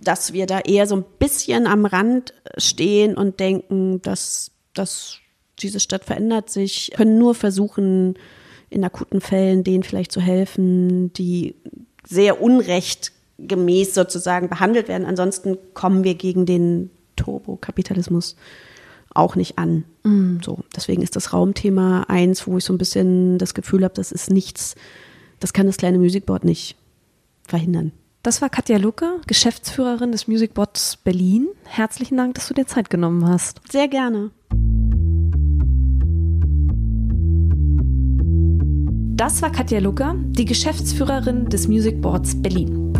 dass 0.01 0.33
wir 0.33 0.47
da 0.47 0.59
eher 0.59 0.87
so 0.87 0.95
ein 0.95 1.05
bisschen 1.19 1.67
am 1.67 1.85
Rand 1.85 2.33
stehen 2.57 3.15
und 3.15 3.39
denken, 3.39 4.01
dass, 4.01 4.51
dass 4.73 5.17
diese 5.59 5.79
Stadt 5.79 6.03
verändert 6.05 6.49
sich, 6.49 6.91
können 6.95 7.17
nur 7.17 7.35
versuchen, 7.35 8.15
in 8.69 8.83
akuten 8.83 9.21
Fällen 9.21 9.63
denen 9.63 9.83
vielleicht 9.83 10.11
zu 10.11 10.21
helfen, 10.21 11.13
die 11.13 11.55
sehr 12.07 12.41
unrechtgemäß 12.41 13.93
sozusagen 13.93 14.49
behandelt 14.49 14.87
werden. 14.87 15.05
Ansonsten 15.05 15.57
kommen 15.73 16.03
wir 16.03 16.15
gegen 16.15 16.45
den 16.45 16.89
Turbokapitalismus 17.15 18.35
auch 19.13 19.35
nicht 19.35 19.57
an. 19.57 19.83
Mm. 20.03 20.37
So, 20.41 20.59
deswegen 20.75 21.01
ist 21.01 21.15
das 21.15 21.33
Raumthema 21.33 22.05
eins, 22.07 22.47
wo 22.47 22.57
ich 22.57 22.63
so 22.63 22.73
ein 22.73 22.77
bisschen 22.77 23.37
das 23.37 23.53
Gefühl 23.53 23.83
habe, 23.83 23.93
das 23.93 24.11
ist 24.11 24.31
nichts, 24.31 24.75
das 25.39 25.53
kann 25.53 25.67
das 25.67 25.77
kleine 25.77 25.99
Musikboard 25.99 26.45
nicht 26.45 26.77
verhindern. 27.45 27.91
Das 28.23 28.39
war 28.39 28.49
Katja 28.49 28.77
Lucke, 28.77 29.19
Geschäftsführerin 29.25 30.11
des 30.11 30.27
Music 30.27 30.53
Bots 30.53 30.97
Berlin. 30.97 31.47
Herzlichen 31.65 32.17
Dank, 32.17 32.35
dass 32.35 32.47
du 32.47 32.53
dir 32.53 32.67
Zeit 32.67 32.91
genommen 32.91 33.27
hast. 33.27 33.61
Sehr 33.71 33.87
gerne. 33.87 34.29
Das 39.17 39.41
war 39.41 39.51
Katja 39.51 39.79
Lucke, 39.79 40.13
die 40.17 40.45
Geschäftsführerin 40.45 41.49
des 41.49 41.67
Music 41.67 41.99
Boards 41.99 42.39
Berlin. 42.39 42.90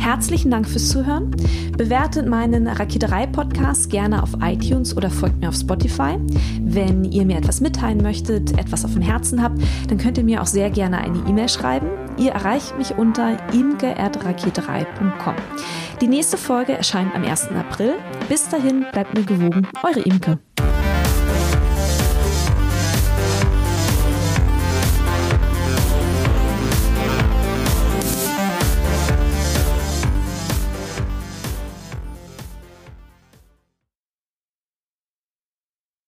Herzlichen 0.00 0.50
Dank 0.50 0.66
fürs 0.66 0.88
Zuhören. 0.88 1.30
Bewertet 1.76 2.26
meinen 2.26 2.66
Raketerei-Podcast 2.66 3.90
gerne 3.90 4.22
auf 4.22 4.30
iTunes 4.40 4.96
oder 4.96 5.10
folgt 5.10 5.42
mir 5.42 5.50
auf 5.50 5.54
Spotify. 5.54 6.16
Wenn 6.62 7.04
ihr 7.04 7.26
mir 7.26 7.36
etwas 7.36 7.60
mitteilen 7.60 8.02
möchtet, 8.02 8.58
etwas 8.58 8.86
auf 8.86 8.94
dem 8.94 9.02
Herzen 9.02 9.42
habt, 9.42 9.60
dann 9.88 9.98
könnt 9.98 10.16
ihr 10.16 10.24
mir 10.24 10.40
auch 10.40 10.46
sehr 10.46 10.70
gerne 10.70 10.96
eine 10.98 11.18
E-Mail 11.28 11.50
schreiben. 11.50 11.88
Ihr 12.16 12.32
erreicht 12.32 12.78
mich 12.78 12.96
unter 12.96 13.36
imke.raketerei.com. 13.52 15.34
Die 16.00 16.08
nächste 16.08 16.38
Folge 16.38 16.72
erscheint 16.72 17.14
am 17.14 17.22
1. 17.22 17.48
April. 17.48 17.96
Bis 18.30 18.48
dahin 18.48 18.86
bleibt 18.92 19.12
mir 19.14 19.24
gewogen, 19.24 19.68
eure 19.82 20.00
Imke. 20.00 20.38